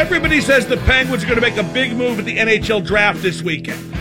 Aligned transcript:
Everybody 0.00 0.40
says 0.40 0.66
the 0.66 0.78
Penguins 0.78 1.22
are 1.22 1.26
going 1.26 1.38
to 1.38 1.42
make 1.42 1.58
a 1.58 1.72
big 1.74 1.94
move 1.94 2.18
at 2.18 2.24
the 2.24 2.38
NHL 2.38 2.84
draft 2.86 3.20
this 3.20 3.42
weekend. 3.42 3.92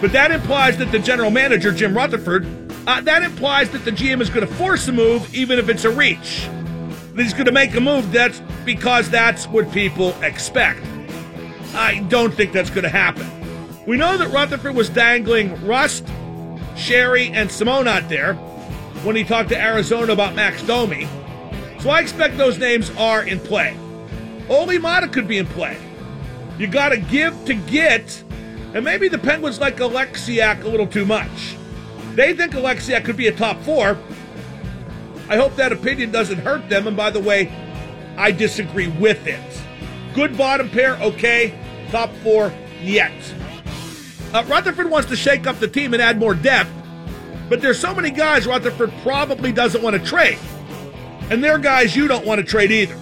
But 0.00 0.12
that 0.12 0.30
implies 0.30 0.76
that 0.78 0.92
the 0.92 1.00
general 1.00 1.32
manager, 1.32 1.72
Jim 1.72 1.92
Rutherford, 1.92 2.46
uh, 2.86 3.00
that 3.00 3.24
implies 3.24 3.68
that 3.70 3.84
the 3.84 3.90
GM 3.90 4.20
is 4.20 4.30
going 4.30 4.46
to 4.46 4.54
force 4.54 4.86
a 4.86 4.92
move, 4.92 5.34
even 5.34 5.58
if 5.58 5.68
it's 5.68 5.84
a 5.84 5.90
reach. 5.90 6.48
He's 7.16 7.32
going 7.32 7.46
to 7.46 7.52
make 7.52 7.74
a 7.74 7.80
move. 7.80 8.12
That's 8.12 8.40
because 8.64 9.10
that's 9.10 9.48
what 9.48 9.72
people 9.72 10.10
expect. 10.22 10.86
I 11.74 12.06
don't 12.08 12.32
think 12.32 12.52
that's 12.52 12.70
going 12.70 12.84
to 12.84 12.88
happen. 12.88 13.26
We 13.88 13.96
know 13.96 14.16
that 14.16 14.28
Rutherford 14.28 14.76
was 14.76 14.88
dangling 14.88 15.66
Rust, 15.66 16.04
Sheary, 16.76 17.32
and 17.32 17.50
Simon 17.50 17.88
out 17.88 18.08
there 18.08 18.34
when 19.02 19.16
he 19.16 19.24
talked 19.24 19.48
to 19.48 19.60
Arizona 19.60 20.12
about 20.12 20.36
Max 20.36 20.62
Domi. 20.62 21.08
So 21.80 21.90
I 21.90 21.98
expect 21.98 22.38
those 22.38 22.56
names 22.56 22.92
are 22.96 23.24
in 23.24 23.40
play. 23.40 23.76
Olli 24.48 24.78
Maatta 24.78 25.08
could 25.08 25.26
be 25.26 25.38
in 25.38 25.46
play. 25.46 25.78
You 26.58 26.66
got 26.66 26.90
to 26.90 26.98
give 26.98 27.44
to 27.46 27.54
get, 27.54 28.22
and 28.74 28.84
maybe 28.84 29.08
the 29.08 29.18
Penguins 29.18 29.60
like 29.60 29.76
Oleksiak 29.78 30.64
a 30.64 30.68
little 30.68 30.86
too 30.86 31.04
much. 31.04 31.56
They 32.14 32.32
think 32.34 32.52
Oleksiak 32.52 33.04
could 33.04 33.16
be 33.16 33.26
a 33.26 33.32
top 33.32 33.60
four. 33.62 33.98
I 35.28 35.36
hope 35.36 35.56
that 35.56 35.72
opinion 35.72 36.12
doesn't 36.12 36.38
hurt 36.38 36.68
them. 36.68 36.86
And 36.86 36.96
by 36.96 37.10
the 37.10 37.20
way, 37.20 37.50
I 38.16 38.30
disagree 38.30 38.88
with 38.88 39.26
it. 39.26 39.62
Good 40.14 40.36
bottom 40.36 40.68
pair, 40.68 40.96
okay. 40.96 41.58
Top 41.90 42.12
four, 42.22 42.52
yet. 42.80 43.12
Uh, 44.32 44.44
Rutherford 44.46 44.90
wants 44.90 45.08
to 45.08 45.16
shake 45.16 45.46
up 45.46 45.58
the 45.58 45.68
team 45.68 45.94
and 45.94 46.02
add 46.02 46.18
more 46.18 46.34
depth, 46.34 46.70
but 47.48 47.60
there's 47.60 47.78
so 47.78 47.94
many 47.94 48.10
guys 48.10 48.46
Rutherford 48.46 48.92
probably 49.02 49.52
doesn't 49.52 49.82
want 49.82 49.96
to 49.96 50.04
trade. 50.04 50.38
And 51.30 51.42
they're 51.42 51.58
guys 51.58 51.96
you 51.96 52.06
don't 52.06 52.26
want 52.26 52.40
to 52.40 52.46
trade 52.46 52.70
either. 52.70 52.98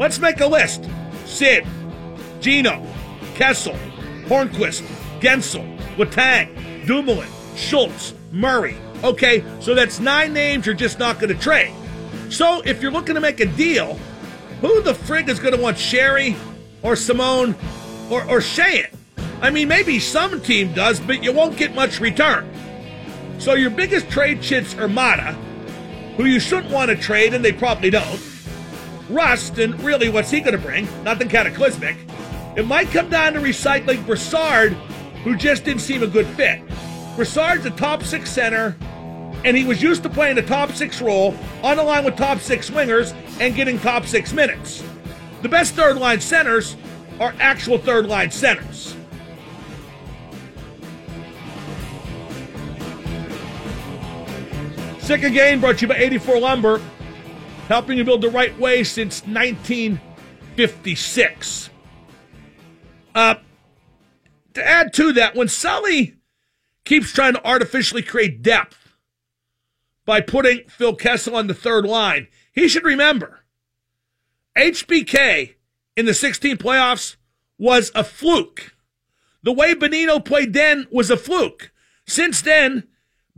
Let's 0.00 0.18
make 0.18 0.40
a 0.40 0.46
list. 0.46 0.88
Sid, 1.26 1.66
Gino, 2.40 2.82
Kessel, 3.34 3.76
Hornqvist, 4.24 4.80
Guentzel, 5.20 5.76
Letang, 5.96 6.86
Dumoulin, 6.86 7.28
Schultz, 7.54 8.14
Murray. 8.32 8.78
Okay, 9.04 9.44
so 9.60 9.74
that's 9.74 10.00
nine 10.00 10.32
names 10.32 10.64
you're 10.64 10.74
just 10.74 10.98
not 10.98 11.20
going 11.20 11.36
to 11.36 11.38
trade. 11.38 11.74
So 12.30 12.62
if 12.62 12.80
you're 12.80 12.90
looking 12.90 13.14
to 13.14 13.20
make 13.20 13.40
a 13.40 13.44
deal, 13.44 13.96
who 14.62 14.80
the 14.80 14.94
frig 14.94 15.28
is 15.28 15.38
going 15.38 15.54
to 15.54 15.60
want 15.60 15.76
Sheary 15.76 16.34
or 16.80 16.96
Simone 16.96 17.54
or, 18.08 18.22
or 18.22 18.38
Sheahan? 18.38 18.88
I 19.42 19.50
mean, 19.50 19.68
maybe 19.68 19.98
some 19.98 20.40
team 20.40 20.72
does, 20.72 20.98
but 20.98 21.22
you 21.22 21.30
won't 21.30 21.58
get 21.58 21.74
much 21.74 22.00
return. 22.00 22.50
So 23.38 23.52
your 23.52 23.68
biggest 23.68 24.08
trade 24.08 24.40
chits 24.40 24.74
are 24.76 24.88
Maatta, 24.88 25.34
who 26.16 26.24
you 26.24 26.40
shouldn't 26.40 26.72
want 26.72 26.90
to 26.90 26.96
trade, 26.96 27.34
and 27.34 27.44
they 27.44 27.52
probably 27.52 27.90
don't. 27.90 28.29
Rust, 29.10 29.58
and 29.58 29.78
really, 29.82 30.08
what's 30.08 30.30
he 30.30 30.40
going 30.40 30.52
to 30.52 30.58
bring? 30.58 30.88
Nothing 31.02 31.28
cataclysmic. 31.28 31.96
It 32.56 32.66
might 32.66 32.90
come 32.90 33.08
down 33.10 33.32
to 33.34 33.40
recycling 33.40 34.04
Brassard, 34.06 34.72
who 35.24 35.36
just 35.36 35.64
didn't 35.64 35.82
seem 35.82 36.02
a 36.02 36.06
good 36.06 36.26
fit. 36.28 36.62
Brassard's 37.16 37.66
a 37.66 37.70
top 37.70 38.02
six 38.02 38.30
center, 38.30 38.76
and 39.44 39.56
he 39.56 39.64
was 39.64 39.82
used 39.82 40.02
to 40.04 40.08
playing 40.08 40.36
the 40.36 40.42
top 40.42 40.70
six 40.72 41.02
role 41.02 41.34
on 41.62 41.76
the 41.76 41.82
line 41.82 42.04
with 42.04 42.16
top 42.16 42.38
six 42.38 42.70
wingers 42.70 43.14
and 43.40 43.54
getting 43.54 43.78
top 43.78 44.06
six 44.06 44.32
minutes. 44.32 44.82
The 45.42 45.48
best 45.48 45.74
third 45.74 45.96
line 45.96 46.20
centers 46.20 46.76
are 47.18 47.34
actual 47.40 47.78
third 47.78 48.06
line 48.06 48.30
centers. 48.30 48.94
Sick 55.00 55.24
again 55.24 55.60
brought 55.60 55.78
to 55.78 55.82
you 55.82 55.88
by 55.88 55.96
84 55.96 56.38
Lumber 56.38 56.80
helping 57.70 57.96
you 57.96 58.04
build 58.04 58.20
the 58.20 58.28
right 58.28 58.58
way 58.58 58.82
since 58.82 59.24
1956. 59.26 61.70
Uh, 63.14 63.36
to 64.54 64.66
add 64.66 64.92
to 64.92 65.12
that, 65.12 65.36
when 65.36 65.46
Sully 65.46 66.16
keeps 66.84 67.12
trying 67.12 67.34
to 67.34 67.46
artificially 67.46 68.02
create 68.02 68.42
depth 68.42 68.96
by 70.04 70.20
putting 70.20 70.64
Phil 70.68 70.96
Kessel 70.96 71.36
on 71.36 71.46
the 71.46 71.54
third 71.54 71.86
line, 71.86 72.26
he 72.52 72.68
should 72.68 72.82
remember 72.82 73.42
HBK 74.58 75.54
in 75.96 76.06
the 76.06 76.14
16 76.14 76.56
playoffs 76.56 77.14
was 77.56 77.92
a 77.94 78.02
fluke. 78.02 78.74
The 79.44 79.52
way 79.52 79.76
Bonino 79.76 80.24
played 80.24 80.54
then 80.54 80.88
was 80.90 81.08
a 81.08 81.16
fluke. 81.16 81.70
Since 82.04 82.42
then, 82.42 82.88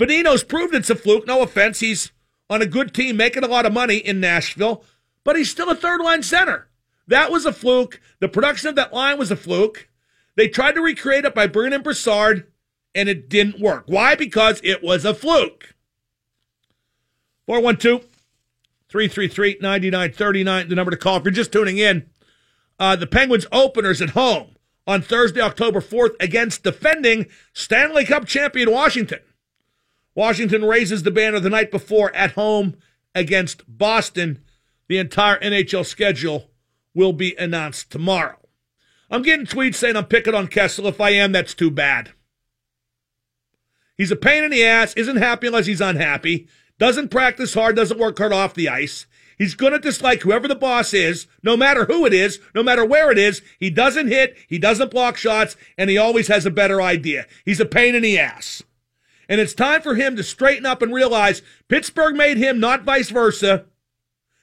Bonino's 0.00 0.42
proved 0.42 0.75
it's 0.75 0.88
a 0.88 0.94
fluke. 0.94 1.26
No 1.26 1.42
offense. 1.42 1.81
He's 1.81 2.12
on 2.53 2.61
a 2.61 2.67
good 2.67 2.93
team, 2.93 3.17
making 3.17 3.43
a 3.43 3.49
lot 3.49 3.65
of 3.65 3.73
money 3.73 3.97
in 3.97 4.21
Nashville, 4.21 4.85
but 5.25 5.37
he's 5.37 5.51
still 5.51 5.71
a 5.71 5.75
third 5.75 6.03
line 6.03 6.23
center. 6.23 6.69
That 7.07 7.33
was 7.33 7.47
a 7.47 7.53
fluke. 7.53 7.99
The 8.21 8.29
production 8.29 8.69
of 8.69 8.75
that 8.75 8.93
line 8.93 9.17
was 9.17 9.31
a 9.31 9.37
fluke. 9.37 9.89
They 10.37 10.49
tried 10.49 10.73
to 10.73 10.83
recreate 10.83 11.25
it 11.25 11.35
by 11.35 11.47
bringing 11.47 11.73
in 11.73 11.83
Brassard, 11.83 12.47
and 12.95 13.09
it 13.09 13.31
didn't 13.31 13.59
work. 13.59 13.85
Why? 13.87 14.17
Because 14.17 14.61
it 14.63 14.83
was 14.83 15.07
a 15.07 15.15
fluke. 15.15 15.75
412 17.47 18.03
333 18.91 19.57
9939, 19.63 20.69
the 20.69 20.75
number 20.75 20.91
to 20.91 20.99
call. 20.99 21.17
If 21.17 21.25
you're 21.25 21.33
just 21.33 21.53
tuning 21.53 21.79
in, 21.79 22.05
uh, 22.79 22.97
the 22.97 23.07
Penguins 23.07 23.47
openers 23.51 24.03
at 24.03 24.11
home 24.11 24.57
on 24.87 25.01
Thursday, 25.01 25.41
October 25.41 25.81
4th 25.81 26.17
against 26.21 26.65
defending 26.65 27.29
Stanley 27.55 28.05
Cup 28.05 28.27
champion 28.27 28.71
Washington. 28.71 29.21
Washington 30.15 30.65
raises 30.65 31.03
the 31.03 31.11
banner 31.11 31.41
the 31.41 31.50
night 31.50 31.71
before 31.71 32.15
at 32.15 32.33
home 32.33 32.77
against 33.15 33.62
Boston. 33.67 34.43
The 34.89 34.99
entire 34.99 35.39
NHL 35.39 35.87
schedule 35.87 36.50
will 36.95 37.12
be 37.12 37.34
announced 37.37 37.91
tomorrow. 37.91 38.39
I'm 39.11 39.22
getting 39.22 39.47
tweets 39.47 39.77
saying 39.77 39.97
I'm 39.97 40.06
picking 40.06 40.34
on 40.34 40.49
Kessel. 40.49 40.87
If 40.87 41.01
I 41.01 41.11
am, 41.11 41.33
that's 41.33 41.55
too 41.55 41.71
bad. 41.71 42.12
He's 43.97 44.11
a 44.11 44.17
pain 44.17 44.43
in 44.43 44.51
the 44.51 44.65
ass, 44.65 44.95
isn't 44.95 45.17
happy 45.17 45.47
unless 45.47 45.67
he's 45.67 45.81
unhappy, 45.81 46.49
doesn't 46.78 47.11
practice 47.11 47.55
hard, 47.55 47.77
doesn't 47.77 48.01
work 48.01 48.19
hard 48.19 48.33
off 48.33 48.55
the 48.55 48.69
ice. 48.69 49.06
He's 49.39 49.55
going 49.55 49.72
to 49.72 49.78
dislike 49.78 50.22
whoever 50.22 50.49
the 50.49 50.55
boss 50.55 50.95
is, 50.95 51.27
no 51.43 51.56
matter 51.56 51.84
who 51.84 52.06
it 52.06 52.12
is, 52.12 52.41
no 52.55 52.62
matter 52.62 52.84
where 52.84 53.11
it 53.11 53.19
is. 53.19 53.43
He 53.59 53.71
doesn't 53.71 54.09
hit, 54.09 54.37
he 54.49 54.59
doesn't 54.59 54.91
block 54.91 55.17
shots, 55.17 55.56
and 55.77 55.91
he 55.91 55.99
always 55.99 56.28
has 56.28 56.47
a 56.47 56.51
better 56.51 56.81
idea. 56.81 57.27
He's 57.45 57.61
a 57.61 57.67
pain 57.67 57.95
in 57.95 58.03
the 58.03 58.19
ass. 58.19 58.62
And 59.32 59.41
it's 59.41 59.54
time 59.54 59.81
for 59.81 59.94
him 59.94 60.15
to 60.16 60.22
straighten 60.22 60.66
up 60.66 60.82
and 60.82 60.93
realize 60.93 61.41
Pittsburgh 61.69 62.15
made 62.15 62.37
him, 62.37 62.60
not 62.60 62.82
vice 62.82 63.09
versa. 63.09 63.65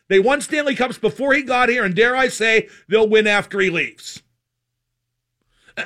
They 0.07 0.19
won 0.19 0.41
Stanley 0.41 0.73
Cups 0.73 0.97
before 0.97 1.35
he 1.35 1.43
got 1.43 1.69
here, 1.69 1.83
and 1.83 1.95
dare 1.95 2.15
I 2.15 2.27
say, 2.27 2.67
they'll 2.87 3.07
win 3.07 3.27
after 3.27 3.59
he 3.59 3.69
leaves. 3.69 4.23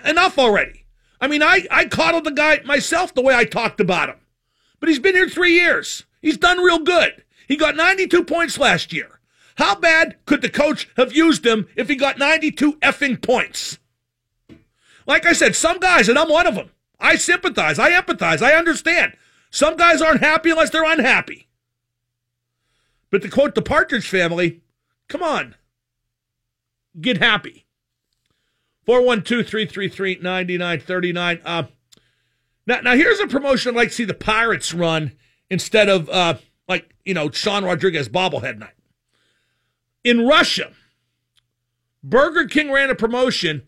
Enough 0.06 0.40
already. 0.40 0.86
I 1.20 1.28
mean, 1.28 1.44
I, 1.44 1.68
I 1.70 1.84
coddled 1.84 2.24
the 2.24 2.32
guy 2.32 2.62
myself 2.64 3.14
the 3.14 3.22
way 3.22 3.36
I 3.36 3.44
talked 3.44 3.82
about 3.82 4.08
him. 4.08 4.22
But 4.80 4.88
he's 4.88 5.00
been 5.00 5.16
here 5.16 5.28
three 5.28 5.56
years. 5.56 6.06
He's 6.22 6.38
done 6.38 6.60
real 6.60 6.80
good. 6.80 7.26
He 7.46 7.58
got 7.58 7.76
92 7.76 8.24
points 8.24 8.58
last 8.58 8.94
year. 8.94 9.20
How 9.56 9.76
bad 9.76 10.16
could 10.26 10.42
the 10.42 10.50
coach 10.50 10.88
have 10.96 11.14
used 11.14 11.46
him 11.46 11.68
if 11.76 11.90
he 11.90 11.98
got 11.98 12.20
92 12.20 12.78
effing 12.78 13.22
points? 13.22 13.80
Like 15.06 15.26
I 15.26 15.34
said, 15.34 15.58
some 15.58 15.80
guys, 15.80 16.08
and 16.08 16.18
I'm 16.18 16.30
one 16.30 16.48
of 16.48 16.56
them, 16.56 16.72
I 17.04 17.18
sympathize. 17.18 17.78
I 17.78 17.92
empathize. 17.92 18.42
I 18.42 18.54
understand. 18.54 19.14
Some 19.52 19.76
guys 19.76 20.02
aren't 20.02 20.22
happy 20.22 20.50
unless 20.50 20.70
they're 20.70 20.90
unhappy. 20.90 21.50
But 23.12 23.22
to 23.22 23.30
quote 23.30 23.54
the 23.54 23.62
Partridge 23.62 24.08
family, 24.08 24.62
come 25.08 25.22
on, 25.22 25.56
get 27.00 27.18
happy. 27.18 27.68
412 28.86 29.46
333 29.48 30.20
9939. 30.22 31.42
Uh, 31.46 31.64
now, 32.66 32.80
now, 32.80 32.96
here's 32.96 33.20
a 33.20 33.28
promotion 33.28 33.72
I'd 33.72 33.76
like 33.76 33.90
to 33.90 33.94
see 33.94 34.06
the 34.06 34.14
Pirates 34.14 34.74
run 34.74 35.12
instead 35.50 35.90
of, 35.90 36.10
uh, 36.10 36.36
like, 36.68 36.96
you 37.06 37.14
know, 37.14 37.30
Sean 37.30 37.66
Rodriguez 37.66 38.10
bobblehead 38.10 38.58
night. 38.58 38.74
In 40.04 40.26
Russia, 40.26 40.72
Burger 42.02 42.48
King 42.48 42.72
ran 42.72 42.90
a 42.90 42.96
promotion 42.96 43.64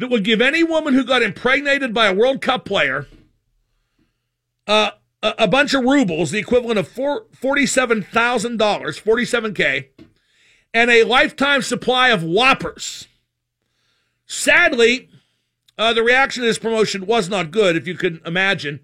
that 0.00 0.08
would 0.08 0.24
give 0.24 0.40
any 0.40 0.64
woman 0.64 0.94
who 0.94 1.04
got 1.04 1.22
impregnated 1.22 1.92
by 1.92 2.06
a 2.06 2.14
World 2.14 2.40
Cup 2.40 2.64
player 2.64 3.06
uh, 4.66 4.92
a, 5.22 5.46
bunch 5.46 5.74
of 5.74 5.84
rubles, 5.84 6.30
the 6.30 6.38
equivalent 6.38 6.78
of 6.78 6.88
four, 6.88 7.26
$47,000, 7.36 8.56
47K, 8.56 9.88
and 10.72 10.90
a 10.90 11.04
lifetime 11.04 11.60
supply 11.60 12.08
of 12.08 12.22
Whoppers. 12.22 13.08
Sadly, 14.26 15.10
uh, 15.76 15.92
the 15.92 16.02
reaction 16.02 16.42
to 16.42 16.46
this 16.46 16.58
promotion 16.58 17.04
was 17.04 17.28
not 17.28 17.50
good, 17.50 17.76
if 17.76 17.86
you 17.86 17.94
can 17.94 18.20
imagine. 18.24 18.80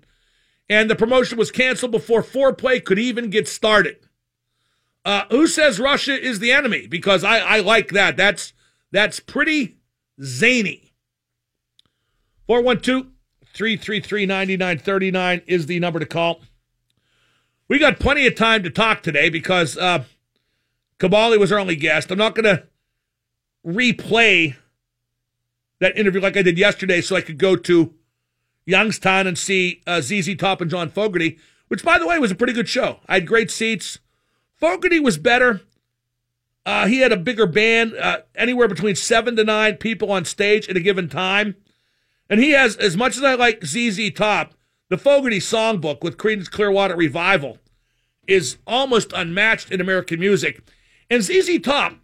And 0.69 0.91
the 0.91 0.97
promotion 0.97 1.39
was 1.39 1.51
canceled 1.51 1.93
before 1.93 2.23
foreplay 2.23 2.85
could 2.85 2.99
even 2.99 3.31
get 3.31 3.49
started. 3.49 3.97
Uh, 5.05 5.25
who 5.31 5.47
says 5.47 5.79
Russia 5.79 6.21
is 6.21 6.41
the 6.41 6.53
enemy? 6.53 6.87
Because 6.89 7.23
I, 7.23 7.39
I 7.39 7.61
like 7.61 7.91
that. 7.91 8.17
That's 8.17 8.53
that's 8.91 9.21
pretty 9.21 9.77
zany. 10.21 10.86
412 12.47 13.07
333 13.53 14.27
9939 14.27 15.43
is 15.47 15.67
the 15.67 15.81
number 15.81 15.99
to 15.99 16.07
call. 16.07 16.41
We 17.69 17.79
got 17.79 17.99
plenty 17.99 18.27
of 18.27 18.37
time 18.37 18.63
to 18.63 18.71
talk 18.71 19.03
today 19.03 19.29
because 19.29 19.77
uh, 19.77 20.05
Kabali 21.01 21.39
was 21.39 21.51
our 21.51 21.59
only 21.59 21.75
guest. 21.75 22.11
I'm 22.11 22.19
not 22.19 22.35
going 22.35 22.45
to 22.45 22.65
replay 23.67 24.55
that 25.81 25.97
interview 25.97 26.21
like 26.21 26.37
I 26.37 26.43
did 26.43 26.59
yesterday 26.59 27.01
so 27.01 27.17
I 27.17 27.21
could 27.21 27.39
go 27.39 27.57
to 27.57 27.95
Youngstown 28.65 29.27
and 29.27 29.37
see 29.37 29.83
uh, 29.87 30.01
ZZ 30.01 30.37
Top 30.37 30.61
and 30.61 30.71
John 30.71 30.89
Fogerty, 30.89 31.39
which, 31.69 31.85
by 31.85 31.99
the 31.99 32.07
way, 32.07 32.19
was 32.19 32.31
a 32.31 32.37
pretty 32.37 32.53
good 32.53 32.69
show. 32.69 33.01
I 33.09 33.15
had 33.15 33.27
great 33.27 33.51
seats. 33.51 33.99
Fogerty 34.55 35.01
was 35.01 35.19
better. 35.19 35.63
Uh, 36.65 36.87
he 36.87 37.01
had 37.01 37.13
a 37.13 37.17
bigger 37.17 37.47
band, 37.47 37.95
uh, 37.95 38.19
anywhere 38.35 38.67
between 38.67 38.97
seven 38.97 39.37
to 39.37 39.45
nine 39.45 39.77
people 39.77 40.11
on 40.11 40.25
stage 40.25 40.69
at 40.69 40.77
a 40.77 40.81
given 40.81 41.09
time. 41.09 41.57
And 42.29 42.41
he 42.41 42.51
has, 42.51 42.77
as 42.77 42.97
much 42.97 43.17
as 43.17 43.23
I 43.23 43.35
like 43.35 43.65
ZZ 43.65 44.11
Top, 44.13 44.55
the 44.89 44.99
Fogerty 44.99 45.39
songbook 45.39 46.03
with 46.03 46.17
Creedence 46.17 46.51
Clearwater 46.51 46.97
Revival 46.97 47.59
is 48.27 48.59
almost 48.67 49.13
unmatched 49.13 49.71
in 49.71 49.81
American 49.81 50.19
music. 50.19 50.63
And 51.11 51.23
ZZ 51.23 51.61
Top, 51.61 51.95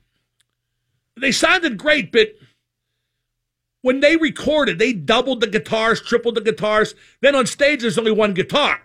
they 1.20 1.32
sounded 1.32 1.76
great, 1.76 2.12
but 2.12 2.34
when 3.82 4.00
they 4.00 4.16
recorded, 4.16 4.78
they 4.78 4.92
doubled 4.92 5.40
the 5.40 5.48
guitars, 5.48 6.00
tripled 6.00 6.36
the 6.36 6.40
guitars. 6.40 6.94
Then 7.20 7.34
on 7.34 7.46
stage, 7.46 7.82
there's 7.82 7.98
only 7.98 8.12
one 8.12 8.32
guitar. 8.32 8.80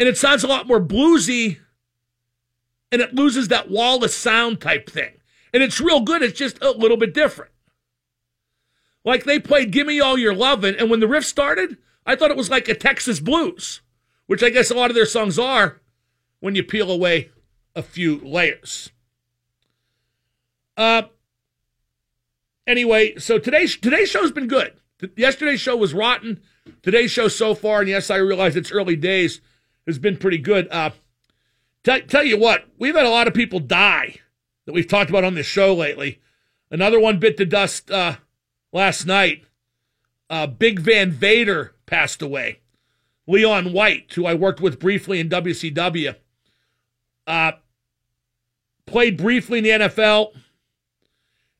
And 0.00 0.08
it 0.08 0.16
sounds 0.16 0.42
a 0.42 0.48
lot 0.48 0.66
more 0.66 0.80
bluesy 0.80 1.58
and 2.90 3.02
it 3.02 3.14
loses 3.14 3.48
that 3.48 3.70
Wallace 3.70 4.14
sound 4.14 4.60
type 4.60 4.88
thing. 4.88 5.14
And 5.52 5.62
it's 5.62 5.80
real 5.80 6.00
good, 6.00 6.22
it's 6.22 6.38
just 6.38 6.62
a 6.62 6.70
little 6.70 6.96
bit 6.96 7.12
different. 7.12 7.50
Like 9.04 9.24
they 9.24 9.38
played 9.38 9.70
Gimme 9.70 10.00
All 10.00 10.18
Your 10.18 10.34
Lovin', 10.34 10.76
and 10.76 10.88
when 10.88 11.00
the 11.00 11.08
riff 11.08 11.24
started, 11.24 11.76
I 12.06 12.16
thought 12.16 12.30
it 12.30 12.36
was 12.36 12.50
like 12.50 12.68
a 12.68 12.74
Texas 12.74 13.20
blues, 13.20 13.82
which 14.26 14.42
I 14.42 14.50
guess 14.50 14.70
a 14.70 14.74
lot 14.74 14.90
of 14.90 14.94
their 14.94 15.06
songs 15.06 15.38
are 15.38 15.80
when 16.40 16.54
you 16.54 16.62
peel 16.62 16.90
away 16.90 17.30
a 17.74 17.82
few 17.82 18.18
layers. 18.18 18.90
Uh, 20.76 21.02
anyway, 22.66 23.16
so 23.16 23.38
today's 23.38 23.76
today's 23.76 24.10
show's 24.10 24.32
been 24.32 24.48
good. 24.48 24.72
Yesterday's 25.16 25.60
show 25.60 25.76
was 25.76 25.92
rotten. 25.92 26.40
Today's 26.82 27.10
show 27.10 27.28
so 27.28 27.54
far, 27.54 27.80
and 27.80 27.88
yes, 27.88 28.10
I 28.10 28.16
realize 28.16 28.56
it's 28.56 28.72
early 28.72 28.96
days, 28.96 29.40
has 29.86 29.98
been 29.98 30.16
pretty 30.16 30.38
good. 30.38 30.66
Uh, 30.70 30.90
t- 31.82 32.00
tell 32.02 32.24
you 32.24 32.38
what, 32.38 32.64
we've 32.78 32.94
had 32.94 33.04
a 33.04 33.10
lot 33.10 33.28
of 33.28 33.34
people 33.34 33.60
die 33.60 34.16
that 34.64 34.72
we've 34.72 34.88
talked 34.88 35.10
about 35.10 35.24
on 35.24 35.34
this 35.34 35.46
show 35.46 35.74
lately. 35.74 36.20
Another 36.70 36.98
one 36.98 37.18
bit 37.18 37.36
the 37.36 37.44
dust 37.44 37.90
uh, 37.90 38.16
last 38.74 39.06
night. 39.06 39.44
Uh, 40.28 40.46
Big 40.46 40.80
Van 40.80 41.10
Vader 41.10 41.74
passed 41.86 42.20
away. 42.20 42.60
Leon 43.26 43.72
White, 43.72 44.12
who 44.14 44.26
I 44.26 44.34
worked 44.34 44.60
with 44.60 44.78
briefly 44.78 45.18
in 45.18 45.30
WCW, 45.30 46.16
uh, 47.26 47.52
played 48.84 49.16
briefly 49.16 49.58
in 49.58 49.64
the 49.64 49.70
NFL, 49.70 50.32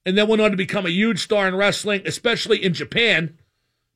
and 0.05 0.19
then 0.19 0.29
went 0.29 0.43
on 0.43 0.51
to 0.51 0.57
become 0.59 0.85
a 0.85 0.91
huge 0.91 1.23
star 1.23 1.49
in 1.49 1.57
wrestling, 1.57 2.03
especially 2.05 2.63
in 2.63 2.75
Japan, 2.75 3.39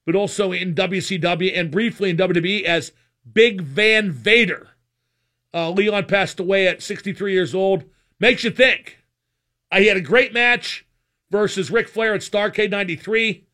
but 0.07 0.15
also 0.15 0.53
in 0.53 0.75
WCW 0.75 1.53
and 1.55 1.71
briefly 1.71 2.09
in 2.09 2.17
WWE 2.17 2.63
as 2.63 2.93
Big 3.31 3.61
Van 3.61 4.11
Vader. 4.11 4.69
Uh, 5.53 5.71
Leon 5.71 6.07
passed 6.07 6.41
away 6.41 6.67
at 6.67 6.83
63 6.83 7.33
years 7.33 7.55
old. 7.55 7.85
Makes 8.19 8.45
you 8.45 8.51
think. 8.51 8.99
Uh, 9.71 9.81
he 9.81 9.87
had 9.87 9.97
a 9.99 10.03
great 10.03 10.33
match 10.33 10.87
versus 11.31 11.71
Ric 11.71 11.89
Flair 11.89 12.15
at 12.15 12.21
Starcade 12.21 12.71
93. 12.71 13.47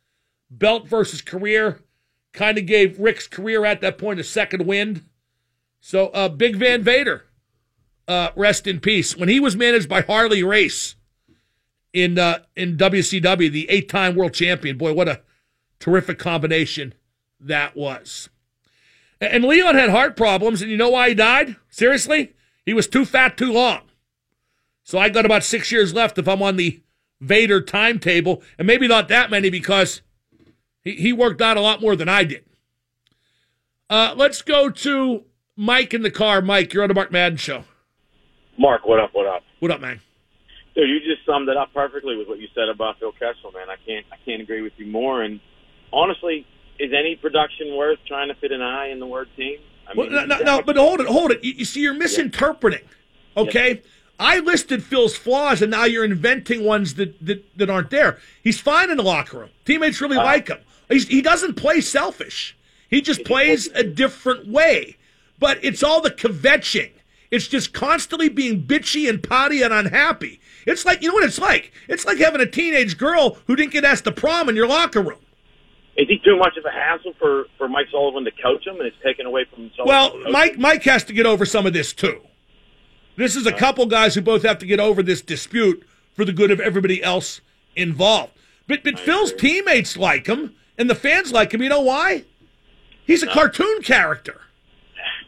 Belt 0.51 0.89
versus 0.89 1.21
career. 1.21 1.81
Kind 2.33 2.59
of 2.59 2.67
gave 2.67 2.99
Ric's 2.99 3.27
career 3.27 3.65
at 3.65 3.81
that 3.81 3.99
point 3.99 4.21
a 4.21 4.25
second 4.25 4.67
wind. 4.67 5.05
So, 5.81 6.09
uh, 6.09 6.29
Big 6.29 6.57
Van 6.57 6.83
Vader, 6.83 7.27
uh, 8.09 8.31
rest 8.35 8.67
in 8.67 8.81
peace. 8.81 9.17
When 9.17 9.29
he 9.29 9.39
was 9.39 9.55
managed 9.55 9.89
by 9.89 10.01
Harley 10.01 10.43
Race, 10.43 10.97
in 11.95 12.19
uh, 12.19 12.41
in 12.57 12.77
WCW, 12.77 13.51
the 13.51 13.71
eight 13.71 13.89
time 13.89 14.15
world 14.15 14.35
champion. 14.35 14.77
Boy, 14.77 14.93
what 14.93 15.09
a 15.09 15.23
terrific 15.79 16.19
combination 16.19 16.93
that 17.41 17.75
was. 17.75 18.29
And 19.21 19.45
Leon 19.45 19.77
had 19.77 19.91
heart 19.91 20.17
problems, 20.17 20.61
and 20.61 20.71
you 20.71 20.77
know 20.77 20.91
why 20.91 21.09
he 21.09 21.15
died? 21.15 21.57
Seriously? 21.71 22.35
He 22.67 22.75
was 22.75 22.89
too 22.89 23.05
fat 23.05 23.39
too 23.39 23.53
long. 23.53 23.83
So 24.83 24.99
I 24.99 25.09
got 25.09 25.25
about 25.25 25.45
six 25.45 25.73
years 25.73 25.95
left 25.95 26.19
if 26.19 26.29
I'm 26.29 26.43
on 26.43 26.57
the 26.57 26.83
Vader 27.25 27.61
timetable, 27.61 28.43
and 28.59 28.67
maybe 28.67 28.87
not 28.87 29.09
that 29.09 29.31
many 29.31 29.51
because 29.51 30.03
he, 30.83 30.93
he 30.93 31.13
worked 31.13 31.41
out 31.41 31.57
a 31.57 31.61
lot 31.61 31.81
more 31.81 31.97
than 31.97 32.09
I 32.09 32.25
did. 32.25 32.45
Uh, 33.91 34.15
let's 34.17 34.43
go 34.43 34.71
to 34.71 35.25
Mike 35.57 35.95
in 35.95 36.03
the 36.03 36.11
car. 36.11 36.41
Mike, 36.41 36.73
you're 36.73 36.83
on 36.83 36.89
the 36.89 36.95
Mark 36.95 37.13
Madden 37.13 37.39
show. 37.39 37.65
Mark, 38.59 38.87
what 38.87 39.01
up? 39.01 39.11
What 39.13 39.27
up? 39.27 39.43
What 39.61 39.71
up, 39.71 39.81
man? 39.81 40.01
Dude, 40.75 40.89
you 40.89 40.99
just 41.01 41.25
summed 41.25 41.49
it 41.49 41.57
up 41.57 41.73
perfectly 41.73 42.17
with 42.17 42.29
what 42.29 42.39
you 42.39 42.49
said 42.55 42.69
about 42.69 42.99
Phil 42.99 43.13
Kessel, 43.13 43.53
man. 43.53 43.69
I 43.71 43.77
can't 43.87 44.05
I 44.13 44.17
can't 44.25 44.43
agree 44.43 44.61
with 44.61 44.73
you 44.77 44.87
more. 44.87 45.23
And 45.23 45.41
honestly, 45.93 46.47
is 46.79 46.93
any 46.93 47.17
production 47.17 47.77
worth 47.77 47.99
trying 48.07 48.29
to 48.29 48.35
fit 48.35 48.51
an 48.51 48.61
eye 48.61 48.89
in 48.89 48.99
the 48.99 49.07
word 49.07 49.29
team? 49.37 49.59
I 49.87 49.95
mean, 49.95 50.13
well, 50.13 50.27
no, 50.27 50.37
no, 50.37 50.43
no, 50.43 50.63
but 50.63 50.77
hold 50.77 51.01
it, 51.01 51.07
hold 51.07 51.31
it. 51.31 51.45
You, 51.45 51.53
you 51.53 51.65
see, 51.65 51.81
you're 51.81 51.95
misinterpreting. 51.95 52.81
Okay, 53.37 53.83
I 54.19 54.39
listed 54.39 54.85
Phil's 54.85 55.17
flaws, 55.17 55.61
and 55.61 55.71
now 55.71 55.85
you're 55.85 56.05
inventing 56.05 56.65
ones 56.65 56.95
that 56.95 57.25
that, 57.25 57.45
that 57.59 57.71
aren't 57.71 57.91
there. 57.91 58.19
He's 58.43 58.61
fine 58.61 58.91
in 58.91 58.97
the 58.97 59.03
locker 59.03 59.39
room. 59.39 59.51
Teammates 59.65 60.01
really 60.01 60.17
uh, 60.17 60.25
like 60.25 60.49
him. 60.49 60.59
He's, 60.89 61.09
he 61.09 61.23
doesn't 61.23 61.55
play 61.55 61.81
selfish. 61.81 62.57
He 62.89 63.01
just 63.01 63.25
plays 63.25 63.69
a 63.75 63.83
different 63.83 64.47
way. 64.47 64.97
But 65.39 65.59
it's 65.65 65.83
all 65.83 66.01
the 66.01 66.11
kvetching. 66.11 66.93
It's 67.31 67.49
just 67.49 67.73
constantly 67.73 68.29
being 68.29 68.63
bitchy 68.63 69.09
and 69.09 69.21
potty 69.23 69.63
and 69.63 69.73
unhappy. 69.73 70.41
It's 70.67 70.85
like, 70.85 71.03
you 71.03 71.09
know 71.09 71.15
what 71.15 71.25
it's 71.25 71.41
like? 71.41 71.73
It's 71.89 72.07
like 72.07 72.19
having 72.19 72.41
a 72.41 72.47
teenage 72.47 72.97
girl 72.97 73.39
who 73.47 73.57
didn't 73.57 73.73
get 73.73 73.85
asked 73.85 74.05
to 74.05 74.13
prom 74.13 74.49
in 74.49 74.55
your 74.55 74.69
locker 74.69 75.03
room. 75.03 75.19
Is 75.97 76.09
he 76.09 76.19
too 76.25 76.37
much 76.37 76.57
of 76.57 76.65
a 76.65 76.71
hassle 76.71 77.15
for, 77.19 77.47
for 77.59 77.69
Mike 77.69 77.87
Sullivan 77.91 78.25
to 78.25 78.31
coach 78.43 78.67
him 78.67 78.77
and 78.77 78.87
it's 78.87 78.97
taken 79.03 79.27
away 79.27 79.45
from 79.53 79.71
Sullivan? 79.77 80.23
Well, 80.23 80.31
Mike 80.33 80.59
Mike 80.59 80.83
has 80.85 81.05
to 81.05 81.13
get 81.13 81.27
over 81.27 81.45
some 81.45 81.67
of 81.67 81.73
this 81.73 81.93
too. 81.93 82.21
This 83.17 83.37
is 83.37 83.47
a 83.47 83.53
couple 83.53 83.87
guys 83.87 84.15
who 84.15 84.21
both 84.21 84.43
have 84.43 84.59
to 84.59 84.67
get 84.67 84.81
over 84.81 85.03
this 85.03 85.23
dispute 85.23 85.87
for 86.15 86.25
the 86.25 86.33
good 86.33 86.51
of 86.51 86.61
everybody 86.61 87.03
else 87.03 87.41
involved. 87.77 88.33
But 88.67 88.83
but 88.83 88.99
Phil's 88.99 89.31
agree. 89.31 89.51
teammates 89.51 89.97
like 89.97 90.27
him 90.27 90.55
and 90.79 90.89
the 90.89 90.95
fans 90.95 91.33
like 91.33 91.53
him. 91.53 91.63
You 91.63 91.69
know 91.69 91.81
why? 91.81 92.25
He's 93.07 93.23
a 93.23 93.27
cartoon 93.27 93.83
character. 93.83 94.41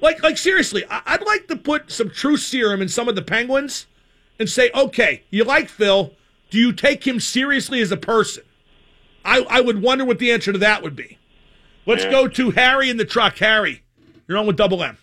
Like 0.00 0.22
like 0.22 0.38
seriously, 0.38 0.84
I'd 0.88 1.26
like 1.26 1.48
to 1.48 1.56
put 1.56 1.90
some 1.90 2.10
truth 2.10 2.40
serum 2.40 2.82
in 2.82 2.88
some 2.88 3.08
of 3.08 3.14
the 3.14 3.22
Penguins 3.22 3.86
and 4.38 4.48
say, 4.48 4.70
okay, 4.74 5.22
you 5.30 5.44
like 5.44 5.68
Phil. 5.68 6.12
Do 6.50 6.58
you 6.58 6.72
take 6.72 7.06
him 7.06 7.18
seriously 7.18 7.80
as 7.80 7.90
a 7.90 7.96
person? 7.96 8.44
I, 9.24 9.44
I 9.50 9.60
would 9.60 9.82
wonder 9.82 10.04
what 10.04 10.20
the 10.20 10.30
answer 10.30 10.52
to 10.52 10.58
that 10.58 10.82
would 10.82 10.94
be. 10.94 11.18
Let's 11.84 12.04
yeah. 12.04 12.10
go 12.10 12.28
to 12.28 12.50
Harry 12.52 12.88
in 12.88 12.96
the 12.96 13.04
truck. 13.04 13.38
Harry, 13.38 13.82
you're 14.28 14.38
on 14.38 14.46
with 14.46 14.56
Double 14.56 14.82
M. 14.82 14.96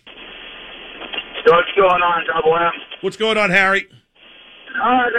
What's 1.44 1.72
going 1.76 2.00
on, 2.00 2.24
Double 2.24 2.56
M? 2.56 2.72
What's 3.04 3.20
going 3.20 3.36
on, 3.36 3.50
Harry? 3.52 3.84
Uh, 4.80 5.12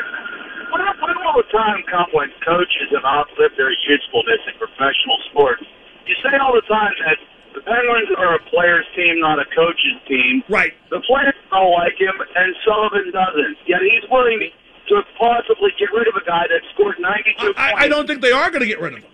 what, 0.74 0.82
what 0.98 1.14
will 1.22 1.38
the 1.38 1.50
time 1.54 1.86
come 1.86 2.10
when 2.18 2.34
coaches 2.42 2.90
have 2.98 3.06
outlived 3.06 3.54
their 3.62 3.70
usefulness 3.86 4.42
in 4.50 4.58
professional 4.58 5.22
sports? 5.30 5.62
You 6.10 6.18
say 6.26 6.34
all 6.42 6.58
the 6.58 6.66
time 6.66 6.98
that 7.06 7.22
the 7.54 7.62
Penguins 7.62 8.10
are 8.18 8.36
a 8.36 8.42
player's 8.50 8.90
team, 8.98 9.22
not 9.22 9.38
a 9.38 9.46
coach's 9.54 10.02
team. 10.10 10.42
Right. 10.50 10.74
The 10.90 11.00
players 11.06 11.38
don't 11.54 11.72
like 11.78 11.96
him, 12.02 12.18
and 12.18 12.50
Sullivan 12.66 13.14
doesn't. 13.14 13.62
Yet 13.70 13.86
he's 13.86 14.10
willing 14.10 14.50
to 14.90 15.06
possibly 15.22 15.78
get 15.78 15.94
rid 15.94 16.10
of 16.10 16.18
a 16.18 16.26
guy 16.26 16.50
that 16.50 16.62
scored 16.74 16.98
92 16.98 17.38
I, 17.38 17.46
points. 17.46 17.58
I 17.58 17.88
don't 17.88 18.10
think 18.10 18.26
they 18.26 18.34
are 18.34 18.50
going 18.50 18.66
to 18.66 18.70
get 18.70 18.82
rid 18.82 18.98
of 18.98 19.06
him. 19.06 19.14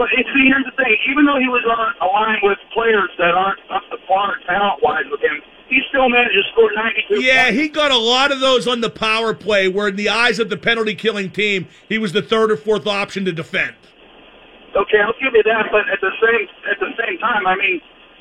But 0.00 0.08
see, 0.12 0.24
here's 0.48 0.64
the 0.64 0.76
thing. 0.76 0.96
Even 1.12 1.24
though 1.24 1.40
he 1.40 1.48
was 1.48 1.64
on 1.64 1.92
a 2.00 2.08
line 2.08 2.40
with 2.40 2.60
players 2.72 3.08
that 3.16 3.32
aren't 3.32 3.60
up 3.68 3.84
to 3.92 3.96
par 4.08 4.36
talent-wise 4.44 5.08
with 5.12 5.20
him, 5.20 5.40
he 5.68 5.80
still 5.88 6.08
managed 6.08 6.34
to 6.34 6.42
score 6.52 6.70
92 6.72 7.20
Yeah, 7.22 7.44
points. 7.46 7.58
he 7.60 7.68
got 7.68 7.90
a 7.90 7.98
lot 7.98 8.30
of 8.32 8.40
those 8.40 8.66
on 8.68 8.80
the 8.80 8.90
power 8.90 9.34
play 9.34 9.68
where 9.68 9.88
in 9.88 9.96
the 9.96 10.08
eyes 10.08 10.38
of 10.38 10.48
the 10.48 10.56
penalty-killing 10.56 11.30
team, 11.30 11.66
he 11.88 11.98
was 11.98 12.12
the 12.12 12.22
third 12.22 12.50
or 12.50 12.56
fourth 12.56 12.86
option 12.86 13.24
to 13.24 13.32
defend. 13.32 13.74
Okay, 14.76 14.98
I'll 15.00 15.14
give 15.20 15.32
you 15.34 15.42
that, 15.42 15.66
but 15.72 15.88
at 15.90 16.00
the 16.00 16.10
same 16.20 16.48
at 16.70 16.78
the 16.78 16.90
same 17.02 17.18
time, 17.18 17.46
I 17.46 17.56
mean, 17.56 17.80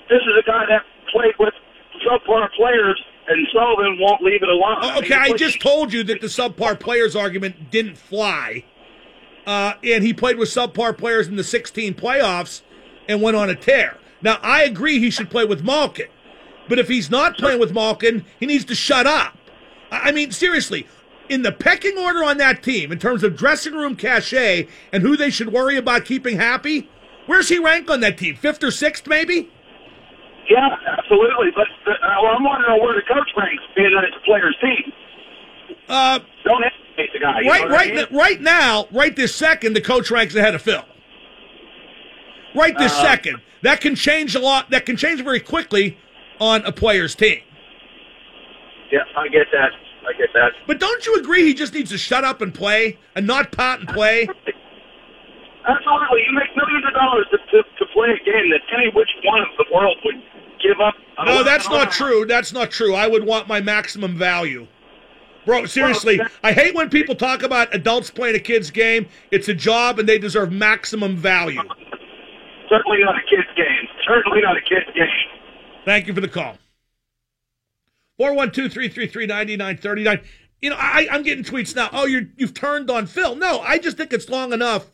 this 0.10 0.22
is 0.22 0.34
a 0.40 0.46
guy 0.46 0.66
that 0.70 0.84
played 1.12 1.34
with 1.38 1.54
subpar 2.08 2.50
players, 2.56 3.02
and 3.28 3.46
Sullivan 3.54 3.98
won't 4.00 4.22
leave 4.24 4.42
it 4.42 4.48
alone. 4.50 4.78
Oh, 4.82 5.00
okay, 5.00 5.16
I, 5.16 5.24
mean, 5.26 5.34
I 5.34 5.38
just 5.38 5.60
told 5.62 5.92
you 5.92 6.04
that 6.06 6.22
the 6.22 6.28
subpar 6.28 6.80
players 6.80 7.16
argument 7.16 7.72
didn't 7.72 7.98
fly, 7.98 8.64
uh, 9.46 9.74
and 9.84 10.04
he 10.04 10.14
played 10.14 10.38
with 10.38 10.50
subpar 10.50 10.98
players 10.98 11.28
in 11.28 11.36
the 11.36 11.44
16 11.44 11.94
playoffs 11.96 12.62
and 13.10 13.22
went 13.22 13.36
on 13.36 13.50
a 13.50 13.56
tear. 13.56 13.98
Now, 14.22 14.40
I 14.42 14.64
agree 14.64 15.00
he 15.00 15.10
should 15.10 15.30
play 15.30 15.44
with 15.46 15.64
Malkin, 15.64 16.08
but 16.68 16.80
if 16.80 16.88
he's 16.88 17.10
not 17.10 17.38
playing 17.38 17.60
with 17.60 17.74
Malkin, 17.74 18.26
he 18.40 18.46
needs 18.46 18.66
to 18.66 18.76
shut 18.76 19.06
up. 19.06 19.38
I 19.92 20.12
mean, 20.12 20.32
seriously, 20.32 20.88
in 21.30 21.42
the 21.42 21.52
pecking 21.52 21.98
order 21.98 22.24
on 22.24 22.38
that 22.38 22.64
team 22.64 22.92
in 22.92 23.00
terms 23.00 23.24
of 23.24 23.36
dressing 23.36 23.74
room 23.74 23.96
cachet 23.96 24.68
and 24.92 25.04
who 25.04 25.16
they 25.16 25.30
should 25.30 25.52
worry 25.52 25.78
about 25.78 26.06
keeping 26.06 26.38
happy? 26.38 26.90
Where's 27.26 27.50
he 27.50 27.60
rank 27.60 27.90
on 27.90 28.02
that 28.02 28.18
team? 28.18 28.36
Fifth 28.36 28.64
or 28.64 28.72
sixth, 28.72 29.08
maybe? 29.08 29.50
Yeah, 30.50 30.76
absolutely. 30.98 31.48
But 31.56 31.68
uh, 31.92 31.96
well, 32.22 32.36
I'm 32.38 32.44
wondering 32.44 32.82
where 32.82 32.96
the 32.96 33.02
coach 33.02 33.30
ranks, 33.36 33.64
being 33.76 33.92
that 33.96 34.04
it's 34.04 34.16
a 34.16 34.26
player's 34.26 34.56
team. 34.62 34.94
Uh, 35.88 36.20
Don't 36.44 36.64
hesitate 36.64 37.14
the 37.14 37.20
guy. 37.20 37.42
right, 37.42 37.70
right, 37.70 37.92
I 37.92 37.96
mean? 37.96 38.06
right 38.12 38.42
now, 38.42 38.88
right 38.92 39.16
this 39.16 39.34
second, 39.34 39.74
the 39.74 39.82
coach 39.82 40.12
ranks 40.12 40.36
ahead 40.36 40.54
of 40.54 40.62
Phil. 40.62 40.84
Right 42.54 42.78
this 42.78 42.94
uh, 42.94 43.02
second, 43.02 43.42
that 43.64 43.82
can 43.82 43.96
change 43.96 44.36
a 44.36 44.40
lot. 44.40 44.70
That 44.70 44.86
can 44.86 44.98
change 44.98 45.22
very 45.24 45.40
quickly 45.40 45.98
on 46.40 46.66
a 46.66 46.72
player's 46.72 47.16
team. 47.16 47.40
Yeah, 48.92 49.00
I 49.18 49.28
get 49.28 49.48
that. 49.52 49.72
I 50.08 50.14
get 50.18 50.30
that. 50.34 50.52
But 50.68 50.80
don't 50.80 51.06
you 51.06 51.16
agree? 51.16 51.44
He 51.44 51.54
just 51.54 51.74
needs 51.74 51.90
to 51.92 51.98
shut 51.98 52.24
up 52.24 52.42
and 52.42 52.54
play, 52.54 52.98
and 53.16 53.26
not 53.26 53.52
pot 53.52 53.80
and 53.80 53.90
play. 53.90 54.28
Absolutely, 55.68 56.22
you 56.28 56.34
make 56.34 56.56
millions 56.56 56.86
of 56.88 56.94
dollars 56.94 57.26
to, 57.32 57.38
to, 57.38 57.64
to 57.64 57.86
play 57.92 58.10
a 58.10 58.24
game 58.24 58.52
that 58.52 58.62
any 58.78 58.90
which 58.94 59.10
one 59.24 59.42
of 59.42 59.48
the 59.58 59.66
world 59.74 59.98
would 60.06 60.22
give 60.62 60.80
up. 60.80 60.94
No, 61.26 61.44
that's 61.44 61.68
not 61.70 61.92
true. 61.92 62.26
That's 62.26 62.54
not 62.54 62.70
true. 62.70 62.94
I 62.94 63.08
would 63.08 63.26
want 63.26 63.48
my 63.48 63.62
maximum 63.62 64.16
value. 64.16 64.68
Bro, 65.46 65.68
seriously, 65.68 66.20
I 66.44 66.54
hate 66.54 66.74
when 66.74 66.90
people 66.90 67.16
talk 67.16 67.44
about 67.44 67.74
adults 67.74 68.10
playing 68.10 68.36
a 68.36 68.40
kid's 68.40 68.72
game. 68.72 69.08
It's 69.32 69.48
a 69.48 69.54
job 69.54 70.00
and 70.00 70.10
they 70.10 70.18
deserve 70.18 70.52
maximum 70.52 71.18
value. 71.18 71.62
Certainly 72.70 72.98
not 73.04 73.16
a 73.16 73.22
kid's 73.30 73.48
game. 73.56 73.88
Certainly 74.08 74.42
not 74.42 74.58
a 74.58 74.62
kid's 74.62 74.90
game. 74.96 75.08
Thank 75.86 76.08
you 76.08 76.14
for 76.14 76.22
the 76.22 76.28
call. 76.28 76.58
412 78.18 78.72
333 78.74 79.28
9939. 79.28 80.22
You 80.62 80.70
know, 80.72 80.78
I, 80.78 81.08
I'm 81.12 81.22
getting 81.22 81.44
tweets 81.44 81.76
now. 81.76 81.90
Oh, 81.94 82.06
you're, 82.06 82.24
you've 82.38 82.54
turned 82.54 82.90
on 82.90 83.06
Phil. 83.06 83.36
No, 83.36 83.60
I 83.60 83.78
just 83.78 83.98
think 83.98 84.12
it's 84.12 84.30
long 84.30 84.52
enough 84.52 84.92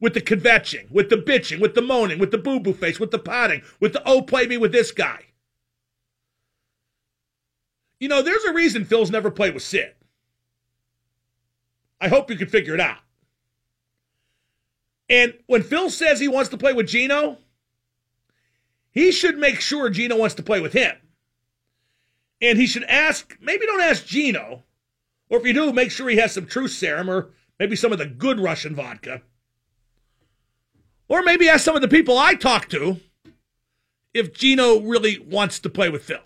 with 0.00 0.14
the 0.14 0.20
kvetching, 0.20 0.90
with 0.90 1.08
the 1.08 1.16
bitching, 1.16 1.60
with 1.60 1.74
the 1.74 1.80
moaning, 1.80 2.18
with 2.18 2.30
the 2.30 2.38
boo 2.38 2.60
boo 2.60 2.74
face, 2.74 3.00
with 3.00 3.10
the 3.10 3.18
potting, 3.18 3.62
with 3.80 3.94
the 3.94 4.02
oh, 4.04 4.20
play 4.20 4.46
me 4.46 4.58
with 4.58 4.72
this 4.72 4.92
guy. 4.92 5.22
You 7.98 8.08
know, 8.08 8.20
there's 8.20 8.44
a 8.44 8.52
reason 8.52 8.84
Phil's 8.84 9.10
never 9.10 9.30
played 9.30 9.54
with 9.54 9.62
Sid. 9.62 9.94
I 11.98 12.08
hope 12.08 12.30
you 12.30 12.36
can 12.36 12.48
figure 12.48 12.74
it 12.74 12.80
out. 12.80 12.98
And 15.08 15.32
when 15.46 15.62
Phil 15.62 15.88
says 15.88 16.20
he 16.20 16.28
wants 16.28 16.50
to 16.50 16.58
play 16.58 16.74
with 16.74 16.88
Gino, 16.88 17.38
he 18.96 19.12
should 19.12 19.36
make 19.36 19.60
sure 19.60 19.90
Gino 19.90 20.16
wants 20.16 20.34
to 20.36 20.42
play 20.42 20.58
with 20.58 20.72
him. 20.72 20.96
And 22.40 22.58
he 22.58 22.66
should 22.66 22.84
ask, 22.84 23.36
maybe 23.42 23.66
don't 23.66 23.82
ask 23.82 24.06
Gino, 24.06 24.62
or 25.28 25.38
if 25.38 25.44
you 25.44 25.52
do, 25.52 25.70
make 25.70 25.90
sure 25.90 26.08
he 26.08 26.16
has 26.16 26.32
some 26.32 26.46
truth 26.46 26.70
serum 26.70 27.10
or 27.10 27.28
maybe 27.60 27.76
some 27.76 27.92
of 27.92 27.98
the 27.98 28.06
good 28.06 28.40
Russian 28.40 28.74
vodka. 28.74 29.20
Or 31.08 31.22
maybe 31.22 31.46
ask 31.46 31.62
some 31.62 31.76
of 31.76 31.82
the 31.82 31.88
people 31.88 32.16
I 32.16 32.36
talk 32.36 32.70
to 32.70 32.98
if 34.14 34.32
Gino 34.32 34.80
really 34.80 35.18
wants 35.18 35.60
to 35.60 35.68
play 35.68 35.90
with 35.90 36.02
Phil. 36.02 36.20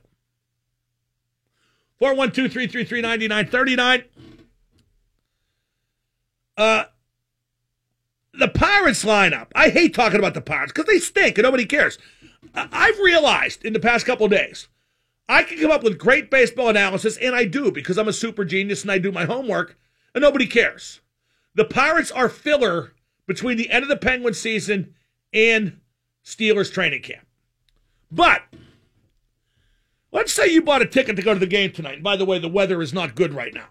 412 1.99 2.53
333 2.53 3.00
9939. 3.03 4.05
Uh, 6.57 6.85
the 8.33 8.49
Pirates 8.49 9.05
lineup. 9.05 9.49
I 9.57 9.71
hate 9.71 9.93
talking 9.93 10.21
about 10.21 10.35
the 10.35 10.41
Pirates 10.41 10.73
because 10.73 10.87
they 10.87 11.00
stink 11.00 11.37
and 11.37 11.43
nobody 11.43 11.67
cares. 11.67 11.99
I've 12.54 12.99
realized 12.99 13.64
in 13.64 13.73
the 13.73 13.80
past 13.80 14.06
couple 14.06 14.26
days, 14.28 14.68
I 15.28 15.42
can 15.42 15.59
come 15.59 15.70
up 15.70 15.85
with 15.85 15.99
great 15.99 16.30
baseball 16.30 16.68
analysis, 16.68 17.16
and 17.18 17.35
I 17.35 17.44
do 17.44 17.70
because 17.70 17.99
I'm 17.99 18.09
a 18.09 18.12
super 18.12 18.44
genius 18.44 18.82
and 18.82 18.90
I 18.90 18.99
do 18.99 19.12
my 19.12 19.25
homework, 19.25 19.78
and 20.14 20.23
nobody 20.23 20.47
cares. 20.47 21.00
The 21.54 21.64
Pirates 21.64 22.11
are 22.11 22.28
filler 22.28 22.92
between 23.26 23.56
the 23.56 23.70
end 23.70 23.82
of 23.85 23.88
the 23.88 23.97
Penguin 23.97 24.35
season 24.35 24.94
and 25.32 25.80
Steelers 26.25 26.73
training 26.73 27.02
camp. 27.02 27.26
But 28.11 28.42
let's 30.11 30.32
say 30.32 30.49
you 30.49 30.62
bought 30.62 30.82
a 30.82 30.87
ticket 30.87 31.16
to 31.16 31.23
go 31.23 31.35
to 31.35 31.40
the 31.40 31.47
game 31.47 31.70
tonight. 31.70 31.94
And 31.94 32.02
by 32.02 32.16
the 32.16 32.25
way, 32.25 32.38
the 32.38 32.49
weather 32.49 32.82
is 32.82 32.92
not 32.92 33.14
good 33.14 33.32
right 33.32 33.54
now. 33.54 33.68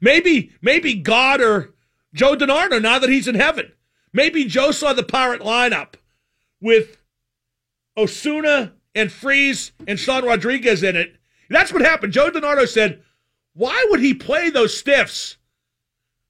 Maybe, 0.00 0.52
maybe 0.60 0.94
God 0.94 1.40
or 1.40 1.74
Joe 2.14 2.36
DeNardo, 2.36 2.80
now 2.80 2.98
that 2.98 3.10
he's 3.10 3.28
in 3.28 3.34
heaven, 3.34 3.72
maybe 4.12 4.44
Joe 4.44 4.70
saw 4.70 4.92
the 4.92 5.02
pirate 5.02 5.40
lineup 5.40 5.94
with 6.60 7.01
Osuna 7.96 8.72
and 8.94 9.10
Freese 9.10 9.72
and 9.86 9.98
Sean 9.98 10.24
Rodriguez 10.24 10.82
in 10.82 10.96
it. 10.96 11.16
That's 11.48 11.72
what 11.72 11.82
happened. 11.82 12.12
Joe 12.12 12.30
DeNardo 12.30 12.66
said, 12.66 13.02
Why 13.54 13.86
would 13.90 14.00
he 14.00 14.14
play 14.14 14.50
those 14.50 14.76
stiffs? 14.76 15.36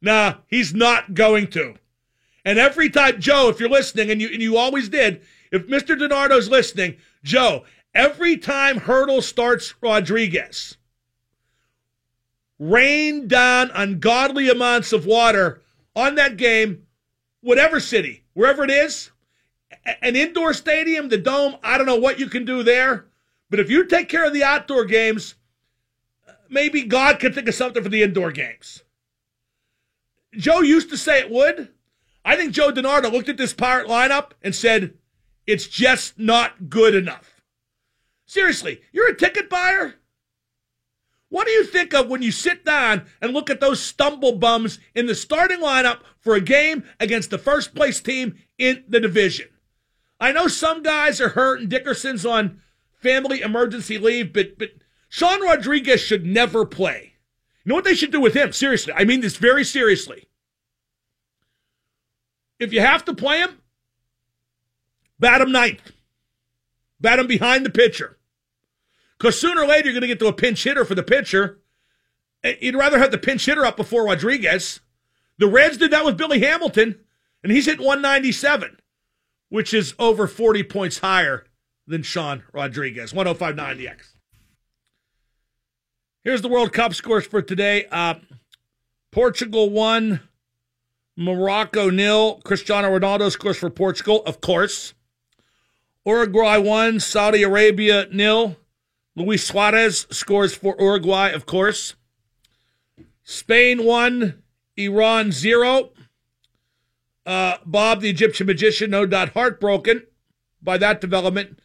Nah, 0.00 0.34
he's 0.48 0.74
not 0.74 1.14
going 1.14 1.46
to. 1.48 1.76
And 2.44 2.58
every 2.58 2.90
time, 2.90 3.20
Joe, 3.20 3.48
if 3.48 3.60
you're 3.60 3.68
listening, 3.68 4.10
and 4.10 4.20
you 4.20 4.28
and 4.28 4.42
you 4.42 4.56
always 4.56 4.88
did, 4.88 5.22
if 5.52 5.68
Mr. 5.68 5.96
DeNardo's 5.96 6.48
listening, 6.48 6.96
Joe, 7.22 7.64
every 7.94 8.36
time 8.36 8.78
Hurdle 8.78 9.22
starts 9.22 9.74
Rodriguez, 9.80 10.76
rain 12.58 13.28
down 13.28 13.70
ungodly 13.74 14.48
amounts 14.48 14.92
of 14.92 15.06
water 15.06 15.62
on 15.94 16.16
that 16.16 16.36
game, 16.36 16.86
whatever 17.42 17.78
city, 17.78 18.24
wherever 18.34 18.64
it 18.64 18.70
is, 18.70 19.11
an 19.84 20.16
indoor 20.16 20.54
stadium, 20.54 21.08
the 21.08 21.18
dome, 21.18 21.56
I 21.62 21.76
don't 21.76 21.86
know 21.86 21.96
what 21.96 22.18
you 22.18 22.28
can 22.28 22.44
do 22.44 22.62
there. 22.62 23.06
But 23.50 23.60
if 23.60 23.70
you 23.70 23.84
take 23.84 24.08
care 24.08 24.26
of 24.26 24.32
the 24.32 24.44
outdoor 24.44 24.84
games, 24.84 25.34
maybe 26.48 26.84
God 26.84 27.18
can 27.18 27.32
think 27.32 27.48
of 27.48 27.54
something 27.54 27.82
for 27.82 27.88
the 27.88 28.02
indoor 28.02 28.32
games. 28.32 28.82
Joe 30.34 30.60
used 30.60 30.90
to 30.90 30.96
say 30.96 31.18
it 31.18 31.30
would. 31.30 31.68
I 32.24 32.36
think 32.36 32.52
Joe 32.52 32.72
DeNardo 32.72 33.10
looked 33.10 33.28
at 33.28 33.36
this 33.36 33.52
Pirate 33.52 33.88
lineup 33.88 34.30
and 34.42 34.54
said, 34.54 34.94
it's 35.46 35.66
just 35.66 36.18
not 36.18 36.70
good 36.70 36.94
enough. 36.94 37.42
Seriously, 38.24 38.80
you're 38.92 39.10
a 39.10 39.16
ticket 39.16 39.50
buyer? 39.50 39.96
What 41.28 41.46
do 41.46 41.52
you 41.52 41.64
think 41.64 41.94
of 41.94 42.08
when 42.08 42.22
you 42.22 42.30
sit 42.30 42.64
down 42.64 43.06
and 43.20 43.32
look 43.32 43.50
at 43.50 43.60
those 43.60 43.80
stumble 43.80 44.32
bums 44.32 44.78
in 44.94 45.06
the 45.06 45.14
starting 45.14 45.60
lineup 45.60 46.00
for 46.20 46.34
a 46.34 46.40
game 46.40 46.84
against 47.00 47.30
the 47.30 47.38
first 47.38 47.74
place 47.74 48.00
team 48.00 48.36
in 48.58 48.84
the 48.86 49.00
division? 49.00 49.48
I 50.22 50.30
know 50.30 50.46
some 50.46 50.84
guys 50.84 51.20
are 51.20 51.30
hurt 51.30 51.60
and 51.60 51.68
Dickerson's 51.68 52.24
on 52.24 52.60
family 52.94 53.40
emergency 53.40 53.98
leave, 53.98 54.32
but 54.32 54.56
but 54.56 54.70
Sean 55.08 55.42
Rodriguez 55.42 56.00
should 56.00 56.24
never 56.24 56.64
play. 56.64 57.14
You 57.64 57.70
know 57.70 57.74
what 57.74 57.82
they 57.82 57.96
should 57.96 58.12
do 58.12 58.20
with 58.20 58.34
him? 58.34 58.52
Seriously, 58.52 58.92
I 58.96 59.04
mean 59.04 59.20
this 59.20 59.36
very 59.36 59.64
seriously. 59.64 60.28
If 62.60 62.72
you 62.72 62.80
have 62.80 63.04
to 63.06 63.14
play 63.14 63.40
him, 63.40 63.58
bat 65.18 65.40
him 65.40 65.50
ninth. 65.50 65.90
Bat 67.00 67.18
him 67.18 67.26
behind 67.26 67.66
the 67.66 67.70
pitcher. 67.70 68.16
Because 69.18 69.40
sooner 69.40 69.62
or 69.62 69.66
later 69.66 69.86
you're 69.86 69.94
going 69.94 70.02
to 70.02 70.06
get 70.06 70.20
to 70.20 70.28
a 70.28 70.32
pinch 70.32 70.62
hitter 70.62 70.84
for 70.84 70.94
the 70.94 71.02
pitcher. 71.02 71.58
Eh, 72.44 72.54
you'd 72.60 72.76
rather 72.76 73.00
have 73.00 73.10
the 73.10 73.18
pinch 73.18 73.44
hitter 73.46 73.66
up 73.66 73.76
before 73.76 74.06
Rodriguez. 74.06 74.78
The 75.38 75.48
Reds 75.48 75.78
did 75.78 75.90
that 75.90 76.04
with 76.04 76.16
Billy 76.16 76.38
Hamilton, 76.38 77.00
and 77.42 77.50
he's 77.50 77.66
hitting 77.66 77.84
197, 77.84 78.78
which 79.52 79.74
is 79.74 79.94
over 79.98 80.26
40 80.26 80.62
points 80.62 81.00
higher 81.00 81.44
than 81.86 82.02
Sean 82.02 82.42
Rodriguez. 82.54 83.12
105.9 83.12 83.76
the 83.76 83.86
X. 83.86 84.16
Here's 86.24 86.40
the 86.40 86.48
World 86.48 86.72
Cup 86.72 86.94
scores 86.94 87.26
for 87.26 87.42
today. 87.42 87.84
Uh, 87.90 88.14
Portugal 89.10 89.68
won. 89.68 90.20
Morocco 91.18 91.90
nil. 91.90 92.40
Cristiano 92.44 92.98
Ronaldo 92.98 93.30
scores 93.30 93.58
for 93.58 93.68
Portugal, 93.68 94.22
of 94.24 94.40
course. 94.40 94.94
Uruguay 96.06 96.56
one. 96.56 96.98
Saudi 96.98 97.42
Arabia 97.42 98.06
nil. 98.10 98.56
Luis 99.14 99.46
Suarez 99.46 100.06
scores 100.10 100.54
for 100.54 100.74
Uruguay, 100.80 101.28
of 101.28 101.44
course. 101.44 101.94
Spain 103.22 103.84
one. 103.84 104.42
Iran 104.78 105.30
zero. 105.30 105.90
Uh, 107.24 107.56
Bob, 107.64 108.00
the 108.00 108.10
Egyptian 108.10 108.46
magician, 108.46 108.90
no 108.90 109.06
doubt 109.06 109.30
heartbroken 109.30 110.02
by 110.60 110.76
that 110.78 111.00
development. 111.00 111.58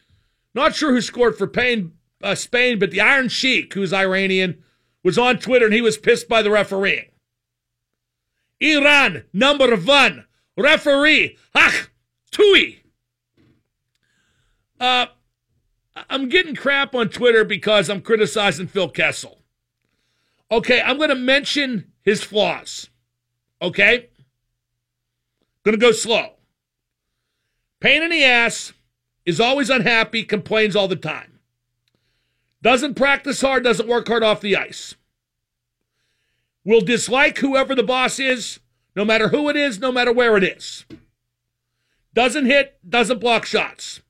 Not 0.54 0.74
sure 0.74 0.92
who 0.92 1.00
scored 1.00 1.36
for 1.36 1.48
Spain, 1.48 1.92
uh, 2.22 2.34
Spain, 2.34 2.78
but 2.78 2.90
the 2.90 3.00
Iron 3.00 3.28
Sheik, 3.28 3.74
who's 3.74 3.92
Iranian, 3.92 4.62
was 5.02 5.18
on 5.18 5.38
Twitter 5.38 5.66
and 5.66 5.74
he 5.74 5.80
was 5.80 5.98
pissed 5.98 6.28
by 6.28 6.42
the 6.42 6.50
refereeing. 6.50 7.06
Iran, 8.60 9.24
number 9.32 9.74
one. 9.76 10.24
Referee, 10.56 11.36
Ach, 11.54 11.88
Tui. 12.32 12.82
Uh, 14.80 15.06
I'm 16.10 16.28
getting 16.28 16.56
crap 16.56 16.94
on 16.94 17.08
Twitter 17.08 17.44
because 17.44 17.88
I'm 17.88 18.00
criticizing 18.00 18.66
Phil 18.66 18.88
Kessel. 18.88 19.42
Okay, 20.50 20.80
I'm 20.80 20.96
going 20.96 21.10
to 21.10 21.14
mention 21.14 21.92
his 22.02 22.24
flaws. 22.24 22.90
Okay? 23.62 24.08
Going 25.68 25.78
to 25.78 25.86
go 25.86 25.92
slow. 25.92 26.30
Pain 27.78 28.02
in 28.02 28.08
the 28.08 28.24
ass, 28.24 28.72
is 29.26 29.38
always 29.38 29.68
unhappy, 29.68 30.24
complains 30.24 30.74
all 30.74 30.88
the 30.88 30.96
time. 30.96 31.40
Doesn't 32.62 32.94
practice 32.94 33.42
hard, 33.42 33.64
doesn't 33.64 33.86
work 33.86 34.08
hard 34.08 34.22
off 34.22 34.40
the 34.40 34.56
ice 34.56 34.94
will 36.68 36.80
dislike 36.82 37.38
whoever 37.38 37.74
the 37.74 37.82
boss 37.82 38.18
is, 38.18 38.60
no 38.94 39.02
matter 39.02 39.28
who 39.28 39.48
it 39.48 39.56
is, 39.56 39.78
no 39.78 39.90
matter 39.90 40.12
where 40.12 40.36
it 40.36 40.44
is. 40.44 40.84
Doesn't 42.12 42.44
hit, 42.44 42.78
doesn't 42.86 43.20
block 43.20 43.46
shots. 43.46 44.02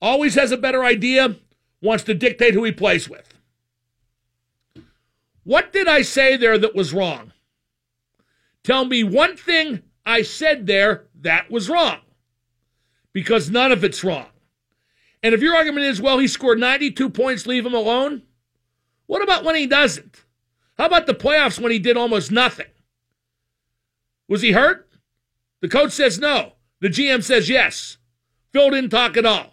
Always 0.00 0.34
has 0.34 0.52
a 0.52 0.56
better 0.56 0.84
idea, 0.84 1.36
wants 1.80 2.04
to 2.04 2.14
dictate 2.14 2.52
who 2.52 2.64
he 2.64 2.72
plays 2.72 3.08
with. 3.08 3.32
What 5.44 5.72
did 5.72 5.88
I 5.88 6.02
say 6.02 6.36
there 6.36 6.58
that 6.58 6.74
was 6.74 6.92
wrong? 6.92 7.32
Tell 8.64 8.84
me 8.84 9.02
one 9.02 9.36
thing 9.36 9.82
I 10.04 10.22
said 10.22 10.66
there 10.66 11.06
that 11.20 11.50
was 11.50 11.68
wrong. 11.68 11.98
Because 13.12 13.50
none 13.50 13.72
of 13.72 13.84
it's 13.84 14.02
wrong. 14.02 14.26
And 15.22 15.34
if 15.34 15.40
your 15.40 15.54
argument 15.54 15.86
is, 15.86 16.00
well, 16.00 16.18
he 16.18 16.26
scored 16.26 16.58
92 16.58 17.10
points, 17.10 17.46
leave 17.46 17.64
him 17.64 17.74
alone, 17.74 18.22
what 19.06 19.22
about 19.22 19.44
when 19.44 19.54
he 19.54 19.66
doesn't? 19.66 20.24
How 20.78 20.86
about 20.86 21.06
the 21.06 21.14
playoffs 21.14 21.60
when 21.60 21.70
he 21.70 21.78
did 21.78 21.96
almost 21.96 22.32
nothing? 22.32 22.66
Was 24.28 24.42
he 24.42 24.52
hurt? 24.52 24.88
The 25.60 25.68
coach 25.68 25.92
says 25.92 26.18
no. 26.18 26.54
The 26.80 26.88
GM 26.88 27.22
says 27.22 27.48
yes. 27.48 27.98
Phil 28.52 28.70
didn't 28.70 28.90
talk 28.90 29.16
at 29.16 29.26
all. 29.26 29.52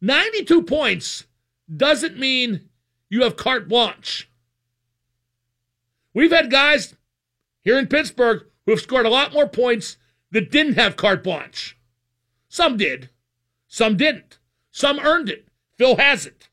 92 0.00 0.62
points 0.62 1.24
doesn't 1.74 2.18
mean 2.18 2.68
you 3.08 3.22
have 3.22 3.36
carte 3.36 3.68
blanche. 3.68 4.30
We've 6.14 6.30
had 6.30 6.50
guys 6.50 6.94
here 7.68 7.78
in 7.78 7.86
Pittsburgh 7.86 8.46
who 8.64 8.72
have 8.72 8.80
scored 8.80 9.04
a 9.04 9.10
lot 9.10 9.34
more 9.34 9.46
points 9.46 9.98
that 10.30 10.50
didn't 10.50 10.76
have 10.76 10.96
carte 10.96 11.22
blanche. 11.22 11.76
Some 12.48 12.78
did, 12.78 13.10
some 13.66 13.98
didn't. 13.98 14.38
Some 14.70 14.98
earned 15.00 15.28
it. 15.28 15.48
Phil 15.76 15.96
hasn't. 15.96 16.48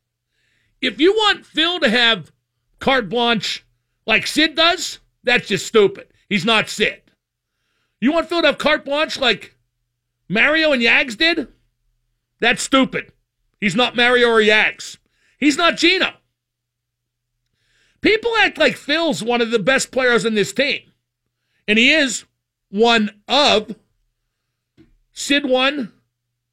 If 0.82 1.00
you 1.00 1.14
want 1.14 1.46
Phil 1.46 1.80
to 1.80 1.88
have 1.88 2.32
carte 2.80 3.08
blanche 3.08 3.64
like 4.06 4.26
Sid 4.26 4.56
does, 4.56 4.98
that's 5.24 5.48
just 5.48 5.66
stupid. 5.66 6.08
He's 6.28 6.44
not 6.44 6.68
Sid. 6.68 7.00
You 7.98 8.12
want 8.12 8.28
Phil 8.28 8.42
to 8.42 8.48
have 8.48 8.58
carte 8.58 8.84
blanche 8.84 9.18
like 9.18 9.56
Mario 10.28 10.72
and 10.72 10.82
Yags 10.82 11.16
did? 11.16 11.48
That's 12.42 12.62
stupid. 12.62 13.10
He's 13.58 13.74
not 13.74 13.96
Mario 13.96 14.28
or 14.28 14.42
Yags. 14.42 14.98
He's 15.38 15.56
not 15.56 15.78
Gino. 15.78 16.12
People 18.02 18.36
act 18.36 18.58
like 18.58 18.76
Phil's 18.76 19.22
one 19.22 19.40
of 19.40 19.50
the 19.50 19.58
best 19.58 19.90
players 19.90 20.26
in 20.26 20.34
this 20.34 20.52
team. 20.52 20.92
And 21.68 21.78
he 21.78 21.92
is 21.92 22.24
one 22.70 23.10
of 23.26 23.76
Sid 25.12 25.46
one, 25.46 25.92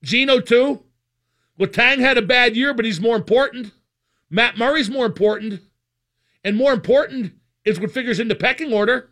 Gino 0.02 0.40
two. 0.40 0.84
Letang 1.60 2.00
had 2.00 2.18
a 2.18 2.22
bad 2.22 2.56
year, 2.56 2.74
but 2.74 2.86
he's 2.86 3.00
more 3.00 3.16
important. 3.16 3.72
Matt 4.30 4.58
Murray's 4.58 4.90
more 4.90 5.06
important. 5.06 5.62
And 6.44 6.58
more 6.58 6.74
important 6.74 7.34
is 7.64 7.80
what 7.80 7.92
figures 7.92 8.20
into 8.20 8.36
pecking 8.36 8.74
order. 8.74 9.10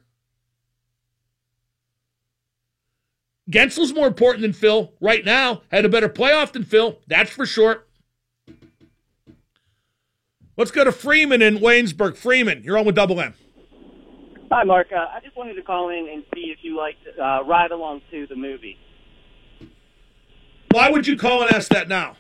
Guentzel's 3.50 3.94
more 3.94 4.08
important 4.08 4.42
than 4.42 4.54
Phil 4.54 4.94
right 5.00 5.24
now. 5.26 5.62
Had 5.70 5.86
a 5.86 5.90
better 5.90 6.10
playoff 6.10 6.54
than 6.54 6.64
Phil, 6.64 7.00
that's 7.08 7.32
for 7.32 7.46
sure. 7.46 7.86
Let's 10.58 10.72
go 10.72 10.84
to 10.84 10.92
Freeman 10.92 11.42
in 11.42 11.58
Waynesburg. 11.58 12.18
Freeman, 12.18 12.64
you're 12.64 12.78
on 12.78 12.86
with 12.86 12.96
Double 12.96 13.20
M. 13.20 13.34
Hi, 14.52 14.66
Mark. 14.66 14.88
Uh, 14.92 15.06
I 15.16 15.22
just 15.24 15.38
wanted 15.38 15.54
to 15.54 15.62
call 15.62 15.88
in 15.90 16.10
and 16.12 16.26
see 16.36 16.52
if 16.52 16.58
you 16.62 16.78
liked 16.78 17.00
uh, 17.18 17.42
Ride 17.46 17.72
Along 17.72 18.02
to 18.12 18.28
the 18.28 18.36
movie. 18.36 18.78
Why 20.72 20.90
would 20.90 21.08
you 21.08 21.16
call 21.16 21.42
and 21.42 21.54
ask 21.54 21.70
that 21.70 21.88
now? 21.88 22.18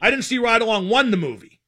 I 0.00 0.08
didn't 0.08 0.24
see 0.24 0.38
Ride 0.38 0.62
Along 0.62 0.88
1, 0.88 1.10
the 1.10 1.18
movie. 1.18 1.60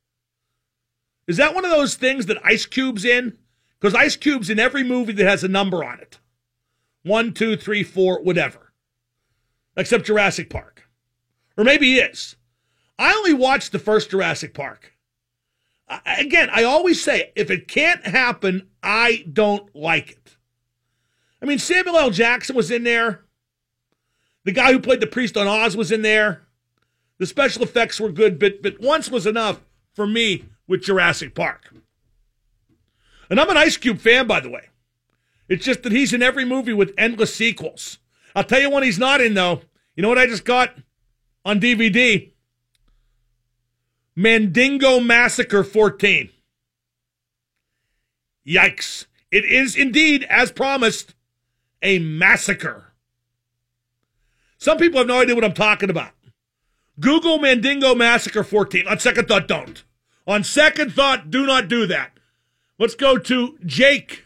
Is 1.27 1.37
that 1.37 1.55
one 1.55 1.67
of 1.67 1.71
those 1.71 1.95
things 1.95 2.25
that 2.25 2.39
Ice 2.43 2.65
Cube's 2.65 3.05
in? 3.05 3.37
Because 3.79 3.95
Ice 3.95 4.17
Cube's 4.17 4.49
in 4.49 4.59
every 4.59 4.83
movie 4.83 5.13
that 5.13 5.29
has 5.29 5.45
a 5.45 5.49
number 5.49 5.85
on 5.85 6.01
it. 6.01 6.19
One, 7.03 7.35
two, 7.35 7.55
three, 7.55 7.83
four, 7.83 8.23
whatever. 8.23 8.73
Except 9.77 10.07
Jurassic 10.07 10.49
Park. 10.49 10.89
Or 11.59 11.65
maybe 11.65 11.85
he 11.85 11.99
is. 11.99 12.35
I 12.99 13.13
only 13.13 13.35
watched 13.35 13.73
the 13.73 13.79
first 13.79 14.11
Jurassic 14.11 14.55
Park. 14.55 14.95
Again, 16.05 16.51
I 16.53 16.65
always 16.65 17.03
say, 17.03 17.33
if 17.35 17.51
it 17.51 17.69
can't 17.69 18.07
happen, 18.07 18.69
I 18.83 19.25
don't 19.33 19.75
like 19.75 20.11
it. 20.11 20.37
I 21.41 21.47
mean, 21.47 21.59
Samuel 21.59 21.97
L. 21.97 22.11
Jackson 22.11 22.57
was 22.57 22.71
in 22.71 22.85
there. 22.85 23.25
The 24.45 24.53
guy 24.53 24.73
who 24.73 24.81
played 24.81 25.01
the 25.01 25.07
priest 25.07 25.37
on 25.37 25.47
Oz 25.47 25.77
was 25.77 25.93
in 25.93 26.03
there. 26.03 26.47
The 27.19 27.27
special 27.27 27.63
effects 27.63 28.01
were 28.01 28.13
good, 28.13 28.39
but 28.39 28.63
but 28.63 28.81
once 28.81 29.11
was 29.11 29.27
enough 29.27 29.61
for 29.95 30.07
me 30.07 30.45
with 30.67 30.83
Jurassic 30.83 31.35
Park. 31.35 31.73
And 33.31 33.41
I'm 33.41 33.51
an 33.51 33.57
Ice 33.57 33.77
Cube 33.77 33.99
fan, 33.99 34.27
by 34.27 34.41
the 34.41 34.51
way. 34.51 34.69
It's 35.49 35.65
just 35.65 35.83
that 35.83 35.93
he's 35.93 36.13
in 36.13 36.23
every 36.23 36.45
movie 36.45 36.73
with 36.73 36.95
endless 36.97 37.35
sequels. 37.35 37.99
I'll 38.35 38.45
tell 38.45 38.61
you 38.61 38.71
when 38.71 38.83
he's 38.83 38.99
not 38.99 39.21
in, 39.21 39.35
though. 39.35 39.63
You 39.97 40.03
know 40.03 40.09
what 40.09 40.19
I 40.19 40.27
just 40.27 40.45
got 40.45 40.75
on 41.45 41.61
DVD? 41.61 42.33
Mandingo 44.19 44.99
Massacre 44.99 45.63
14. 45.63 46.31
Yikes. 48.45 49.07
It 49.31 49.45
is 49.45 49.77
indeed, 49.77 50.27
as 50.29 50.51
promised, 50.51 51.15
a 51.83 52.01
massacre. 52.01 52.95
Some 54.57 54.77
people 54.77 54.99
have 54.99 55.07
no 55.07 55.21
idea 55.21 55.37
what 55.37 55.45
I'm 55.45 55.53
talking 55.53 55.89
about. 55.89 56.11
Google 56.99 57.39
Mandingo 57.39 57.95
Massacre 57.95 58.43
14. 58.43 58.89
On 58.89 58.99
second 58.99 59.29
thought, 59.29 59.47
don't. 59.47 59.85
On 60.27 60.43
second 60.43 60.95
thought, 60.95 61.31
do 61.31 61.47
not 61.47 61.69
do 61.69 61.87
that. 61.87 62.11
Let's 62.77 62.97
go 62.97 63.19
to 63.19 63.57
Jake 63.65 64.25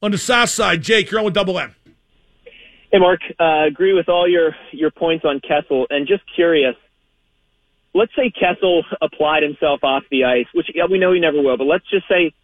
on 0.00 0.10
the 0.10 0.16
south 0.16 0.48
side. 0.48 0.80
Jake, 0.80 1.10
you're 1.10 1.20
on 1.20 1.26
with 1.26 1.34
Double 1.34 1.58
M. 1.58 1.74
Hey, 2.90 2.98
Mark. 2.98 3.20
Uh, 3.38 3.66
agree 3.66 3.92
with 3.92 4.08
all 4.08 4.26
your, 4.26 4.56
your 4.72 4.90
points 4.90 5.26
on 5.26 5.38
Kessel. 5.40 5.86
And 5.90 6.08
just 6.08 6.22
curious, 6.34 6.76
let's 7.94 8.12
say 8.16 8.30
Kessel 8.30 8.84
applied 9.00 9.42
himself 9.42 9.80
off 9.82 10.04
the 10.10 10.24
ice, 10.24 10.46
which 10.54 10.70
yeah, 10.74 10.84
we 10.90 10.98
know 10.98 11.12
he 11.12 11.20
never 11.20 11.40
will, 11.40 11.56
but 11.56 11.64
let's 11.64 11.88
just 11.90 12.06
say 12.08 12.34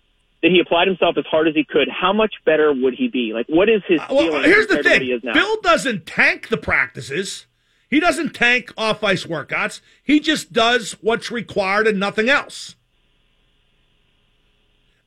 that 0.42 0.50
he 0.50 0.61
applied 0.61 0.88
himself 0.88 1.16
as 1.18 1.24
hard 1.26 1.48
as 1.48 1.54
he 1.54 1.64
could. 1.64 1.88
How 1.88 2.12
much 2.12 2.35
better 2.44 2.72
would 2.72 2.94
he 2.94 3.09
be? 3.09 3.32
Like, 3.32 3.46
what 3.48 3.68
is 3.68 3.82
his? 3.87 4.00
Uh, 4.00 4.06
well, 4.11 4.42
here's 4.42 4.66
the 4.66 4.82
thing: 4.82 5.20
Bill 5.32 5.61
doesn't 5.62 6.06
tank 6.06 6.48
the 6.48 6.56
practices. 6.56 7.46
He 7.88 8.00
doesn't 8.00 8.35
tank 8.35 8.72
off 8.76 9.04
ice 9.04 9.24
workouts. 9.26 9.80
He 10.02 10.18
just 10.18 10.52
does 10.52 10.92
what's 11.00 11.30
required 11.30 11.87
and 11.87 12.00
nothing 12.00 12.28
else. 12.28 12.74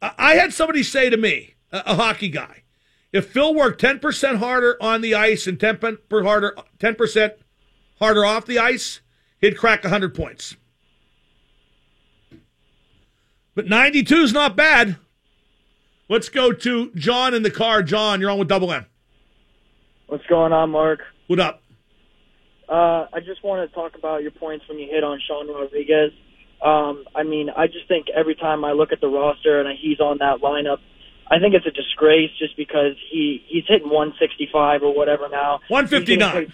I 0.02 0.36
had 0.36 0.54
somebody 0.54 0.84
say 0.84 1.10
to 1.10 1.17
me, 1.17 1.56
a 1.73 1.95
hockey 1.95 2.30
guy, 2.30 2.63
if 3.12 3.28
Phil 3.28 3.54
worked 3.54 3.82
10% 3.82 4.38
harder 4.38 4.78
on 4.82 5.02
the 5.02 5.13
ice 5.13 5.45
and 5.45 5.60
10% 5.60 5.97
harder, 6.23 6.56
10% 6.80 7.32
harder 7.99 8.25
off 8.25 8.45
the 8.45 8.60
ice, 8.60 9.02
he'd 9.41 9.58
crack 9.58 9.84
100 9.84 10.13
points. 10.13 10.56
But 13.56 13.67
92 13.67 14.15
is 14.17 14.34
not 14.34 14.56
bad. 14.56 14.97
Let's 16.08 16.30
go 16.30 16.52
to 16.52 16.91
John 16.95 17.34
in 17.34 17.43
the 17.43 17.52
car. 17.52 17.84
John, 17.84 18.19
you're 18.19 18.32
on 18.32 18.39
with 18.39 18.47
Double 18.47 18.71
M. 18.71 18.86
What's 20.08 20.25
going 20.25 20.54
on, 20.54 20.71
Mark? 20.71 21.02
What 21.28 21.39
up? 21.39 21.62
Uh, 22.67 23.08
I 23.13 23.19
just 23.23 23.43
want 23.43 23.69
to 23.69 23.75
talk 23.75 23.95
about 23.95 24.21
your 24.21 24.32
points 24.32 24.65
when 24.67 24.80
you 24.80 24.88
hit 24.89 25.04
on 25.04 25.19
Sean 25.28 25.47
Rodriguez. 25.47 26.12
Um, 26.63 27.06
I 27.15 27.23
mean, 27.23 27.49
I 27.49 27.67
just 27.67 27.88
think 27.88 28.08
every 28.15 28.36
time 28.36 28.65
I 28.65 28.71
look 28.71 28.91
at 28.91 29.02
the 29.02 29.08
roster 29.08 29.62
and 29.62 29.78
he's 29.80 29.99
on 29.99 30.17
that 30.19 30.39
lineup, 30.41 30.78
I 31.28 31.39
think 31.39 31.54
it's 31.54 31.65
a 31.65 31.71
disgrace 31.71 32.32
just 32.39 32.58
because 32.58 32.95
he 33.12 33.43
he's 33.47 33.63
hitting 33.67 33.89
165 33.89 34.84
or 34.84 34.95
whatever 34.95 35.30
now. 35.30 35.60
159 35.67 36.52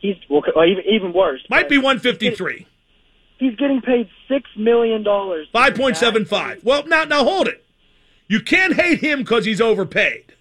he's 0.00 0.16
well, 0.28 0.42
even 0.66 0.84
even 0.88 1.12
worse. 1.12 1.40
Might 1.50 1.68
be 1.68 1.78
one 1.78 1.98
fifty 1.98 2.30
three. 2.30 2.66
He's 3.38 3.54
getting 3.54 3.80
paid 3.80 4.08
six 4.28 4.48
million 4.56 5.02
dollars. 5.02 5.48
Five 5.52 5.74
point 5.74 5.96
seven 5.96 6.24
five. 6.24 6.62
Well, 6.64 6.86
now 6.86 7.04
now 7.04 7.24
hold 7.24 7.48
it. 7.48 7.64
You 8.26 8.40
can't 8.40 8.74
hate 8.74 9.00
him 9.00 9.20
because 9.20 9.44
he's 9.44 9.60
overpaid. 9.60 10.34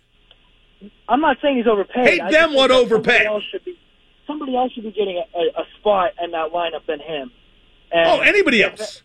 I'm 1.07 1.21
not 1.21 1.37
saying 1.41 1.57
he's 1.57 1.67
overpaid. 1.67 2.07
Hate 2.07 2.21
I 2.21 2.31
them 2.31 2.53
what 2.53 2.69
overpaid. 2.69 3.23
Somebody 3.23 3.25
else 3.25 3.43
should 3.51 3.65
be, 3.65 3.79
somebody 4.27 4.55
else 4.55 4.71
should 4.73 4.83
be 4.83 4.91
getting 4.91 5.17
a, 5.17 5.37
a, 5.37 5.61
a 5.61 5.65
spot 5.79 6.11
in 6.21 6.31
that 6.31 6.51
lineup 6.51 6.85
than 6.85 6.99
him. 6.99 7.31
And 7.91 8.09
oh, 8.09 8.19
anybody 8.19 8.61
else? 8.61 9.03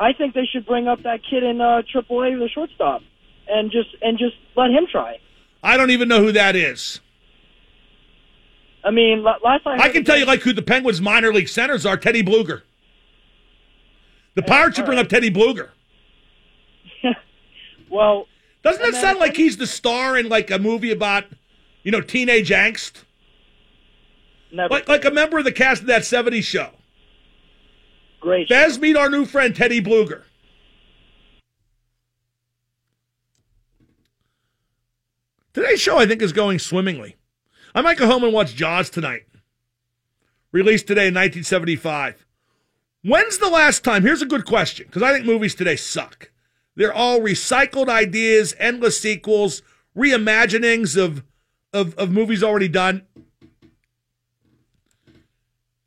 I 0.00 0.12
think 0.12 0.34
they 0.34 0.48
should 0.50 0.64
bring 0.64 0.88
up 0.88 1.02
that 1.02 1.20
kid 1.28 1.42
in 1.42 1.60
uh, 1.60 1.82
AAA, 1.94 2.38
the 2.38 2.48
shortstop, 2.48 3.02
and 3.48 3.70
just 3.70 3.88
and 4.00 4.18
just 4.18 4.36
let 4.56 4.70
him 4.70 4.86
try. 4.90 5.18
I 5.62 5.76
don't 5.76 5.90
even 5.90 6.08
know 6.08 6.22
who 6.22 6.32
that 6.32 6.56
is. 6.56 7.00
I 8.84 8.90
mean, 8.90 9.22
last 9.22 9.64
time 9.64 9.80
I 9.80 9.88
can 9.88 10.04
tell 10.04 10.16
you 10.16 10.24
like 10.24 10.40
who 10.40 10.52
the 10.52 10.62
Penguins 10.62 11.00
minor 11.00 11.32
league 11.32 11.48
centers 11.48 11.84
are: 11.84 11.96
Teddy 11.96 12.22
Blueger. 12.22 12.62
The 14.34 14.44
uh, 14.44 14.46
Pirates 14.46 14.76
should 14.76 14.86
bring 14.86 14.98
uh, 14.98 15.02
up 15.02 15.08
Teddy 15.08 15.30
Blueger. 15.30 15.70
well, 17.90 18.26
doesn't 18.62 18.82
that 18.82 19.00
sound 19.00 19.18
like 19.18 19.36
he's 19.36 19.56
the 19.56 19.66
star 19.66 20.16
in 20.16 20.28
like 20.28 20.50
a 20.50 20.58
movie 20.58 20.92
about, 20.92 21.24
you 21.82 21.90
know, 21.90 22.00
teenage 22.00 22.50
angst? 22.50 23.02
Never. 24.52 24.72
Like, 24.72 24.88
like 24.88 25.04
a 25.04 25.10
member 25.10 25.38
of 25.38 25.44
the 25.44 25.52
cast 25.52 25.82
of 25.82 25.88
that 25.88 26.02
'70s 26.02 26.44
show. 26.44 26.70
Great. 28.20 28.48
Bez, 28.48 28.78
meet 28.78 28.96
our 28.96 29.10
new 29.10 29.24
friend 29.24 29.54
Teddy 29.54 29.80
Blueger. 29.80 30.22
Today's 35.52 35.80
show, 35.80 35.98
I 35.98 36.06
think, 36.06 36.22
is 36.22 36.32
going 36.32 36.58
swimmingly. 36.58 37.17
I 37.78 37.80
might 37.80 37.96
go 37.96 38.08
home 38.08 38.24
and 38.24 38.32
watch 38.32 38.56
Jaws 38.56 38.90
tonight. 38.90 39.22
Released 40.50 40.88
today 40.88 41.06
in 41.06 41.14
1975. 41.14 42.26
When's 43.04 43.38
the 43.38 43.48
last 43.48 43.84
time? 43.84 44.02
Here's 44.02 44.20
a 44.20 44.26
good 44.26 44.44
question 44.44 44.88
because 44.88 45.04
I 45.04 45.12
think 45.12 45.24
movies 45.24 45.54
today 45.54 45.76
suck. 45.76 46.32
They're 46.74 46.92
all 46.92 47.20
recycled 47.20 47.88
ideas, 47.88 48.56
endless 48.58 48.98
sequels, 49.00 49.62
reimaginings 49.96 51.00
of, 51.00 51.22
of, 51.72 51.94
of 51.94 52.10
movies 52.10 52.42
already 52.42 52.66
done. 52.66 53.06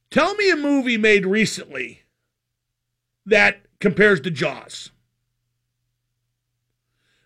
Tell 0.10 0.34
me 0.36 0.50
a 0.50 0.56
movie 0.56 0.98
made 0.98 1.26
recently 1.26 2.04
that 3.26 3.66
compares 3.82 4.22
to 4.22 4.32
Jaws. 4.32 4.92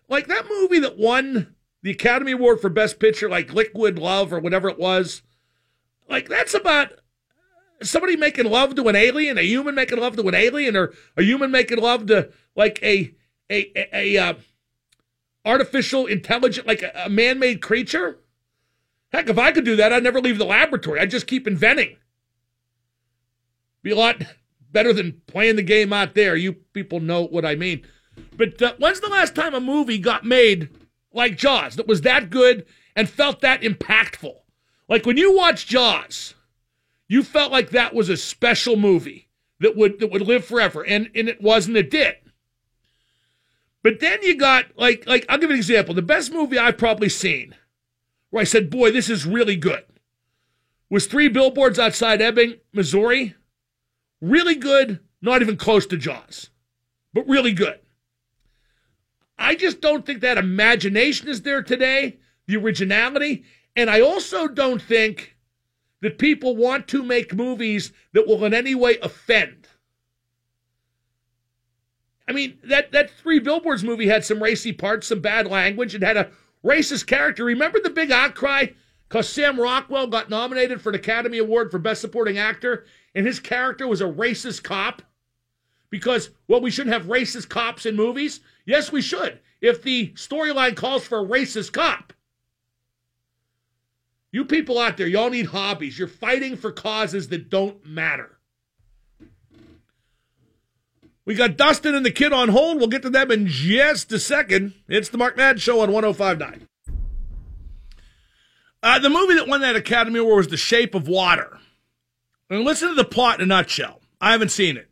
Like 0.08 0.26
that 0.26 0.48
movie 0.50 0.80
that 0.80 0.98
won 0.98 1.54
the 1.86 1.92
Academy 1.92 2.32
Award 2.32 2.60
for 2.60 2.68
Best 2.68 2.98
Picture, 2.98 3.28
like 3.28 3.54
Liquid 3.54 3.96
Love 3.96 4.32
or 4.32 4.40
whatever 4.40 4.68
it 4.68 4.76
was. 4.76 5.22
Like 6.08 6.28
that's 6.28 6.52
about 6.52 6.90
somebody 7.80 8.16
making 8.16 8.46
love 8.46 8.74
to 8.74 8.88
an 8.88 8.96
alien, 8.96 9.38
a 9.38 9.42
human 9.42 9.76
making 9.76 10.00
love 10.00 10.16
to 10.16 10.26
an 10.26 10.34
alien, 10.34 10.74
or 10.76 10.92
a 11.16 11.22
human 11.22 11.52
making 11.52 11.78
love 11.78 12.06
to 12.06 12.32
like 12.56 12.82
a 12.82 13.14
a 13.48 13.70
a, 13.76 14.16
a 14.16 14.18
uh, 14.18 14.34
artificial 15.44 16.06
intelligent, 16.06 16.66
like 16.66 16.82
a, 16.82 16.90
a 17.04 17.08
man-made 17.08 17.62
creature. 17.62 18.18
Heck, 19.12 19.28
if 19.28 19.38
I 19.38 19.52
could 19.52 19.64
do 19.64 19.76
that, 19.76 19.92
I'd 19.92 20.02
never 20.02 20.20
leave 20.20 20.38
the 20.38 20.44
laboratory. 20.44 20.98
I'd 20.98 21.12
just 21.12 21.28
keep 21.28 21.46
inventing. 21.46 21.98
Be 23.84 23.92
a 23.92 23.96
lot 23.96 24.24
better 24.72 24.92
than 24.92 25.22
playing 25.28 25.54
the 25.54 25.62
game 25.62 25.92
out 25.92 26.16
there. 26.16 26.34
You 26.34 26.54
people 26.54 26.98
know 26.98 27.22
what 27.22 27.44
I 27.44 27.54
mean. 27.54 27.86
But 28.36 28.60
uh, 28.60 28.74
when's 28.78 28.98
the 28.98 29.08
last 29.08 29.36
time 29.36 29.54
a 29.54 29.60
movie 29.60 29.98
got 29.98 30.24
made 30.24 30.68
like 31.16 31.36
Jaws 31.36 31.76
that 31.76 31.88
was 31.88 32.02
that 32.02 32.30
good 32.30 32.66
and 32.94 33.08
felt 33.08 33.40
that 33.40 33.62
impactful? 33.62 34.34
Like 34.88 35.06
when 35.06 35.16
you 35.16 35.34
watch 35.34 35.66
Jaws, 35.66 36.34
you 37.08 37.22
felt 37.22 37.52
like 37.52 37.70
that 37.70 37.94
was 37.94 38.08
a 38.08 38.16
special 38.16 38.76
movie 38.76 39.28
that 39.60 39.76
would 39.76 40.00
that 40.00 40.10
would 40.10 40.22
live 40.22 40.44
forever, 40.44 40.84
and 40.84 41.10
and 41.14 41.28
it 41.28 41.40
wasn't. 41.40 41.76
It 41.76 41.90
did. 41.90 42.16
But 43.82 44.00
then 44.00 44.22
you 44.22 44.36
got 44.36 44.66
like 44.76 45.06
like 45.06 45.24
I'll 45.28 45.38
give 45.38 45.50
an 45.50 45.56
example. 45.56 45.94
The 45.94 46.02
best 46.02 46.32
movie 46.32 46.58
I've 46.58 46.78
probably 46.78 47.08
seen, 47.08 47.54
where 48.30 48.40
I 48.40 48.44
said, 48.44 48.70
"Boy, 48.70 48.90
this 48.90 49.08
is 49.08 49.26
really 49.26 49.56
good," 49.56 49.84
was 50.90 51.06
Three 51.06 51.28
Billboards 51.28 51.78
Outside 51.78 52.20
Ebbing, 52.20 52.56
Missouri. 52.72 53.34
Really 54.20 54.54
good, 54.54 55.00
not 55.20 55.42
even 55.42 55.56
close 55.56 55.86
to 55.86 55.96
Jaws, 55.96 56.50
but 57.12 57.28
really 57.28 57.52
good. 57.52 57.80
I 59.38 59.54
just 59.54 59.80
don't 59.80 60.06
think 60.06 60.20
that 60.20 60.38
imagination 60.38 61.28
is 61.28 61.42
there 61.42 61.62
today, 61.62 62.18
the 62.46 62.56
originality, 62.56 63.44
and 63.74 63.90
I 63.90 64.00
also 64.00 64.48
don't 64.48 64.80
think 64.80 65.36
that 66.00 66.18
people 66.18 66.56
want 66.56 66.88
to 66.88 67.02
make 67.02 67.34
movies 67.34 67.92
that 68.12 68.26
will 68.26 68.44
in 68.44 68.54
any 68.54 68.74
way 68.74 68.98
offend. 69.02 69.68
I 72.28 72.32
mean, 72.32 72.58
that, 72.64 72.92
that 72.92 73.10
Three 73.10 73.38
Billboards 73.38 73.84
movie 73.84 74.08
had 74.08 74.24
some 74.24 74.42
racy 74.42 74.72
parts, 74.72 75.06
some 75.06 75.20
bad 75.20 75.46
language, 75.46 75.94
and 75.94 76.02
had 76.02 76.16
a 76.16 76.30
racist 76.64 77.06
character. 77.06 77.44
Remember 77.44 77.78
the 77.80 77.90
big 77.90 78.10
outcry? 78.10 78.66
Because 79.08 79.28
Sam 79.28 79.60
Rockwell 79.60 80.08
got 80.08 80.30
nominated 80.30 80.80
for 80.80 80.88
an 80.88 80.96
Academy 80.96 81.38
Award 81.38 81.70
for 81.70 81.78
Best 81.78 82.00
Supporting 82.00 82.38
Actor, 82.38 82.84
and 83.14 83.26
his 83.26 83.38
character 83.38 83.86
was 83.86 84.00
a 84.00 84.06
racist 84.06 84.64
cop? 84.64 85.02
Because, 85.96 86.30
well, 86.46 86.60
we 86.60 86.70
shouldn't 86.70 86.92
have 86.92 87.06
racist 87.06 87.48
cops 87.48 87.86
in 87.86 87.96
movies? 87.96 88.40
Yes, 88.66 88.92
we 88.92 89.00
should, 89.00 89.40
if 89.60 89.82
the 89.82 90.08
storyline 90.10 90.76
calls 90.76 91.06
for 91.06 91.20
a 91.20 91.24
racist 91.24 91.72
cop. 91.72 92.12
You 94.30 94.44
people 94.44 94.78
out 94.78 94.98
there, 94.98 95.06
y'all 95.06 95.30
need 95.30 95.46
hobbies. 95.46 95.98
You're 95.98 96.08
fighting 96.08 96.56
for 96.56 96.70
causes 96.70 97.28
that 97.28 97.48
don't 97.48 97.86
matter. 97.86 98.38
We 101.24 101.34
got 101.34 101.56
Dustin 101.56 101.94
and 101.94 102.04
the 102.04 102.10
kid 102.10 102.34
on 102.34 102.50
hold. 102.50 102.76
We'll 102.76 102.88
get 102.88 103.02
to 103.02 103.10
them 103.10 103.30
in 103.30 103.46
just 103.46 104.12
a 104.12 104.18
second. 104.18 104.74
It's 104.88 105.08
the 105.08 105.16
Mark 105.16 105.38
Madden 105.38 105.58
Show 105.58 105.80
on 105.80 105.90
1059. 105.90 106.68
Uh, 108.82 108.98
the 108.98 109.08
movie 109.08 109.34
that 109.34 109.48
won 109.48 109.62
that 109.62 109.74
Academy 109.74 110.20
Award 110.20 110.36
was 110.36 110.48
The 110.48 110.58
Shape 110.58 110.94
of 110.94 111.08
Water. 111.08 111.58
And 112.50 112.60
listen 112.60 112.90
to 112.90 112.94
the 112.94 113.04
plot 113.04 113.40
in 113.40 113.44
a 113.44 113.46
nutshell. 113.46 114.00
I 114.20 114.32
haven't 114.32 114.50
seen 114.50 114.76
it. 114.76 114.88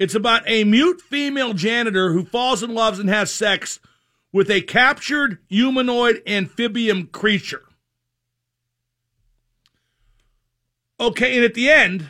It's 0.00 0.14
about 0.14 0.42
a 0.46 0.64
mute 0.64 1.02
female 1.02 1.52
janitor 1.52 2.14
who 2.14 2.24
falls 2.24 2.62
in 2.62 2.74
love 2.74 2.98
and 2.98 3.10
has 3.10 3.30
sex 3.30 3.80
with 4.32 4.50
a 4.50 4.62
captured 4.62 5.40
humanoid 5.46 6.22
amphibian 6.26 7.08
creature. 7.08 7.64
Okay, 10.98 11.36
and 11.36 11.44
at 11.44 11.52
the 11.52 11.68
end, 11.68 12.08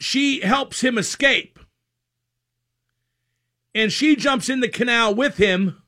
she 0.00 0.40
helps 0.40 0.80
him 0.80 0.98
escape. 0.98 1.60
And 3.72 3.92
she 3.92 4.16
jumps 4.16 4.48
in 4.48 4.58
the 4.58 4.68
canal 4.68 5.14
with 5.14 5.36
him, 5.36 5.80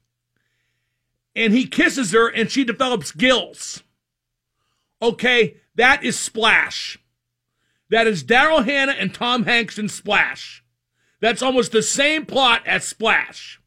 and 1.34 1.52
he 1.52 1.66
kisses 1.66 2.12
her, 2.12 2.28
and 2.28 2.48
she 2.52 2.62
develops 2.62 3.10
gills. 3.10 3.82
Okay, 5.02 5.56
that 5.74 6.04
is 6.04 6.16
Splash. 6.16 6.98
That 7.90 8.06
is 8.06 8.24
Daryl 8.24 8.64
Hannah 8.64 8.92
and 8.92 9.14
Tom 9.14 9.44
Hanks 9.44 9.78
in 9.78 9.88
Splash. 9.88 10.64
That's 11.20 11.42
almost 11.42 11.72
the 11.72 11.82
same 11.82 12.26
plot 12.26 12.66
as 12.66 12.84
Splash. 12.84 13.60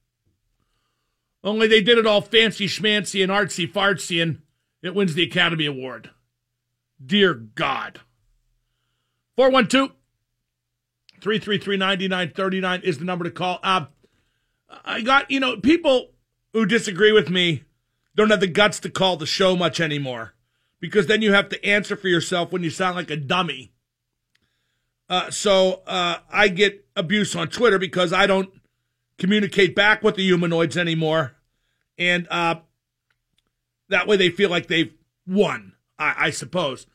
Only 1.44 1.68
they 1.68 1.82
did 1.82 1.98
it 1.98 2.06
all 2.06 2.22
fancy 2.22 2.68
schmancy 2.68 3.24
and 3.24 3.32
artsy 3.32 3.72
fartsy, 3.72 4.22
and 4.22 4.42
it 4.82 4.94
wins 4.94 5.14
the 5.14 5.24
Academy 5.24 5.66
Award. 5.66 6.12
Dear 7.04 7.34
God. 7.34 8.02
412 9.38 9.92
333 11.22 11.78
9939 11.78 12.82
is 12.84 12.98
the 12.98 13.06
number 13.06 13.24
to 13.24 13.32
call. 13.32 13.60
Uh, 13.64 13.86
I 14.84 15.02
got, 15.02 15.32
you 15.32 15.40
know, 15.40 15.58
people 15.58 16.12
who 16.54 16.66
disagree 16.66 17.12
with 17.12 17.30
me 17.30 17.64
don't 18.16 18.30
have 18.32 18.42
the 18.42 18.48
guts 18.48 18.80
to 18.82 18.90
call 18.90 19.18
the 19.18 19.26
show 19.26 19.56
much 19.56 19.80
anymore 19.80 20.34
because 20.80 21.08
then 21.08 21.22
you 21.22 21.34
have 21.34 21.50
to 21.50 21.66
answer 21.66 21.96
for 21.96 22.08
yourself 22.08 22.52
when 22.52 22.64
you 22.64 22.70
sound 22.70 22.96
like 22.96 23.10
a 23.10 23.18
dummy. 23.18 23.72
Uh, 25.10 25.32
so 25.32 25.82
uh, 25.88 26.20
I 26.32 26.50
get 26.50 26.86
abuse 26.96 27.36
on 27.36 27.48
Twitter 27.48 27.80
because 27.80 28.14
I 28.14 28.28
don't 28.28 28.50
communicate 29.18 29.76
back 29.76 30.04
with 30.04 30.16
the 30.16 30.24
humanoids 30.24 30.78
anymore. 30.78 31.36
And 31.98 32.28
uh, 32.30 32.56
that 33.90 34.08
way 34.08 34.18
they 34.18 34.30
feel 34.30 34.50
like 34.50 34.68
they've 34.68 34.94
won. 35.26 35.74
I, 35.98 36.16
I 36.18 36.30
suppose. 36.30 36.86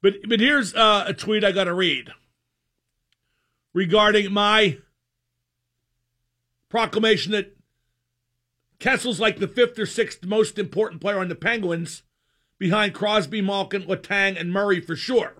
But 0.00 0.14
but 0.28 0.40
here's 0.40 0.74
uh, 0.74 1.04
a 1.08 1.14
tweet 1.14 1.44
I 1.44 1.52
got 1.52 1.64
to 1.64 1.74
read 1.74 2.10
regarding 3.74 4.32
my 4.32 4.78
proclamation 6.68 7.32
that 7.32 7.56
Kessel's 8.78 9.18
like 9.18 9.38
the 9.38 9.48
fifth 9.48 9.78
or 9.78 9.86
sixth 9.86 10.24
most 10.24 10.58
important 10.58 11.00
player 11.00 11.18
on 11.18 11.28
the 11.28 11.34
Penguins, 11.34 12.02
behind 12.58 12.94
Crosby, 12.94 13.40
Malkin, 13.40 13.82
Letang, 13.82 14.38
and 14.38 14.52
Murray 14.52 14.80
for 14.80 14.94
sure. 14.94 15.37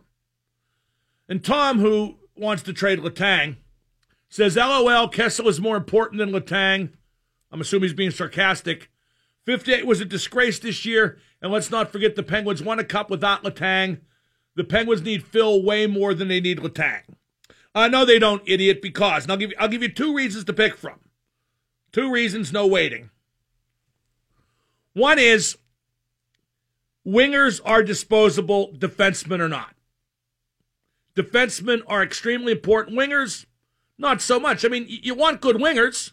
And 1.28 1.44
Tom, 1.44 1.78
who 1.78 2.16
wants 2.36 2.62
to 2.64 2.72
trade 2.72 3.00
Letang, 3.00 3.56
says, 4.28 4.56
"LOL, 4.56 5.08
Kessel 5.08 5.48
is 5.48 5.60
more 5.60 5.76
important 5.76 6.18
than 6.18 6.30
Letang. 6.30 6.92
I'm 7.50 7.60
assuming 7.60 7.88
he's 7.88 7.96
being 7.96 8.10
sarcastic. 8.10 8.90
58 9.44 9.86
was 9.86 10.00
a 10.00 10.04
disgrace 10.04 10.58
this 10.58 10.84
year. 10.84 11.18
And 11.40 11.52
let's 11.52 11.70
not 11.70 11.92
forget 11.92 12.16
the 12.16 12.22
Penguins 12.22 12.62
won 12.62 12.78
a 12.78 12.84
cup 12.84 13.10
without 13.10 13.44
Letang. 13.44 14.00
The 14.56 14.64
Penguins 14.64 15.02
need 15.02 15.24
Phil 15.24 15.62
way 15.62 15.86
more 15.86 16.14
than 16.14 16.28
they 16.28 16.40
need 16.40 16.58
Letang. 16.58 17.02
I 17.74 17.88
know 17.88 18.04
they 18.04 18.18
don't, 18.18 18.42
idiot, 18.44 18.82
because 18.82 19.24
and 19.24 19.30
I'll 19.32 19.38
give 19.38 19.50
you 19.50 19.56
I'll 19.58 19.68
give 19.68 19.82
you 19.82 19.88
two 19.88 20.14
reasons 20.14 20.44
to 20.44 20.52
pick 20.52 20.76
from. 20.76 20.98
Two 21.92 22.10
reasons, 22.10 22.52
no 22.52 22.66
waiting. 22.66 23.10
One 24.94 25.18
is 25.18 25.56
wingers 27.06 27.60
are 27.64 27.82
disposable, 27.82 28.74
defensemen 28.76 29.40
are 29.40 29.48
not. 29.48 29.74
Defensemen 31.18 31.82
are 31.88 32.02
extremely 32.02 32.52
important. 32.52 32.96
Wingers, 32.96 33.44
not 33.98 34.22
so 34.22 34.38
much. 34.38 34.64
I 34.64 34.68
mean, 34.68 34.86
you 34.88 35.14
want 35.14 35.40
good 35.40 35.56
wingers 35.56 36.12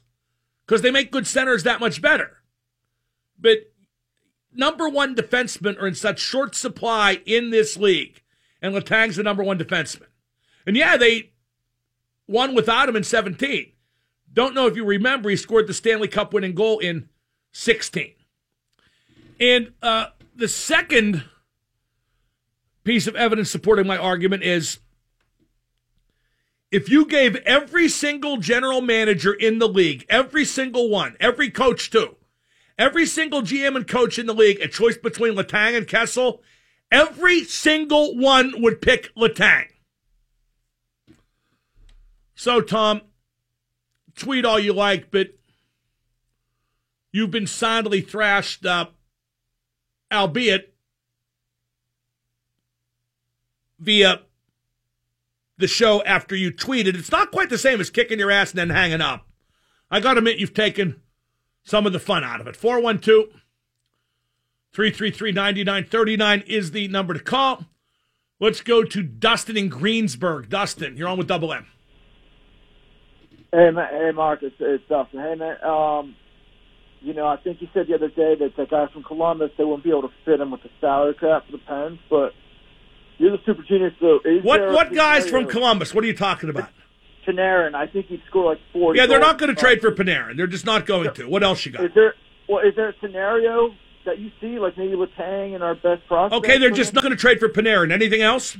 because 0.65 0.81
they 0.81 0.89
make 0.89 1.11
good 1.11 1.27
centers 1.27 1.63
that 1.63 1.79
much 1.79 2.01
better. 2.01 2.37
But 3.39 3.71
number 4.51 4.89
one 4.89 5.15
defensemen 5.15 5.79
are 5.79 5.87
in 5.87 5.93
such 5.93 6.19
short 6.19 6.55
supply 6.55 7.21
in 7.25 7.51
this 7.51 7.77
league, 7.77 8.23
and 8.61 8.73
Letang's 8.73 9.17
the 9.17 9.23
number 9.23 9.43
one 9.43 9.59
defenseman. 9.59 10.07
And 10.65 10.75
yeah, 10.75 10.97
they 10.97 11.33
won 12.27 12.55
without 12.55 12.89
him 12.89 12.95
in 12.95 13.03
17. 13.03 13.71
Don't 14.33 14.55
know 14.55 14.65
if 14.65 14.75
you 14.75 14.83
remember, 14.83 15.29
he 15.29 15.35
scored 15.35 15.67
the 15.67 15.73
Stanley 15.73 16.07
Cup 16.07 16.33
winning 16.33 16.55
goal 16.55 16.79
in 16.79 17.09
16. 17.51 18.13
And 19.39 19.73
uh, 19.83 20.07
the 20.35 20.47
second 20.47 21.23
piece 22.83 23.05
of 23.05 23.15
evidence 23.15 23.51
supporting 23.51 23.85
my 23.85 23.97
argument 23.97 24.43
is 24.43 24.79
if 26.71 26.89
you 26.89 27.05
gave 27.05 27.35
every 27.37 27.87
single 27.87 28.37
general 28.37 28.81
manager 28.81 29.33
in 29.33 29.59
the 29.59 29.67
league, 29.67 30.05
every 30.09 30.45
single 30.45 30.89
one, 30.89 31.15
every 31.19 31.49
coach 31.49 31.89
too, 31.89 32.15
every 32.77 33.05
single 33.05 33.41
GM 33.41 33.75
and 33.75 33.87
coach 33.87 34.19
in 34.19 34.25
the 34.25 34.33
league 34.33 34.59
a 34.59 34.67
choice 34.67 34.97
between 34.97 35.35
Letang 35.35 35.77
and 35.77 35.87
Kessel, 35.87 36.41
every 36.91 37.43
single 37.43 38.17
one 38.17 38.61
would 38.61 38.81
pick 38.81 39.13
Letang. 39.15 39.67
So, 42.35 42.59
Tom, 42.59 43.01
tweet 44.15 44.43
all 44.43 44.59
you 44.59 44.73
like, 44.73 45.09
but 45.09 45.29
you've 47.11 47.31
been 47.31 47.47
soundly 47.47 48.01
thrashed 48.01 48.65
up, 48.65 48.95
albeit 50.11 50.73
via 53.79 54.21
the 55.57 55.67
show 55.67 56.03
after 56.03 56.35
you 56.35 56.51
tweeted. 56.51 56.95
It's 56.95 57.11
not 57.11 57.31
quite 57.31 57.49
the 57.49 57.57
same 57.57 57.79
as 57.79 57.89
kicking 57.89 58.19
your 58.19 58.31
ass 58.31 58.51
and 58.51 58.59
then 58.59 58.69
hanging 58.69 59.01
up. 59.01 59.27
I 59.89 59.99
got 59.99 60.13
to 60.13 60.17
admit, 60.19 60.37
you've 60.37 60.53
taken 60.53 61.01
some 61.63 61.85
of 61.85 61.93
the 61.93 61.99
fun 61.99 62.23
out 62.23 62.41
of 62.41 62.47
it. 62.47 62.55
412 62.55 63.41
333 64.73 65.31
9939 65.31 66.43
is 66.47 66.71
the 66.71 66.87
number 66.89 67.13
to 67.13 67.19
call. 67.19 67.65
Let's 68.39 68.61
go 68.61 68.83
to 68.83 69.01
Dustin 69.01 69.55
in 69.55 69.69
Greensburg. 69.69 70.49
Dustin, 70.49 70.97
you're 70.97 71.07
on 71.07 71.17
with 71.17 71.27
Double 71.27 71.53
M. 71.53 71.65
Hey, 73.53 73.71
hey, 73.73 74.11
Mark, 74.13 74.43
it's, 74.43 74.55
it's 74.59 74.83
Dustin. 74.89 75.21
Hey, 75.21 75.35
man, 75.35 75.63
um, 75.63 76.15
you 76.99 77.13
know, 77.13 77.25
I 77.25 77.37
think 77.37 77.61
you 77.61 77.69
said 77.73 77.87
the 77.87 77.95
other 77.95 78.09
day 78.09 78.35
that 78.35 78.57
the 78.57 78.65
guy 78.65 78.87
from 78.91 79.03
Columbus, 79.03 79.51
they 79.57 79.63
wouldn't 79.63 79.85
be 79.85 79.91
able 79.91 80.01
to 80.01 80.13
fit 80.25 80.41
him 80.41 80.51
with 80.51 80.63
the 80.63 80.69
salary 80.81 81.13
cap 81.13 81.45
for 81.45 81.53
the 81.53 81.57
Pens, 81.59 81.99
but 82.09 82.33
you're 83.17 83.31
the 83.31 83.43
super 83.45 83.63
genius, 83.63 83.93
so 83.99 84.19
is 84.25 84.43
What 84.43 84.61
what 84.71 84.93
guys 84.93 85.29
from 85.29 85.47
Columbus? 85.47 85.93
What 85.93 86.03
are 86.03 86.07
you 86.07 86.15
talking 86.15 86.49
about? 86.49 86.69
Panarin, 87.27 87.73
I 87.73 87.87
think 87.87 88.05
he'd 88.07 88.21
score 88.27 88.45
like 88.45 88.59
four. 88.71 88.95
Yeah, 88.95 89.07
they're 89.07 89.19
not 89.19 89.39
going 89.39 89.53
to 89.53 89.59
trade 89.59 89.81
for 89.81 89.91
Panarin. 89.91 90.37
They're 90.37 90.45
just 90.47 90.65
not 90.65 90.85
going 90.85 91.11
to. 91.15 91.27
What 91.27 91.43
else 91.43 91.65
you 91.65 91.71
got? 91.71 91.85
Is 91.85 91.91
there, 91.95 92.13
well, 92.47 92.59
is 92.65 92.75
there 92.75 92.89
a 92.89 92.93
scenario 93.01 93.73
that 94.05 94.19
you 94.19 94.29
see, 94.39 94.59
like 94.59 94.77
maybe 94.77 94.93
Letang 94.93 95.55
and 95.55 95.63
our 95.63 95.73
best 95.73 96.05
prospect? 96.07 96.43
Okay, 96.43 96.59
they're 96.59 96.69
just 96.69 96.93
not 96.93 97.01
going 97.01 97.15
to 97.15 97.19
trade 97.19 97.39
for 97.39 97.49
Panarin. 97.49 97.91
Anything 97.91 98.21
else? 98.21 98.55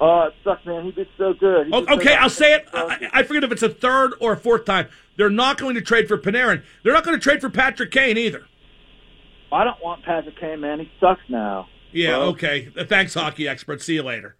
Uh, 0.00 0.26
it 0.26 0.34
sucks, 0.42 0.66
man. 0.66 0.84
He'd 0.84 0.96
be 0.96 1.08
so 1.16 1.32
good. 1.32 1.66
He'd 1.66 1.74
Okay, 1.74 2.04
take 2.06 2.18
I'll 2.18 2.28
say 2.28 2.54
it. 2.54 2.66
I, 2.72 3.08
I 3.12 3.22
forget 3.22 3.44
if 3.44 3.52
it's 3.52 3.62
a 3.62 3.68
third 3.68 4.14
or 4.20 4.32
a 4.32 4.36
fourth 4.36 4.64
time. 4.64 4.88
They're 5.16 5.30
not 5.30 5.58
going 5.58 5.76
to 5.76 5.80
trade 5.80 6.08
for 6.08 6.18
Panarin. 6.18 6.64
They're 6.82 6.92
not 6.92 7.04
going 7.04 7.16
to 7.16 7.22
trade 7.22 7.40
for 7.40 7.50
Patrick 7.50 7.92
Kane 7.92 8.18
either. 8.18 8.46
I 9.52 9.62
don't 9.62 9.80
want 9.80 10.02
Patrick 10.04 10.40
Kane, 10.40 10.60
man. 10.60 10.80
He 10.80 10.90
sucks 10.98 11.20
now. 11.28 11.68
Yeah, 11.92 12.18
Well- 12.18 12.28
okay. 12.30 12.68
Thanks, 12.86 13.14
hockey 13.14 13.46
expert. 13.46 13.82
See 13.82 13.94
you 13.94 14.02
later. 14.02 14.36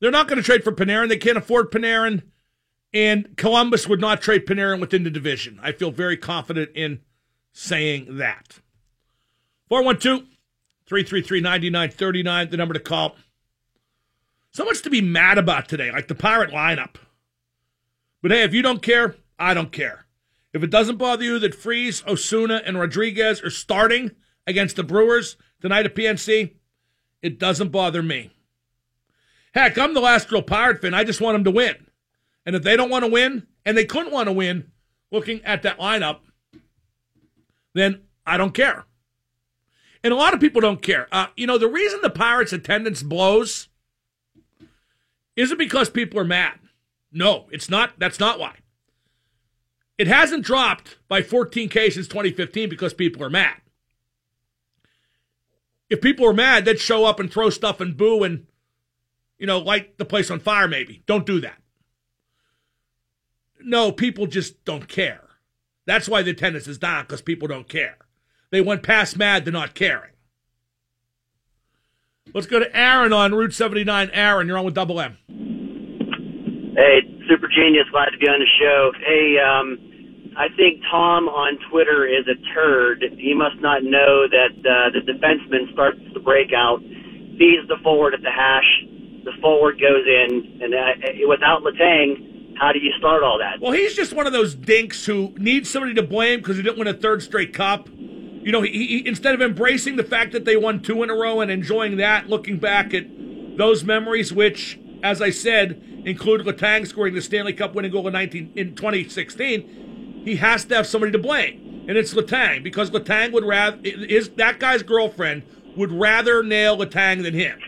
They're 0.00 0.10
not 0.10 0.28
going 0.28 0.36
to 0.36 0.42
trade 0.44 0.64
for 0.64 0.72
Panarin. 0.72 1.08
They 1.08 1.16
can't 1.16 1.38
afford 1.38 1.70
Panarin. 1.70 2.22
And 2.92 3.36
Columbus 3.36 3.88
would 3.88 4.00
not 4.00 4.20
trade 4.22 4.46
Panarin 4.46 4.80
within 4.80 5.02
the 5.02 5.10
division. 5.10 5.58
I 5.62 5.72
feel 5.72 5.90
very 5.90 6.16
confident 6.16 6.70
in 6.74 7.00
saying 7.52 8.18
that. 8.18 8.60
412 9.68 10.24
333 10.86 11.40
9939, 11.40 12.50
the 12.50 12.56
number 12.56 12.74
to 12.74 12.80
call. 12.80 13.16
So 14.50 14.64
much 14.64 14.82
to 14.82 14.90
be 14.90 15.00
mad 15.00 15.38
about 15.38 15.68
today, 15.68 15.90
like 15.90 16.06
the 16.08 16.14
Pirate 16.14 16.50
lineup. 16.50 16.96
But 18.22 18.30
hey, 18.30 18.42
if 18.44 18.54
you 18.54 18.62
don't 18.62 18.82
care, 18.82 19.16
I 19.38 19.54
don't 19.54 19.72
care. 19.72 20.03
If 20.54 20.62
it 20.62 20.70
doesn't 20.70 20.98
bother 20.98 21.24
you 21.24 21.40
that 21.40 21.54
Freese, 21.54 22.06
Osuna, 22.06 22.62
and 22.64 22.78
Rodriguez 22.78 23.42
are 23.42 23.50
starting 23.50 24.12
against 24.46 24.76
the 24.76 24.84
Brewers 24.84 25.36
tonight 25.60 25.84
at 25.84 25.96
PNC, 25.96 26.54
it 27.22 27.40
doesn't 27.40 27.72
bother 27.72 28.04
me. 28.04 28.30
Heck, 29.52 29.76
I'm 29.76 29.94
the 29.94 30.00
last 30.00 30.30
real 30.30 30.42
Pirate 30.42 30.80
fan. 30.80 30.94
I 30.94 31.02
just 31.02 31.20
want 31.20 31.34
them 31.34 31.44
to 31.44 31.50
win. 31.50 31.74
And 32.46 32.54
if 32.54 32.62
they 32.62 32.76
don't 32.76 32.90
want 32.90 33.04
to 33.04 33.10
win, 33.10 33.48
and 33.64 33.76
they 33.76 33.84
couldn't 33.84 34.12
want 34.12 34.28
to 34.28 34.32
win 34.32 34.70
looking 35.10 35.42
at 35.44 35.62
that 35.62 35.78
lineup, 35.78 36.20
then 37.72 38.02
I 38.24 38.36
don't 38.36 38.54
care. 38.54 38.84
And 40.04 40.12
a 40.12 40.16
lot 40.16 40.34
of 40.34 40.40
people 40.40 40.60
don't 40.60 40.82
care. 40.82 41.08
Uh, 41.10 41.26
you 41.36 41.48
know, 41.48 41.58
the 41.58 41.66
reason 41.66 42.00
the 42.00 42.10
Pirates' 42.10 42.52
attendance 42.52 43.02
blows 43.02 43.68
isn't 45.34 45.58
because 45.58 45.90
people 45.90 46.20
are 46.20 46.24
mad. 46.24 46.60
No, 47.10 47.46
it's 47.50 47.68
not. 47.68 47.94
That's 47.98 48.20
not 48.20 48.38
why. 48.38 48.58
It 49.96 50.06
hasn't 50.06 50.44
dropped 50.44 50.96
by 51.08 51.22
14K 51.22 51.92
since 51.92 52.08
2015 52.08 52.68
because 52.68 52.94
people 52.94 53.22
are 53.22 53.30
mad. 53.30 53.56
If 55.88 56.00
people 56.00 56.26
are 56.26 56.34
mad, 56.34 56.64
they'd 56.64 56.80
show 56.80 57.04
up 57.04 57.20
and 57.20 57.30
throw 57.30 57.50
stuff 57.50 57.80
and 57.80 57.96
boo 57.96 58.24
and, 58.24 58.46
you 59.38 59.46
know, 59.46 59.58
light 59.58 59.98
the 59.98 60.04
place 60.04 60.30
on 60.30 60.40
fire, 60.40 60.66
maybe. 60.66 61.02
Don't 61.06 61.26
do 61.26 61.40
that. 61.40 61.60
No, 63.60 63.92
people 63.92 64.26
just 64.26 64.64
don't 64.64 64.88
care. 64.88 65.22
That's 65.86 66.08
why 66.08 66.22
the 66.22 66.32
attendance 66.32 66.66
is 66.66 66.78
down 66.78 67.04
because 67.04 67.22
people 67.22 67.46
don't 67.46 67.68
care. 67.68 67.98
They 68.50 68.60
went 68.60 68.82
past 68.82 69.16
mad 69.16 69.44
to 69.44 69.50
not 69.50 69.74
caring. 69.74 70.10
Let's 72.32 72.46
go 72.46 72.58
to 72.58 72.76
Aaron 72.76 73.12
on 73.12 73.34
Route 73.34 73.52
79. 73.52 74.10
Aaron, 74.12 74.48
you're 74.48 74.58
on 74.58 74.64
with 74.64 74.74
Double 74.74 75.00
M. 75.00 75.18
Hey, 76.76 77.13
super 77.28 77.48
genius. 77.48 77.86
Glad 77.90 78.10
to 78.10 78.18
be 78.18 78.28
on 78.28 78.40
the 78.40 78.50
show. 78.58 78.92
Hey, 79.00 79.38
um, 79.38 79.78
I 80.36 80.48
think 80.56 80.82
Tom 80.90 81.28
on 81.28 81.58
Twitter 81.70 82.06
is 82.06 82.26
a 82.26 82.34
turd. 82.54 83.04
He 83.18 83.34
must 83.34 83.60
not 83.60 83.82
know 83.84 84.26
that 84.28 84.52
uh, 84.58 84.90
the 84.90 85.00
defenseman 85.06 85.72
starts 85.72 86.00
the 86.12 86.20
breakout, 86.20 86.80
feeds 87.38 87.66
the 87.68 87.76
forward 87.82 88.14
at 88.14 88.22
the 88.22 88.30
hash, 88.30 88.84
the 89.24 89.32
forward 89.40 89.80
goes 89.80 90.04
in, 90.06 90.60
and 90.62 90.74
uh, 90.74 91.28
without 91.28 91.62
Letang, 91.62 92.56
how 92.58 92.72
do 92.72 92.78
you 92.78 92.92
start 92.98 93.22
all 93.22 93.38
that? 93.38 93.60
Well, 93.60 93.72
he's 93.72 93.94
just 93.94 94.12
one 94.12 94.26
of 94.26 94.32
those 94.32 94.54
dinks 94.54 95.06
who 95.06 95.32
needs 95.36 95.70
somebody 95.70 95.94
to 95.94 96.02
blame 96.02 96.40
because 96.40 96.56
he 96.56 96.62
didn't 96.62 96.78
win 96.78 96.88
a 96.88 96.94
third 96.94 97.22
straight 97.22 97.52
cup. 97.52 97.88
You 97.88 98.52
know, 98.52 98.60
he, 98.60 98.70
he, 98.70 99.06
instead 99.06 99.34
of 99.34 99.40
embracing 99.40 99.96
the 99.96 100.04
fact 100.04 100.32
that 100.32 100.44
they 100.44 100.56
won 100.56 100.82
two 100.82 101.02
in 101.02 101.10
a 101.10 101.14
row 101.14 101.40
and 101.40 101.50
enjoying 101.50 101.96
that, 101.96 102.28
looking 102.28 102.58
back 102.58 102.92
at 102.92 103.06
those 103.56 103.84
memories, 103.84 104.32
which, 104.32 104.78
as 105.02 105.22
I 105.22 105.30
said, 105.30 105.82
include 106.04 106.42
Letang 106.42 106.86
scoring 106.86 107.14
the 107.14 107.22
Stanley 107.22 107.52
Cup 107.52 107.74
winning 107.74 107.90
goal 107.90 108.06
in 108.06 108.12
19 108.12 108.52
in 108.54 108.74
2016, 108.74 110.22
he 110.24 110.36
has 110.36 110.64
to 110.66 110.76
have 110.76 110.86
somebody 110.86 111.12
to 111.12 111.18
blame, 111.18 111.84
and 111.88 111.98
it's 111.98 112.14
Letang 112.14 112.62
because 112.62 112.90
Letang 112.90 113.32
would 113.32 113.44
rather 113.44 113.78
is 113.82 114.30
that 114.30 114.58
guy's 114.58 114.82
girlfriend 114.82 115.42
would 115.76 115.92
rather 115.92 116.42
nail 116.42 116.76
Letang 116.76 117.22
than 117.22 117.34
him. 117.34 117.58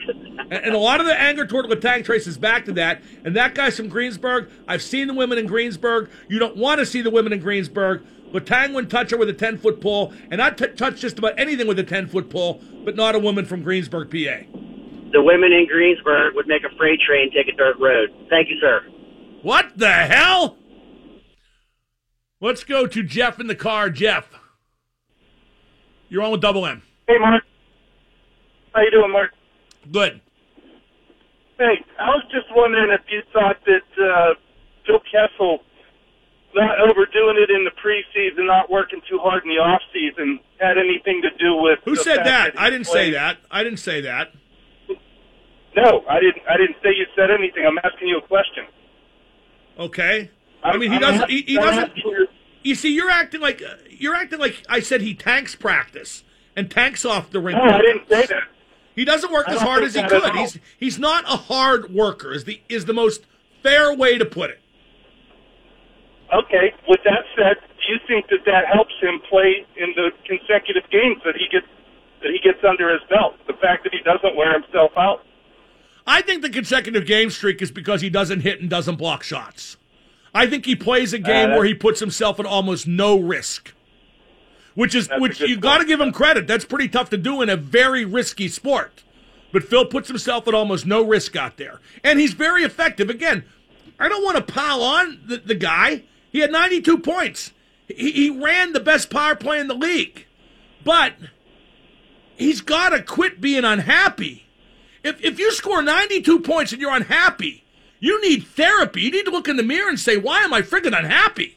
And, 0.50 0.64
and 0.64 0.74
a 0.74 0.78
lot 0.78 1.00
of 1.00 1.06
the 1.06 1.20
anger 1.20 1.46
toward 1.46 1.66
Letang 1.66 2.04
traces 2.04 2.38
back 2.38 2.64
to 2.66 2.72
that. 2.72 3.02
And 3.24 3.34
that 3.36 3.54
guy's 3.54 3.76
from 3.76 3.88
Greensburg. 3.88 4.48
I've 4.68 4.82
seen 4.82 5.08
the 5.08 5.14
women 5.14 5.38
in 5.38 5.46
Greensburg. 5.46 6.08
You 6.28 6.38
don't 6.38 6.56
want 6.56 6.78
to 6.78 6.86
see 6.86 7.02
the 7.02 7.10
women 7.10 7.32
in 7.32 7.40
Greensburg. 7.40 8.04
Letang 8.32 8.74
wouldn't 8.74 8.90
touch 8.90 9.10
her 9.10 9.16
with 9.16 9.28
a 9.28 9.32
10 9.32 9.58
foot 9.58 9.80
pole, 9.80 10.12
and 10.30 10.42
I'd 10.42 10.58
t- 10.58 10.68
touch 10.68 11.00
just 11.00 11.18
about 11.18 11.38
anything 11.38 11.66
with 11.66 11.78
a 11.78 11.84
10 11.84 12.08
foot 12.08 12.28
pole, 12.28 12.60
but 12.84 12.96
not 12.96 13.14
a 13.14 13.18
woman 13.18 13.44
from 13.44 13.62
Greensburg, 13.62 14.10
PA. 14.10 14.65
The 15.16 15.22
women 15.22 15.50
in 15.50 15.66
Greensburg 15.66 16.34
would 16.34 16.46
make 16.46 16.62
a 16.62 16.76
freight 16.76 17.00
train 17.00 17.30
take 17.32 17.48
a 17.48 17.56
dirt 17.56 17.78
road. 17.80 18.10
Thank 18.28 18.50
you, 18.50 18.60
sir. 18.60 18.82
What 19.40 19.78
the 19.78 19.90
hell? 19.90 20.58
Let's 22.38 22.64
go 22.64 22.86
to 22.86 23.02
Jeff 23.02 23.40
in 23.40 23.46
the 23.46 23.54
car. 23.54 23.88
Jeff, 23.88 24.28
you're 26.10 26.22
on 26.22 26.32
with 26.32 26.42
Double 26.42 26.66
M. 26.66 26.82
Hey, 27.08 27.16
Mark. 27.18 27.44
How 28.74 28.82
you 28.82 28.90
doing, 28.90 29.10
Mark? 29.10 29.30
Good. 29.90 30.20
Hey, 31.56 31.82
I 31.98 32.08
was 32.08 32.24
just 32.30 32.48
wondering 32.54 32.92
if 32.92 33.00
you 33.08 33.22
thought 33.32 33.56
that 33.64 34.04
uh, 34.04 34.34
Phil 34.86 35.00
Kessel 35.10 35.60
not 36.54 36.78
overdoing 36.78 37.38
it 37.38 37.48
in 37.48 37.64
the 37.64 37.70
preseason, 37.82 38.46
not 38.46 38.70
working 38.70 39.00
too 39.08 39.18
hard 39.22 39.44
in 39.44 39.48
the 39.48 39.62
off 39.62 39.80
season, 39.94 40.40
had 40.60 40.76
anything 40.76 41.22
to 41.22 41.30
do 41.42 41.56
with 41.56 41.78
Who 41.86 41.96
the 41.96 42.02
said 42.02 42.16
fact 42.16 42.26
that? 42.26 42.52
he 42.52 42.58
I 42.58 42.68
didn't 42.68 42.86
say 42.86 43.12
that. 43.12 43.38
I 43.50 43.64
didn't 43.64 43.78
say 43.78 44.02
that. 44.02 44.32
No, 45.76 46.02
I 46.08 46.20
didn't. 46.20 46.42
I 46.48 46.56
didn't 46.56 46.76
say 46.82 46.90
you 46.96 47.06
said 47.14 47.30
anything. 47.30 47.66
I'm 47.66 47.78
asking 47.84 48.08
you 48.08 48.18
a 48.18 48.26
question. 48.26 48.64
Okay. 49.78 50.30
I 50.62 50.76
mean, 50.78 50.90
he 50.90 50.96
I'm 50.96 51.02
doesn't. 51.02 51.30
He, 51.30 51.42
he 51.42 51.56
doesn't. 51.56 51.92
you- 52.62 52.74
see, 52.74 52.94
you're 52.94 53.10
acting 53.10 53.40
like 53.40 53.62
uh, 53.62 53.74
you're 53.90 54.14
acting 54.14 54.40
like 54.40 54.62
I 54.68 54.80
said. 54.80 55.02
He 55.02 55.14
tanks 55.14 55.54
practice 55.54 56.24
and 56.56 56.70
tanks 56.70 57.04
off 57.04 57.30
the 57.30 57.40
ring. 57.40 57.56
No, 57.56 57.62
I 57.62 57.80
didn't 57.80 58.08
say 58.08 58.26
that. 58.26 58.44
He 58.94 59.04
doesn't 59.04 59.30
work 59.30 59.46
as 59.48 59.60
hard 59.60 59.84
as 59.84 59.94
he 59.94 60.02
could. 60.02 60.24
He's 60.34 60.58
he's 60.78 60.98
not 60.98 61.24
a 61.24 61.36
hard 61.36 61.92
worker. 61.92 62.32
Is 62.32 62.44
the 62.44 62.62
is 62.70 62.86
the 62.86 62.94
most 62.94 63.26
fair 63.62 63.94
way 63.94 64.16
to 64.16 64.24
put 64.24 64.50
it. 64.50 64.60
Okay. 66.32 66.72
With 66.88 67.00
that 67.04 67.22
said, 67.36 67.56
do 67.60 67.92
you 67.92 67.98
think 68.08 68.28
that 68.30 68.44
that 68.46 68.64
helps 68.72 68.94
him 69.00 69.20
play 69.28 69.66
in 69.76 69.92
the 69.94 70.10
consecutive 70.24 70.88
games 70.90 71.20
that 71.24 71.36
he 71.36 71.46
gets 71.52 71.66
that 72.22 72.32
he 72.32 72.40
gets 72.42 72.64
under 72.64 72.90
his 72.90 73.02
belt? 73.10 73.34
The 73.46 73.54
fact 73.60 73.84
that 73.84 73.92
he 73.92 74.00
doesn't 74.00 74.34
wear 74.34 74.54
himself 74.54 74.92
out. 74.96 75.20
I 76.06 76.22
think 76.22 76.42
the 76.42 76.50
consecutive 76.50 77.06
game 77.06 77.30
streak 77.30 77.60
is 77.60 77.70
because 77.70 78.00
he 78.00 78.10
doesn't 78.10 78.40
hit 78.40 78.60
and 78.60 78.70
doesn't 78.70 78.96
block 78.96 79.22
shots. 79.22 79.76
I 80.34 80.46
think 80.46 80.66
he 80.66 80.76
plays 80.76 81.12
a 81.12 81.18
game 81.18 81.50
Uh, 81.50 81.56
where 81.56 81.64
he 81.64 81.74
puts 81.74 82.00
himself 82.00 82.38
at 82.38 82.46
almost 82.46 82.86
no 82.86 83.18
risk. 83.18 83.72
Which 84.74 84.94
is 84.94 85.08
which 85.18 85.40
you 85.40 85.56
got 85.56 85.78
to 85.78 85.86
give 85.86 86.00
him 86.00 86.12
credit. 86.12 86.46
That's 86.46 86.66
pretty 86.66 86.88
tough 86.88 87.08
to 87.10 87.16
do 87.16 87.40
in 87.40 87.48
a 87.48 87.56
very 87.56 88.04
risky 88.04 88.46
sport. 88.48 89.02
But 89.50 89.64
Phil 89.64 89.86
puts 89.86 90.08
himself 90.08 90.46
at 90.46 90.54
almost 90.54 90.84
no 90.84 91.02
risk 91.02 91.34
out 91.34 91.56
there. 91.56 91.80
And 92.04 92.20
he's 92.20 92.34
very 92.34 92.62
effective. 92.62 93.08
Again, 93.08 93.44
I 93.98 94.08
don't 94.08 94.22
want 94.22 94.36
to 94.36 94.52
pile 94.52 94.82
on 94.82 95.20
the, 95.24 95.38
the 95.38 95.54
guy. 95.54 96.02
He 96.30 96.40
had 96.40 96.52
92 96.52 96.98
points. 96.98 97.52
He, 97.88 98.12
he 98.12 98.30
ran 98.30 98.74
the 98.74 98.80
best 98.80 99.08
power 99.08 99.34
play 99.34 99.58
in 99.58 99.68
the 99.68 99.74
league. 99.74 100.26
But 100.84 101.14
he's 102.36 102.60
got 102.60 102.90
to 102.90 103.02
quit 103.02 103.40
being 103.40 103.64
unhappy. 103.64 104.45
If, 105.06 105.24
if 105.24 105.38
you 105.38 105.52
score 105.52 105.82
92 105.82 106.40
points 106.40 106.72
and 106.72 106.80
you're 106.80 106.94
unhappy, 106.94 107.62
You 108.00 108.20
need 108.20 108.46
therapy. 108.46 109.02
You 109.02 109.10
need 109.10 109.24
to 109.24 109.30
look 109.30 109.48
in 109.48 109.56
the 109.56 109.62
mirror 109.62 109.88
and 109.88 109.98
say, 109.98 110.16
why 110.16 110.42
am 110.42 110.52
I 110.52 110.60
friggin' 110.62 110.96
unhappy? 110.96 111.56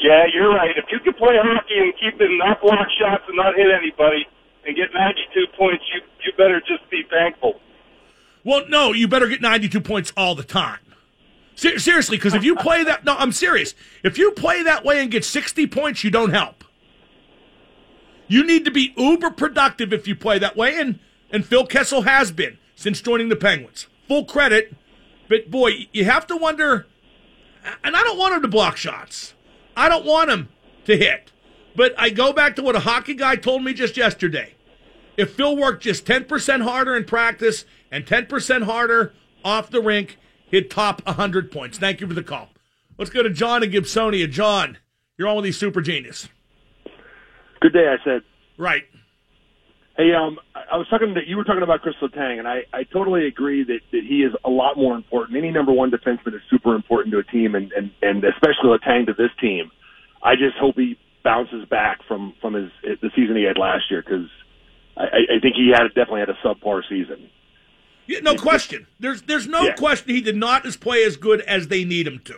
Yeah, 0.00 0.24
you're 0.32 0.50
right. 0.54 0.70
If 0.76 0.84
you 0.92 1.00
can 1.00 1.14
play 1.14 1.34
hockey 1.42 1.76
and 1.76 1.92
keep 1.98 2.20
in 2.20 2.38
not 2.38 2.60
block 2.60 2.86
shots 3.00 3.24
and 3.26 3.36
not 3.36 3.56
hit 3.56 3.66
anybody 3.66 4.26
and 4.64 4.76
get 4.76 4.94
92 4.94 5.46
points, 5.56 5.84
you 5.92 6.00
you 6.24 6.32
better 6.36 6.60
just 6.60 6.88
be 6.90 7.02
thankful. 7.10 7.60
Well, 8.44 8.64
no, 8.68 8.92
you 8.92 9.08
better 9.08 9.26
get 9.26 9.40
92 9.40 9.80
points 9.80 10.12
all 10.16 10.34
the 10.34 10.44
time. 10.44 10.78
Ser- 11.56 11.78
seriously, 11.78 12.16
because 12.16 12.34
if 12.34 12.44
you 12.44 12.54
play 12.54 12.84
that, 12.84 13.04
no, 13.04 13.16
I'm 13.16 13.32
serious. 13.32 13.74
If 14.04 14.18
you 14.18 14.30
play 14.32 14.62
that 14.62 14.84
way 14.84 15.00
and 15.02 15.10
get 15.10 15.24
60 15.24 15.66
points, 15.66 16.04
you 16.04 16.10
don't 16.10 16.30
help. 16.30 16.64
You 18.28 18.46
need 18.46 18.64
to 18.66 18.70
be 18.70 18.92
uber 18.96 19.30
productive 19.30 19.92
if 19.92 20.06
you 20.06 20.14
play 20.14 20.38
that 20.38 20.56
way, 20.56 20.78
and, 20.78 21.00
and 21.30 21.44
Phil 21.44 21.66
Kessel 21.66 22.02
has 22.02 22.30
been 22.30 22.58
since 22.74 23.00
joining 23.00 23.28
the 23.28 23.36
Penguins. 23.36 23.86
Full 24.06 24.24
credit, 24.24 24.74
but 25.28 25.50
boy, 25.50 25.88
you 25.92 26.04
have 26.04 26.26
to 26.28 26.36
wonder, 26.36 26.86
and 27.84 27.96
I 27.96 28.02
don't 28.02 28.18
want 28.18 28.34
him 28.34 28.42
to 28.42 28.48
block 28.48 28.76
shots. 28.76 29.34
I 29.76 29.88
don't 29.88 30.04
want 30.04 30.30
him 30.30 30.48
to 30.86 30.96
hit. 30.96 31.32
But 31.76 31.94
I 31.96 32.10
go 32.10 32.32
back 32.32 32.56
to 32.56 32.62
what 32.62 32.74
a 32.74 32.80
hockey 32.80 33.14
guy 33.14 33.36
told 33.36 33.62
me 33.62 33.72
just 33.72 33.96
yesterday. 33.96 34.54
If 35.16 35.34
Phil 35.34 35.56
worked 35.56 35.82
just 35.82 36.04
10% 36.04 36.62
harder 36.62 36.96
in 36.96 37.04
practice 37.04 37.64
and 37.90 38.04
10% 38.04 38.64
harder 38.64 39.12
off 39.44 39.70
the 39.70 39.80
rink, 39.80 40.18
he'd 40.50 40.70
top 40.70 41.06
100 41.06 41.52
points. 41.52 41.78
Thank 41.78 42.00
you 42.00 42.06
for 42.06 42.14
the 42.14 42.22
call. 42.22 42.48
Let's 42.98 43.10
go 43.10 43.22
to 43.22 43.30
John 43.30 43.62
in 43.62 43.70
Gibsonia. 43.70 44.28
John, 44.28 44.78
you're 45.16 45.28
on 45.28 45.36
with 45.36 45.44
these 45.44 45.56
super 45.56 45.80
genius. 45.80 46.28
Good 47.60 47.72
day, 47.72 47.86
I 47.86 48.02
said. 48.04 48.22
Right. 48.56 48.84
Hey, 49.98 50.14
um, 50.14 50.38
I 50.54 50.76
was 50.76 50.86
talking 50.88 51.14
that 51.14 51.26
you 51.26 51.36
were 51.36 51.42
talking 51.42 51.64
about 51.64 51.82
Chris 51.82 51.96
Letang, 52.00 52.38
and 52.38 52.46
I, 52.46 52.60
I 52.72 52.84
totally 52.84 53.26
agree 53.26 53.64
that, 53.64 53.80
that 53.90 54.04
he 54.08 54.22
is 54.22 54.32
a 54.44 54.48
lot 54.48 54.76
more 54.76 54.94
important. 54.94 55.36
Any 55.36 55.50
number 55.50 55.72
one 55.72 55.90
defenseman 55.90 56.36
is 56.36 56.40
super 56.48 56.76
important 56.76 57.12
to 57.14 57.18
a 57.18 57.24
team, 57.24 57.56
and, 57.56 57.72
and, 57.72 57.90
and 58.00 58.22
especially 58.22 58.70
Letang 58.78 59.06
to 59.06 59.12
this 59.12 59.32
team. 59.40 59.72
I 60.22 60.36
just 60.36 60.56
hope 60.56 60.76
he 60.76 60.96
bounces 61.24 61.64
back 61.68 61.98
from 62.06 62.32
from 62.40 62.54
his 62.54 62.70
the 62.84 63.10
season 63.16 63.34
he 63.34 63.42
had 63.42 63.58
last 63.58 63.90
year 63.90 64.02
because 64.02 64.28
I, 64.96 65.36
I 65.36 65.40
think 65.42 65.56
he 65.56 65.72
had 65.74 65.88
definitely 65.88 66.20
had 66.20 66.30
a 66.30 66.38
subpar 66.44 66.82
season. 66.88 67.28
Yeah, 68.06 68.20
no 68.20 68.36
question. 68.36 68.86
There's 69.00 69.22
there's 69.22 69.48
no 69.48 69.64
Yeah. 69.64 69.74
question 69.74 70.14
he 70.14 70.20
did 70.20 70.36
not 70.36 70.64
as 70.64 70.76
play 70.76 71.02
as 71.02 71.16
good 71.16 71.40
as 71.42 71.68
they 71.68 71.84
need 71.84 72.06
him 72.06 72.20
to. 72.20 72.36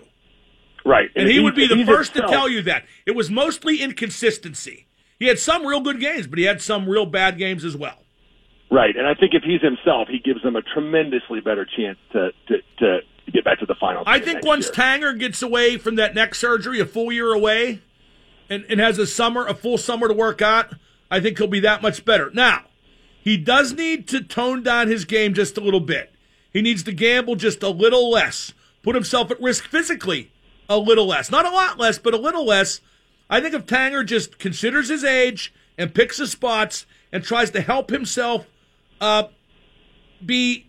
Right, 0.85 1.11
And 1.15 1.29
he 1.29 1.37
if 1.37 1.45
would 1.45 1.55
be 1.55 1.67
the 1.67 1.85
first 1.85 2.15
to 2.15 2.23
tell 2.23 2.49
you 2.49 2.63
that. 2.63 2.87
It 3.05 3.11
was 3.11 3.31
mostly 3.31 3.83
inconsistency. 3.83 4.87
He 5.21 5.27
had 5.27 5.39
some 5.39 5.65
real 5.65 5.81
good 5.81 6.01
games, 6.01 6.27
but 6.27 6.41
he 6.41 6.47
had 6.47 6.61
some 6.61 6.89
real 6.89 7.07
bad 7.07 7.39
games 7.39 7.65
as 7.65 7.77
well. 7.77 8.03
Right, 8.73 8.97
and 8.97 9.07
I 9.07 9.15
think 9.15 9.35
if 9.35 9.43
he's 9.43 9.61
himself, 9.61 10.09
he 10.09 10.19
gives 10.19 10.43
them 10.43 10.57
a 10.57 10.63
tremendously 10.63 11.41
better 11.41 11.65
chance 11.65 11.99
to 12.13 12.31
to, 12.49 12.57
to 12.79 13.01
get 13.33 13.45
back 13.45 13.61
to 13.61 13.67
the 13.67 13.77
finals. 13.79 14.05
I 14.09 14.19
think 14.19 14.45
once 14.45 14.67
year. 14.67 14.73
Tanger 14.73 15.19
gets 15.19 15.43
away 15.43 15.77
from 15.77 15.97
that 15.97 16.15
neck 16.15 16.35
surgery, 16.35 16.81
a 16.81 16.87
full 16.87 17.13
year 17.13 17.33
away, 17.33 17.81
and, 18.49 18.65
and 18.69 18.81
has 18.81 18.99
a 18.99 19.07
summer, 19.07 19.47
a 19.47 19.55
full 19.55 19.79
summer 19.79 20.09
to 20.09 20.15
work 20.15 20.43
out, 20.43 20.75
I 21.11 21.21
think 21.21 21.39
he'll 21.39 21.47
be 21.47 21.61
that 21.61 21.83
much 21.83 22.05
better. 22.05 22.31
Now, 22.33 22.65
he 23.23 23.37
does 23.37 23.73
need 23.73 24.09
to 24.09 24.23
tone 24.23 24.63
down 24.63 24.89
his 24.89 25.05
game 25.05 25.35
just 25.35 25.59
a 25.59 25.61
little 25.61 25.81
bit. 25.81 26.13
He 26.53 26.63
needs 26.63 26.83
to 26.85 26.93
gamble 26.93 27.37
just 27.37 27.63
a 27.63 27.69
little 27.69 28.11
less, 28.11 28.53
put 28.83 28.95
himself 28.95 29.31
at 29.31 29.41
risk 29.41 29.65
physically 29.65 30.33
a 30.69 30.79
little 30.79 31.07
less. 31.07 31.31
Not 31.31 31.45
a 31.45 31.51
lot 31.51 31.79
less, 31.79 31.99
but 31.99 32.15
a 32.15 32.19
little 32.19 32.47
less. 32.47 32.81
I 33.31 33.41
think 33.41 33.55
if 33.55 33.65
Tanger 33.65 34.05
just 34.05 34.39
considers 34.39 34.89
his 34.89 35.05
age 35.05 35.55
and 35.79 35.95
picks 35.95 36.19
his 36.19 36.33
spots 36.33 36.85
and 37.11 37.25
tries 37.25 37.51
to 37.53 37.63
help 37.63 37.91
himself 37.91 38.47
uh, 39.01 39.29
be 40.25 40.67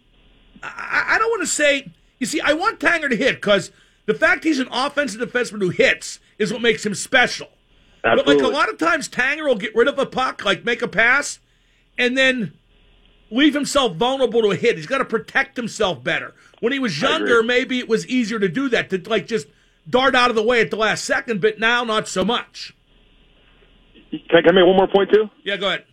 I, 0.64 1.16
I 1.16 1.18
don't 1.18 1.30
want 1.30 1.42
to 1.42 1.48
say. 1.48 1.92
You 2.20 2.28
see, 2.28 2.40
I 2.40 2.54
want 2.54 2.80
Tanger 2.80 3.10
to 3.10 3.16
hit 3.16 3.36
because 3.36 3.72
the 4.06 4.14
fact 4.14 4.44
he's 4.44 4.60
an 4.60 4.68
offensive 4.72 5.22
defenseman 5.22 5.62
who 5.62 5.70
hits 5.70 6.20
is 6.38 6.52
what 6.54 6.62
makes 6.62 6.86
him 6.86 6.94
special. 6.94 7.50
Absolutely. 8.04 8.36
But 8.36 8.44
like 8.44 8.52
a 8.52 8.56
lot 8.56 8.70
of 8.70 8.78
times, 8.78 9.10
Tanger 9.10 9.48
will 9.48 9.56
get 9.56 9.76
rid 9.76 9.88
of 9.88 9.98
a 9.98 10.06
puck, 10.06 10.46
like 10.46 10.64
make 10.64 10.82
a 10.82 10.88
pass, 10.88 11.40
and 11.98 12.18
then 12.18 12.54
leave 13.30 13.54
himself 13.54 13.96
vulnerable 13.96 14.42
to 14.42 14.52
a 14.52 14.56
hit. 14.56 14.76
He's 14.76 14.86
got 14.86 15.00
to 15.00 15.06
protect 15.06 15.56
himself 15.56 16.04
better. 16.04 16.34
When 16.60 16.74
he 16.74 16.80
was 16.80 17.02
younger, 17.02 17.42
maybe 17.42 17.80
it 17.80 17.88
was 17.88 18.06
easier 18.08 18.40
to 18.40 18.50
do 18.50 18.70
that, 18.70 18.90
to 18.92 19.02
like 19.10 19.28
just 19.28 19.48
dart 19.90 20.16
out 20.16 20.30
of 20.30 20.36
the 20.36 20.44
way 20.44 20.62
at 20.62 20.70
the 20.70 20.78
last 20.78 21.06
second. 21.06 21.42
But 21.42 21.60
now, 21.60 21.84
not 21.84 22.08
so 22.08 22.24
much. 22.24 22.74
Can 24.12 24.20
I, 24.32 24.42
can 24.42 24.50
I 24.50 24.62
make 24.62 24.68
one 24.68 24.76
more 24.76 24.88
point 24.88 25.10
too? 25.12 25.30
Yeah, 25.44 25.58
go 25.58 25.68
ahead. 25.68 25.86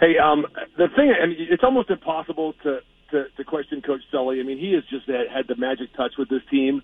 Hey, 0.00 0.16
um, 0.16 0.46
the 0.78 0.88
thing, 0.96 1.12
and 1.18 1.32
it's 1.36 1.62
almost 1.62 1.90
impossible 1.90 2.54
to, 2.62 2.78
to, 3.10 3.24
to 3.36 3.44
question 3.44 3.82
Coach 3.82 4.00
Sully. 4.10 4.40
I 4.40 4.44
mean, 4.44 4.58
he 4.58 4.72
has 4.72 4.82
just 4.88 5.06
had, 5.06 5.28
had 5.34 5.46
the 5.46 5.56
magic 5.56 5.92
touch 5.94 6.12
with 6.18 6.30
this 6.30 6.40
team. 6.50 6.80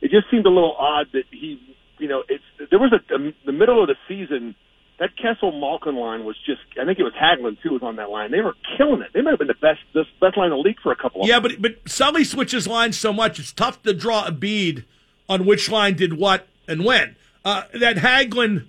It 0.00 0.10
just 0.10 0.30
seemed 0.30 0.46
a 0.46 0.50
little 0.50 0.76
odd 0.78 1.06
that 1.12 1.24
he, 1.30 1.58
you 1.98 2.08
know, 2.08 2.22
it's 2.28 2.44
there 2.70 2.78
was 2.78 2.92
a 2.92 3.18
the 3.46 3.52
middle 3.52 3.82
of 3.82 3.88
the 3.88 3.96
season 4.08 4.54
that 4.98 5.10
Kessel 5.16 5.58
Malkin 5.58 5.96
line 5.96 6.24
was 6.24 6.36
just. 6.44 6.60
I 6.80 6.84
think 6.84 6.98
it 6.98 7.04
was 7.04 7.12
Hagelin 7.14 7.56
too 7.62 7.70
was 7.70 7.82
on 7.82 7.96
that 7.96 8.10
line. 8.10 8.30
They 8.30 8.40
were 8.40 8.54
killing 8.76 9.00
it. 9.02 9.08
They 9.14 9.22
might 9.22 9.30
have 9.30 9.38
been 9.38 9.48
the 9.48 9.54
best 9.54 9.80
the 9.94 10.04
best 10.20 10.36
line 10.36 10.46
in 10.46 10.52
the 10.52 10.56
league 10.56 10.80
for 10.82 10.92
a 10.92 10.96
couple. 10.96 11.22
of 11.22 11.28
Yeah, 11.28 11.40
but 11.40 11.60
but 11.60 11.76
Sully 11.86 12.24
switches 12.24 12.66
lines 12.66 12.98
so 12.98 13.12
much 13.12 13.38
it's 13.38 13.52
tough 13.52 13.82
to 13.84 13.94
draw 13.94 14.26
a 14.26 14.32
bead 14.32 14.84
on 15.32 15.46
which 15.46 15.70
line 15.70 15.94
did 15.94 16.18
what 16.18 16.46
and 16.68 16.84
when. 16.84 17.16
Uh, 17.44 17.62
that 17.74 17.96
Hagelin, 17.96 18.66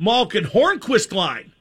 Malkin, 0.00 0.44
Hornqvist 0.44 1.12
line 1.12 1.52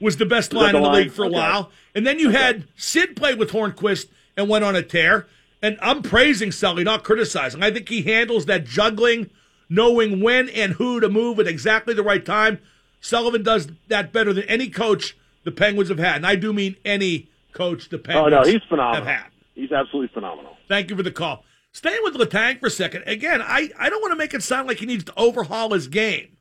was 0.00 0.16
the 0.16 0.26
best 0.26 0.52
line 0.52 0.74
in 0.74 0.82
the 0.82 0.88
line? 0.88 1.02
league 1.04 1.12
for 1.12 1.24
a 1.24 1.26
Okay. 1.26 1.34
while, 1.36 1.70
and 1.94 2.06
then 2.06 2.18
you 2.18 2.30
had 2.30 2.64
Sid 2.76 3.16
play 3.16 3.34
with 3.34 3.50
Hornqvist 3.50 4.06
and 4.36 4.48
went 4.48 4.64
on 4.64 4.76
a 4.76 4.82
tear. 4.82 5.26
And 5.62 5.78
I'm 5.80 6.02
praising 6.02 6.52
Sully, 6.52 6.84
not 6.84 7.04
criticizing. 7.04 7.62
I 7.62 7.70
think 7.70 7.88
he 7.88 8.02
handles 8.02 8.44
that 8.46 8.66
juggling, 8.66 9.30
knowing 9.68 10.20
when 10.20 10.48
and 10.50 10.74
who 10.74 11.00
to 11.00 11.08
move 11.08 11.40
at 11.40 11.46
exactly 11.46 11.94
the 11.94 12.02
right 12.02 12.24
time. 12.24 12.58
Sullivan 13.00 13.42
does 13.42 13.68
that 13.88 14.12
better 14.12 14.32
than 14.32 14.44
any 14.44 14.68
coach 14.68 15.16
the 15.44 15.50
Penguins 15.50 15.88
have 15.88 15.98
had, 15.98 16.16
and 16.16 16.26
I 16.26 16.36
do 16.36 16.52
mean 16.52 16.76
any 16.84 17.28
coach 17.52 17.88
the 17.88 17.96
Oh 17.96 18.00
Penguins 18.00 18.30
no, 18.32 18.42
he's 18.44 18.60
have 18.70 19.06
had. 19.06 19.26
He's 19.54 19.72
absolutely 19.72 20.08
phenomenal. 20.12 20.56
Thank 20.68 20.90
you 20.90 20.96
for 20.96 21.02
the 21.02 21.10
call. 21.10 21.44
Staying 21.74 22.00
with 22.04 22.14
Letang 22.14 22.60
for 22.60 22.68
a 22.68 22.70
second. 22.70 23.02
Again, 23.04 23.42
I, 23.42 23.68
I 23.76 23.90
don't 23.90 24.00
want 24.00 24.12
to 24.12 24.16
make 24.16 24.32
it 24.32 24.44
sound 24.44 24.68
like 24.68 24.78
he 24.78 24.86
needs 24.86 25.02
to 25.04 25.14
overhaul 25.16 25.72
his 25.72 25.88
game. 25.88 26.36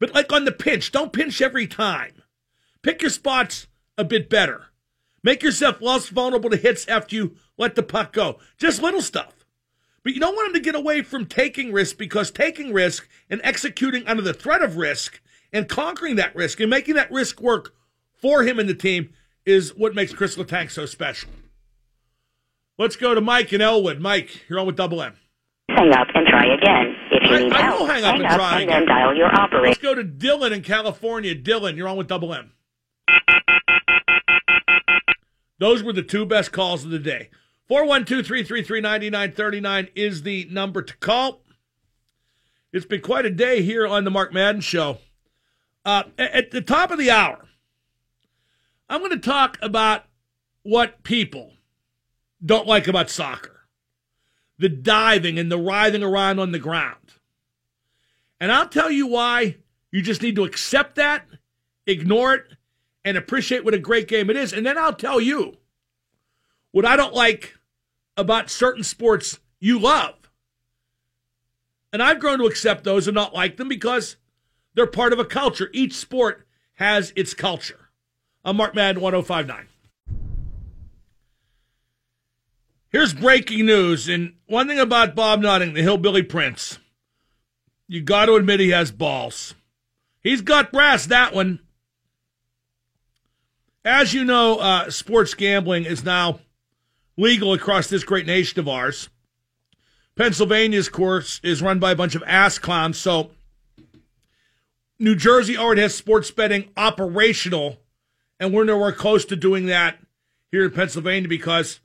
But 0.00 0.12
like 0.14 0.32
on 0.32 0.44
the 0.44 0.52
pinch, 0.52 0.90
don't 0.90 1.12
pinch 1.12 1.40
every 1.40 1.68
time. 1.68 2.22
Pick 2.82 3.00
your 3.00 3.10
spots 3.10 3.68
a 3.96 4.02
bit 4.02 4.28
better. 4.28 4.66
Make 5.22 5.44
yourself 5.44 5.80
less 5.80 6.08
vulnerable 6.08 6.50
to 6.50 6.56
hits 6.56 6.88
after 6.88 7.14
you 7.14 7.36
let 7.56 7.76
the 7.76 7.84
puck 7.84 8.12
go. 8.12 8.40
Just 8.56 8.82
little 8.82 9.00
stuff. 9.00 9.46
But 10.02 10.14
you 10.14 10.20
don't 10.20 10.34
want 10.34 10.48
him 10.48 10.54
to 10.54 10.60
get 10.60 10.74
away 10.74 11.02
from 11.02 11.26
taking 11.26 11.72
risk 11.72 11.96
because 11.96 12.32
taking 12.32 12.72
risk 12.72 13.08
and 13.30 13.40
executing 13.44 14.08
under 14.08 14.22
the 14.22 14.34
threat 14.34 14.62
of 14.62 14.76
risk 14.76 15.20
and 15.52 15.68
conquering 15.68 16.16
that 16.16 16.34
risk 16.34 16.58
and 16.58 16.68
making 16.68 16.96
that 16.96 17.12
risk 17.12 17.40
work 17.40 17.74
for 18.12 18.42
him 18.42 18.58
and 18.58 18.68
the 18.68 18.74
team 18.74 19.10
is 19.46 19.70
what 19.76 19.94
makes 19.94 20.12
Chris 20.12 20.36
Letang 20.36 20.68
so 20.68 20.84
special. 20.84 21.30
Let's 22.78 22.96
go 22.96 23.14
to 23.14 23.20
Mike 23.20 23.52
in 23.52 23.60
Elwood. 23.60 24.00
Mike, 24.00 24.44
you're 24.48 24.58
on 24.60 24.66
with 24.66 24.76
Double 24.76 25.02
M. 25.02 25.14
Hang 25.68 25.92
up 25.92 26.06
and 26.14 26.26
try 26.26 26.44
again. 26.54 26.94
If 27.10 27.28
you 27.30 27.36
I- 27.36 27.40
need 27.42 27.52
I 27.52 27.62
help, 27.62 27.80
will 27.80 27.86
hang 27.86 28.04
up 28.04 28.14
and 28.14 28.24
try 28.28 28.60
and 28.60 28.70
again. 28.70 28.80
then 28.86 28.88
dial 28.88 29.14
your 29.16 29.26
operator. 29.34 29.66
Let's 29.66 29.78
go 29.78 29.94
to 29.94 30.04
Dylan 30.04 30.52
in 30.52 30.62
California. 30.62 31.34
Dylan, 31.34 31.76
you're 31.76 31.88
on 31.88 31.96
with 31.96 32.06
Double 32.08 32.32
M. 32.32 32.52
Those 35.58 35.82
were 35.82 35.92
the 35.92 36.02
two 36.04 36.24
best 36.24 36.52
calls 36.52 36.84
of 36.84 36.90
the 36.90 36.98
day. 37.00 37.30
412 37.66 38.24
333 38.24 38.80
9939 38.80 39.88
is 39.94 40.22
the 40.22 40.46
number 40.50 40.80
to 40.82 40.96
call. 40.98 41.42
It's 42.72 42.86
been 42.86 43.00
quite 43.00 43.26
a 43.26 43.30
day 43.30 43.62
here 43.62 43.86
on 43.86 44.04
the 44.04 44.10
Mark 44.10 44.32
Madden 44.32 44.60
Show. 44.60 44.98
Uh, 45.84 46.04
at 46.16 46.50
the 46.50 46.60
top 46.60 46.90
of 46.90 46.98
the 46.98 47.10
hour, 47.10 47.46
I'm 48.88 49.00
going 49.00 49.10
to 49.10 49.18
talk 49.18 49.58
about 49.60 50.04
what 50.62 51.02
people 51.02 51.54
don't 52.44 52.66
like 52.66 52.88
about 52.88 53.10
soccer 53.10 53.58
the 54.58 54.68
diving 54.68 55.38
and 55.38 55.50
the 55.50 55.58
writhing 55.58 56.02
around 56.02 56.38
on 56.38 56.52
the 56.52 56.58
ground. 56.58 56.96
And 58.40 58.52
I'll 58.52 58.68
tell 58.68 58.90
you 58.90 59.06
why 59.06 59.56
you 59.90 60.02
just 60.02 60.22
need 60.22 60.36
to 60.36 60.44
accept 60.44 60.96
that, 60.96 61.26
ignore 61.86 62.34
it, 62.34 62.44
and 63.04 63.16
appreciate 63.16 63.64
what 63.64 63.74
a 63.74 63.78
great 63.78 64.08
game 64.08 64.28
it 64.28 64.36
is. 64.36 64.52
And 64.52 64.66
then 64.66 64.76
I'll 64.76 64.92
tell 64.92 65.20
you 65.20 65.56
what 66.72 66.84
I 66.84 66.96
don't 66.96 67.14
like 67.14 67.56
about 68.16 68.50
certain 68.50 68.84
sports 68.84 69.38
you 69.60 69.78
love. 69.78 70.14
And 71.92 72.02
I've 72.02 72.20
grown 72.20 72.38
to 72.38 72.46
accept 72.46 72.84
those 72.84 73.08
and 73.08 73.14
not 73.14 73.34
like 73.34 73.56
them 73.56 73.68
because 73.68 74.16
they're 74.74 74.86
part 74.86 75.12
of 75.12 75.18
a 75.18 75.24
culture. 75.24 75.70
Each 75.72 75.94
sport 75.94 76.46
has 76.74 77.12
its 77.16 77.32
culture. 77.32 77.88
I'm 78.44 78.56
Mark 78.56 78.74
Madden 78.74 79.00
1059. 79.00 79.67
Here's 82.90 83.12
breaking 83.12 83.66
news. 83.66 84.08
And 84.08 84.34
one 84.46 84.66
thing 84.68 84.78
about 84.78 85.14
Bob 85.14 85.40
Nutting, 85.40 85.74
the 85.74 85.82
Hillbilly 85.82 86.22
Prince, 86.22 86.78
you 87.86 88.00
got 88.00 88.26
to 88.26 88.34
admit 88.34 88.60
he 88.60 88.70
has 88.70 88.90
balls. 88.90 89.54
He's 90.20 90.40
got 90.40 90.72
brass, 90.72 91.06
that 91.06 91.34
one. 91.34 91.60
As 93.84 94.12
you 94.12 94.24
know, 94.24 94.58
uh, 94.58 94.90
sports 94.90 95.34
gambling 95.34 95.84
is 95.84 96.04
now 96.04 96.40
legal 97.16 97.52
across 97.52 97.88
this 97.88 98.04
great 98.04 98.26
nation 98.26 98.60
of 98.60 98.68
ours. 98.68 99.08
Pennsylvania's 100.16 100.88
course 100.88 101.40
is 101.44 101.62
run 101.62 101.78
by 101.78 101.92
a 101.92 101.96
bunch 101.96 102.14
of 102.14 102.24
ass 102.26 102.58
clowns, 102.58 102.98
so 102.98 103.30
New 104.98 105.14
Jersey 105.14 105.56
already 105.56 105.82
has 105.82 105.94
sports 105.94 106.30
betting 106.30 106.70
operational, 106.76 107.78
and 108.40 108.52
we're 108.52 108.64
nowhere 108.64 108.92
close 108.92 109.24
to 109.26 109.36
doing 109.36 109.66
that 109.66 109.98
here 110.50 110.64
in 110.64 110.72
Pennsylvania 110.72 111.28
because, 111.28 111.80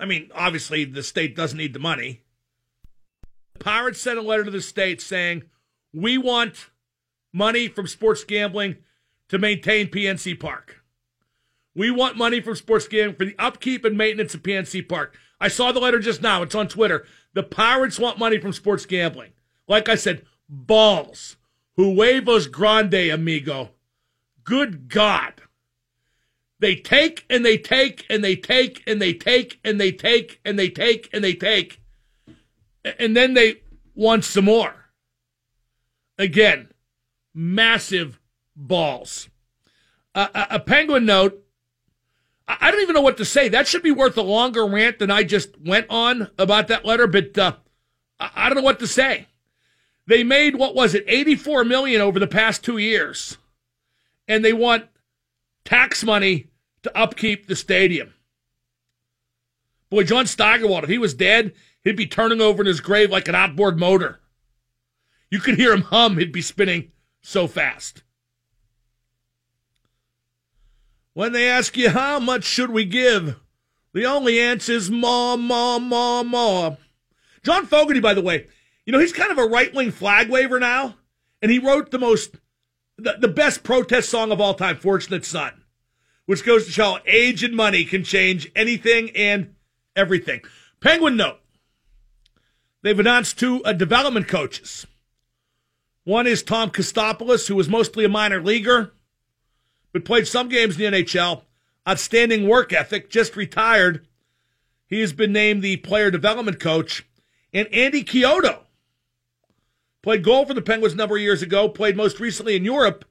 I 0.00 0.06
mean, 0.06 0.30
obviously 0.34 0.84
the 0.84 1.02
state 1.02 1.36
doesn't 1.36 1.58
need 1.58 1.74
the 1.74 1.78
money. 1.78 2.22
The 3.54 3.64
Pirates 3.64 4.00
sent 4.00 4.18
a 4.18 4.22
letter 4.22 4.44
to 4.44 4.50
the 4.50 4.62
state 4.62 5.00
saying, 5.00 5.42
we 5.92 6.16
want 6.16 6.70
money 7.32 7.68
from 7.68 7.86
sports 7.86 8.24
gambling 8.24 8.76
to 9.28 9.38
maintain 9.38 9.88
PNC 9.88 10.40
Park. 10.40 10.82
We 11.74 11.90
want 11.90 12.16
money 12.16 12.40
from 12.40 12.56
sports 12.56 12.88
gambling 12.88 13.16
for 13.16 13.24
the 13.26 13.36
upkeep 13.38 13.84
and 13.84 13.96
maintenance 13.96 14.34
of 14.34 14.42
PNC 14.42 14.88
Park. 14.88 15.16
I 15.40 15.48
saw 15.48 15.70
the 15.70 15.80
letter 15.80 16.00
just 16.00 16.22
now. 16.22 16.42
It's 16.42 16.54
on 16.54 16.68
Twitter. 16.68 17.06
The 17.34 17.42
Pirates 17.42 17.98
want 17.98 18.18
money 18.18 18.38
from 18.38 18.52
sports 18.52 18.86
gambling. 18.86 19.32
Like 19.68 19.88
I 19.88 19.94
said, 19.94 20.24
balls. 20.48 21.36
Huevos 21.76 22.46
grande, 22.48 23.10
amigo. 23.10 23.70
Good 24.44 24.88
God. 24.88 25.42
They 26.60 26.76
take 26.76 27.24
and 27.30 27.44
they 27.44 27.56
take 27.56 28.04
and 28.10 28.22
they 28.22 28.36
take 28.36 28.82
and 28.86 29.00
they 29.00 29.14
take 29.14 29.58
and 29.64 29.80
they 29.80 29.92
take 29.92 30.40
and 30.44 30.58
they 30.58 30.68
take 30.68 31.08
and 31.12 31.24
they 31.24 31.34
take. 31.34 31.80
And 32.98 33.16
then 33.16 33.34
they 33.34 33.62
want 33.94 34.24
some 34.24 34.44
more. 34.44 34.74
Again, 36.18 36.70
massive 37.34 38.20
balls. 38.54 39.30
Uh, 40.14 40.46
a, 40.50 40.60
penguin 40.60 41.06
note. 41.06 41.42
I 42.46 42.70
don't 42.70 42.82
even 42.82 42.94
know 42.94 43.00
what 43.00 43.16
to 43.18 43.24
say. 43.24 43.48
That 43.48 43.66
should 43.66 43.82
be 43.82 43.92
worth 43.92 44.16
a 44.18 44.22
longer 44.22 44.66
rant 44.66 44.98
than 44.98 45.10
I 45.10 45.22
just 45.22 45.58
went 45.60 45.86
on 45.88 46.30
about 46.36 46.68
that 46.68 46.84
letter, 46.84 47.06
but 47.06 47.38
uh, 47.38 47.52
I 48.18 48.48
don't 48.48 48.56
know 48.56 48.64
what 48.64 48.80
to 48.80 48.86
say. 48.86 49.28
They 50.06 50.24
made 50.24 50.56
what 50.56 50.74
was 50.74 50.94
it, 50.94 51.04
84 51.06 51.64
million 51.64 52.00
over 52.00 52.18
the 52.18 52.26
past 52.26 52.64
two 52.64 52.76
years, 52.76 53.38
and 54.26 54.44
they 54.44 54.52
want 54.52 54.86
tax 55.64 56.02
money 56.02 56.49
to 56.82 56.98
upkeep 56.98 57.46
the 57.46 57.56
stadium. 57.56 58.14
Boy, 59.90 60.04
John 60.04 60.26
Steigerwald, 60.26 60.84
if 60.84 60.90
he 60.90 60.98
was 60.98 61.14
dead, 61.14 61.52
he'd 61.82 61.96
be 61.96 62.06
turning 62.06 62.40
over 62.40 62.62
in 62.62 62.66
his 62.66 62.80
grave 62.80 63.10
like 63.10 63.28
an 63.28 63.34
outboard 63.34 63.78
motor. 63.78 64.20
You 65.30 65.40
could 65.40 65.56
hear 65.56 65.72
him 65.72 65.82
hum, 65.82 66.18
he'd 66.18 66.32
be 66.32 66.42
spinning 66.42 66.92
so 67.22 67.46
fast. 67.46 68.02
When 71.12 71.32
they 71.32 71.48
ask 71.48 71.76
you 71.76 71.90
how 71.90 72.20
much 72.20 72.44
should 72.44 72.70
we 72.70 72.84
give, 72.84 73.36
the 73.92 74.06
only 74.06 74.40
answer 74.40 74.72
is 74.72 74.90
more, 74.90 75.36
more, 75.36 75.80
more, 75.80 76.24
more. 76.24 76.78
John 77.42 77.66
Fogerty, 77.66 78.00
by 78.00 78.14
the 78.14 78.22
way, 78.22 78.46
you 78.86 78.92
know, 78.92 78.98
he's 78.98 79.12
kind 79.12 79.32
of 79.32 79.38
a 79.38 79.46
right 79.46 79.74
wing 79.74 79.90
flag 79.90 80.30
waver 80.30 80.60
now, 80.60 80.96
and 81.42 81.50
he 81.50 81.58
wrote 81.58 81.90
the 81.90 81.98
most, 81.98 82.36
the, 82.96 83.16
the 83.18 83.28
best 83.28 83.62
protest 83.64 84.08
song 84.08 84.30
of 84.30 84.40
all 84.40 84.54
time, 84.54 84.76
Fortunate 84.76 85.24
Son, 85.24 85.59
which 86.30 86.44
goes 86.44 86.64
to 86.64 86.70
show 86.70 86.96
age 87.06 87.42
and 87.42 87.56
money 87.56 87.84
can 87.84 88.04
change 88.04 88.48
anything 88.54 89.10
and 89.16 89.52
everything. 89.96 90.40
Penguin 90.78 91.16
note 91.16 91.40
they've 92.82 93.00
announced 93.00 93.36
two 93.36 93.64
uh, 93.64 93.72
development 93.72 94.28
coaches. 94.28 94.86
One 96.04 96.28
is 96.28 96.44
Tom 96.44 96.70
Kostopoulos, 96.70 97.48
who 97.48 97.56
was 97.56 97.68
mostly 97.68 98.04
a 98.04 98.08
minor 98.08 98.40
leaguer, 98.40 98.92
but 99.92 100.04
played 100.04 100.28
some 100.28 100.48
games 100.48 100.78
in 100.78 100.92
the 100.92 101.02
NHL. 101.02 101.42
Outstanding 101.88 102.46
work 102.46 102.72
ethic, 102.72 103.10
just 103.10 103.34
retired. 103.34 104.06
He 104.86 105.00
has 105.00 105.12
been 105.12 105.32
named 105.32 105.62
the 105.62 105.78
player 105.78 106.12
development 106.12 106.60
coach. 106.60 107.04
And 107.52 107.66
Andy 107.74 108.04
Chiodo 108.04 108.66
Played 110.00 110.22
goal 110.22 110.46
for 110.46 110.54
the 110.54 110.62
Penguins 110.62 110.94
a 110.94 110.96
number 110.96 111.16
of 111.16 111.22
years 111.22 111.42
ago, 111.42 111.68
played 111.68 111.96
most 111.96 112.20
recently 112.20 112.54
in 112.54 112.64
Europe, 112.64 113.04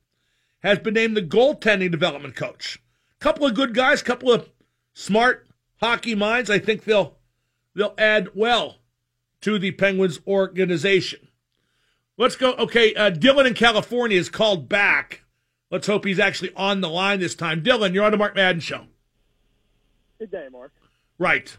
has 0.59 0.80
been 0.80 0.93
named 0.93 1.17
the 1.17 1.22
goaltending 1.22 1.91
development 1.91 2.38
coach. 2.38 2.80
Couple 3.20 3.45
of 3.45 3.53
good 3.53 3.74
guys, 3.74 4.01
couple 4.01 4.32
of 4.32 4.49
smart 4.93 5.47
hockey 5.82 6.15
minds. 6.15 6.49
I 6.49 6.59
think 6.59 6.86
they'll 6.86 7.17
they'll 7.76 7.95
add 7.97 8.30
well 8.34 8.78
to 9.41 9.59
the 9.59 9.72
Penguins 9.72 10.20
organization. 10.26 11.28
Let's 12.17 12.36
go. 12.36 12.53
Okay, 12.53 12.93
uh, 12.95 13.11
Dylan 13.11 13.47
in 13.47 13.53
California 13.53 14.17
is 14.17 14.30
called 14.30 14.70
back. 14.70 15.24
Let's 15.72 15.88
hope 15.88 16.05
he's 16.05 16.20
actually 16.20 16.53
on 16.55 16.82
the 16.82 16.89
line 16.89 17.20
this 17.20 17.36
time. 17.36 17.61
Dylan, 17.61 17.93
you're 17.93 18.03
on 18.03 18.11
the 18.11 18.17
Mark 18.17 18.36
Madden 18.36 18.59
show. 18.59 18.88
Good 20.17 20.32
day, 20.32 20.47
Mark. 20.51 20.72
Right. 21.17 21.55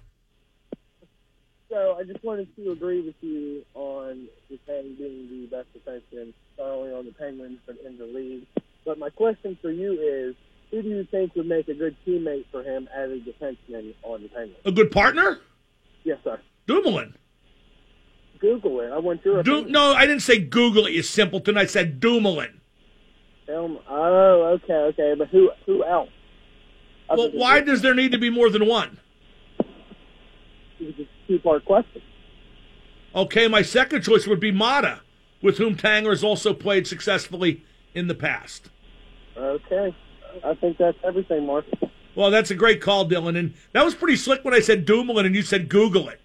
So 1.69 1.97
I 1.99 2.03
just 2.03 2.23
wanted 2.25 2.55
to 2.57 2.73
agree 2.73 3.01
with 3.01 3.15
you 3.21 3.65
on 3.75 4.27
Japan 4.51 4.97
being 4.99 5.29
the 5.29 5.47
best 5.47 5.69
defenseman, 5.73 6.35
not 6.59 6.69
only 6.69 6.93
on 6.93 7.07
the 7.07 7.13
Penguins 7.13 7.61
but 7.65 7.77
in 7.87 7.97
the 7.97 8.07
league. 8.07 8.47
But 8.85 8.99
my 8.99 9.09
question 9.11 9.57
for 9.63 9.71
you 9.71 9.93
is, 9.93 10.35
who 10.71 10.83
do 10.83 10.89
you 10.89 11.07
think 11.11 11.35
would 11.35 11.47
make 11.47 11.69
a 11.69 11.75
good 11.75 11.97
teammate 12.07 12.45
for 12.51 12.63
him 12.63 12.89
as 12.95 13.11
a 13.11 13.17
defenseman 13.17 13.95
on 14.03 14.23
the 14.23 14.29
Penguins? 14.29 14.57
A 14.65 14.73
good 14.73 14.91
partner? 14.91 15.39
Yes, 16.05 16.19
sir. 16.25 16.39
Dumoulin. 16.67 17.15
Google 18.41 18.81
it. 18.81 18.91
I 18.91 18.99
want 18.99 19.25
your 19.25 19.43
Do, 19.43 19.53
opinion. 19.57 19.73
no, 19.73 19.93
I 19.93 20.07
didn't 20.07 20.23
say 20.23 20.39
Google 20.39 20.87
it, 20.87 20.93
you 20.93 21.03
simpleton. 21.03 21.59
I 21.59 21.67
said 21.67 22.01
Dumoulin. 22.01 22.61
Um, 23.49 23.79
oh, 23.89 24.59
okay, 24.63 24.73
okay. 24.73 25.15
But 25.19 25.29
who 25.29 25.51
who 25.67 25.85
else? 25.85 26.09
Other 27.09 27.23
Well, 27.23 27.31
than 27.33 27.41
why 27.41 27.61
does 27.61 27.83
there 27.83 27.95
need 27.95 28.13
to 28.13 28.19
be 28.19 28.31
more 28.31 28.49
than 28.49 28.67
one? 28.67 28.99
It's 30.79 30.99
a 30.99 31.09
two-part 31.29 31.65
question. 31.65 32.01
Okay, 33.15 33.49
my 33.49 33.61
second 33.63 34.03
choice 34.03 34.27
would 34.27 34.41
be 34.41 34.53
Maatta, 34.53 35.01
with 35.43 35.59
whom 35.59 35.77
Tanger 35.77 36.11
has 36.11 36.23
also 36.25 36.55
played 36.55 36.87
successfully 36.87 37.65
in 37.93 38.07
the 38.07 38.15
past. 38.15 38.71
Okay. 39.37 39.95
I 40.45 40.55
think 40.55 40.79
that's 40.79 40.99
everything, 41.05 41.47
Mark. 41.47 41.67
Well, 42.15 42.31
that's 42.31 42.51
a 42.51 42.55
great 42.55 42.81
call, 42.81 43.09
Dylan. 43.09 43.39
And 43.39 43.55
that 43.73 43.85
was 43.85 43.95
pretty 43.95 44.17
slick 44.17 44.45
when 44.45 44.55
I 44.55 44.61
said 44.61 44.85
Dumoulin 44.85 45.27
and 45.27 45.35
you 45.35 45.43
said 45.43 45.69
Google 45.69 46.09
it. 46.09 46.21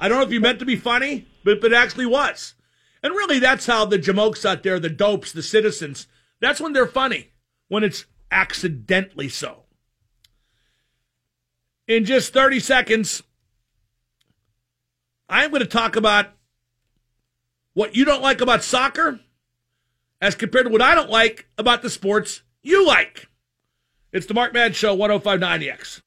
I 0.00 0.08
don't 0.08 0.18
know 0.18 0.24
if 0.24 0.32
you 0.32 0.40
meant 0.40 0.58
to 0.60 0.66
be 0.66 0.76
funny, 0.76 1.26
but, 1.44 1.60
but 1.60 1.72
it 1.72 1.76
actually 1.76 2.06
was. 2.06 2.54
And 3.02 3.14
really, 3.14 3.38
that's 3.38 3.66
how 3.66 3.84
the 3.84 3.98
jamokes 3.98 4.44
out 4.44 4.62
there, 4.62 4.78
the 4.78 4.88
dopes, 4.88 5.32
the 5.32 5.42
citizens, 5.42 6.06
that's 6.40 6.60
when 6.60 6.72
they're 6.72 6.86
funny, 6.86 7.32
when 7.68 7.84
it's 7.84 8.04
accidentally 8.30 9.28
so. 9.28 9.64
In 11.86 12.04
just 12.04 12.32
30 12.32 12.60
seconds, 12.60 13.22
I'm 15.28 15.50
going 15.50 15.60
to 15.60 15.68
talk 15.68 15.96
about 15.96 16.30
what 17.74 17.94
you 17.94 18.04
don't 18.04 18.22
like 18.22 18.40
about 18.40 18.64
soccer 18.64 19.20
as 20.20 20.34
compared 20.34 20.66
to 20.66 20.72
what 20.72 20.82
I 20.82 20.94
don't 20.94 21.10
like 21.10 21.46
about 21.58 21.82
the 21.82 21.90
sports 21.90 22.42
you 22.62 22.86
like. 22.86 23.28
It's 24.16 24.24
the 24.24 24.32
Mark 24.32 24.54
Madden 24.54 24.72
Show, 24.72 24.94
1059 24.94 25.62
X. 25.68 26.00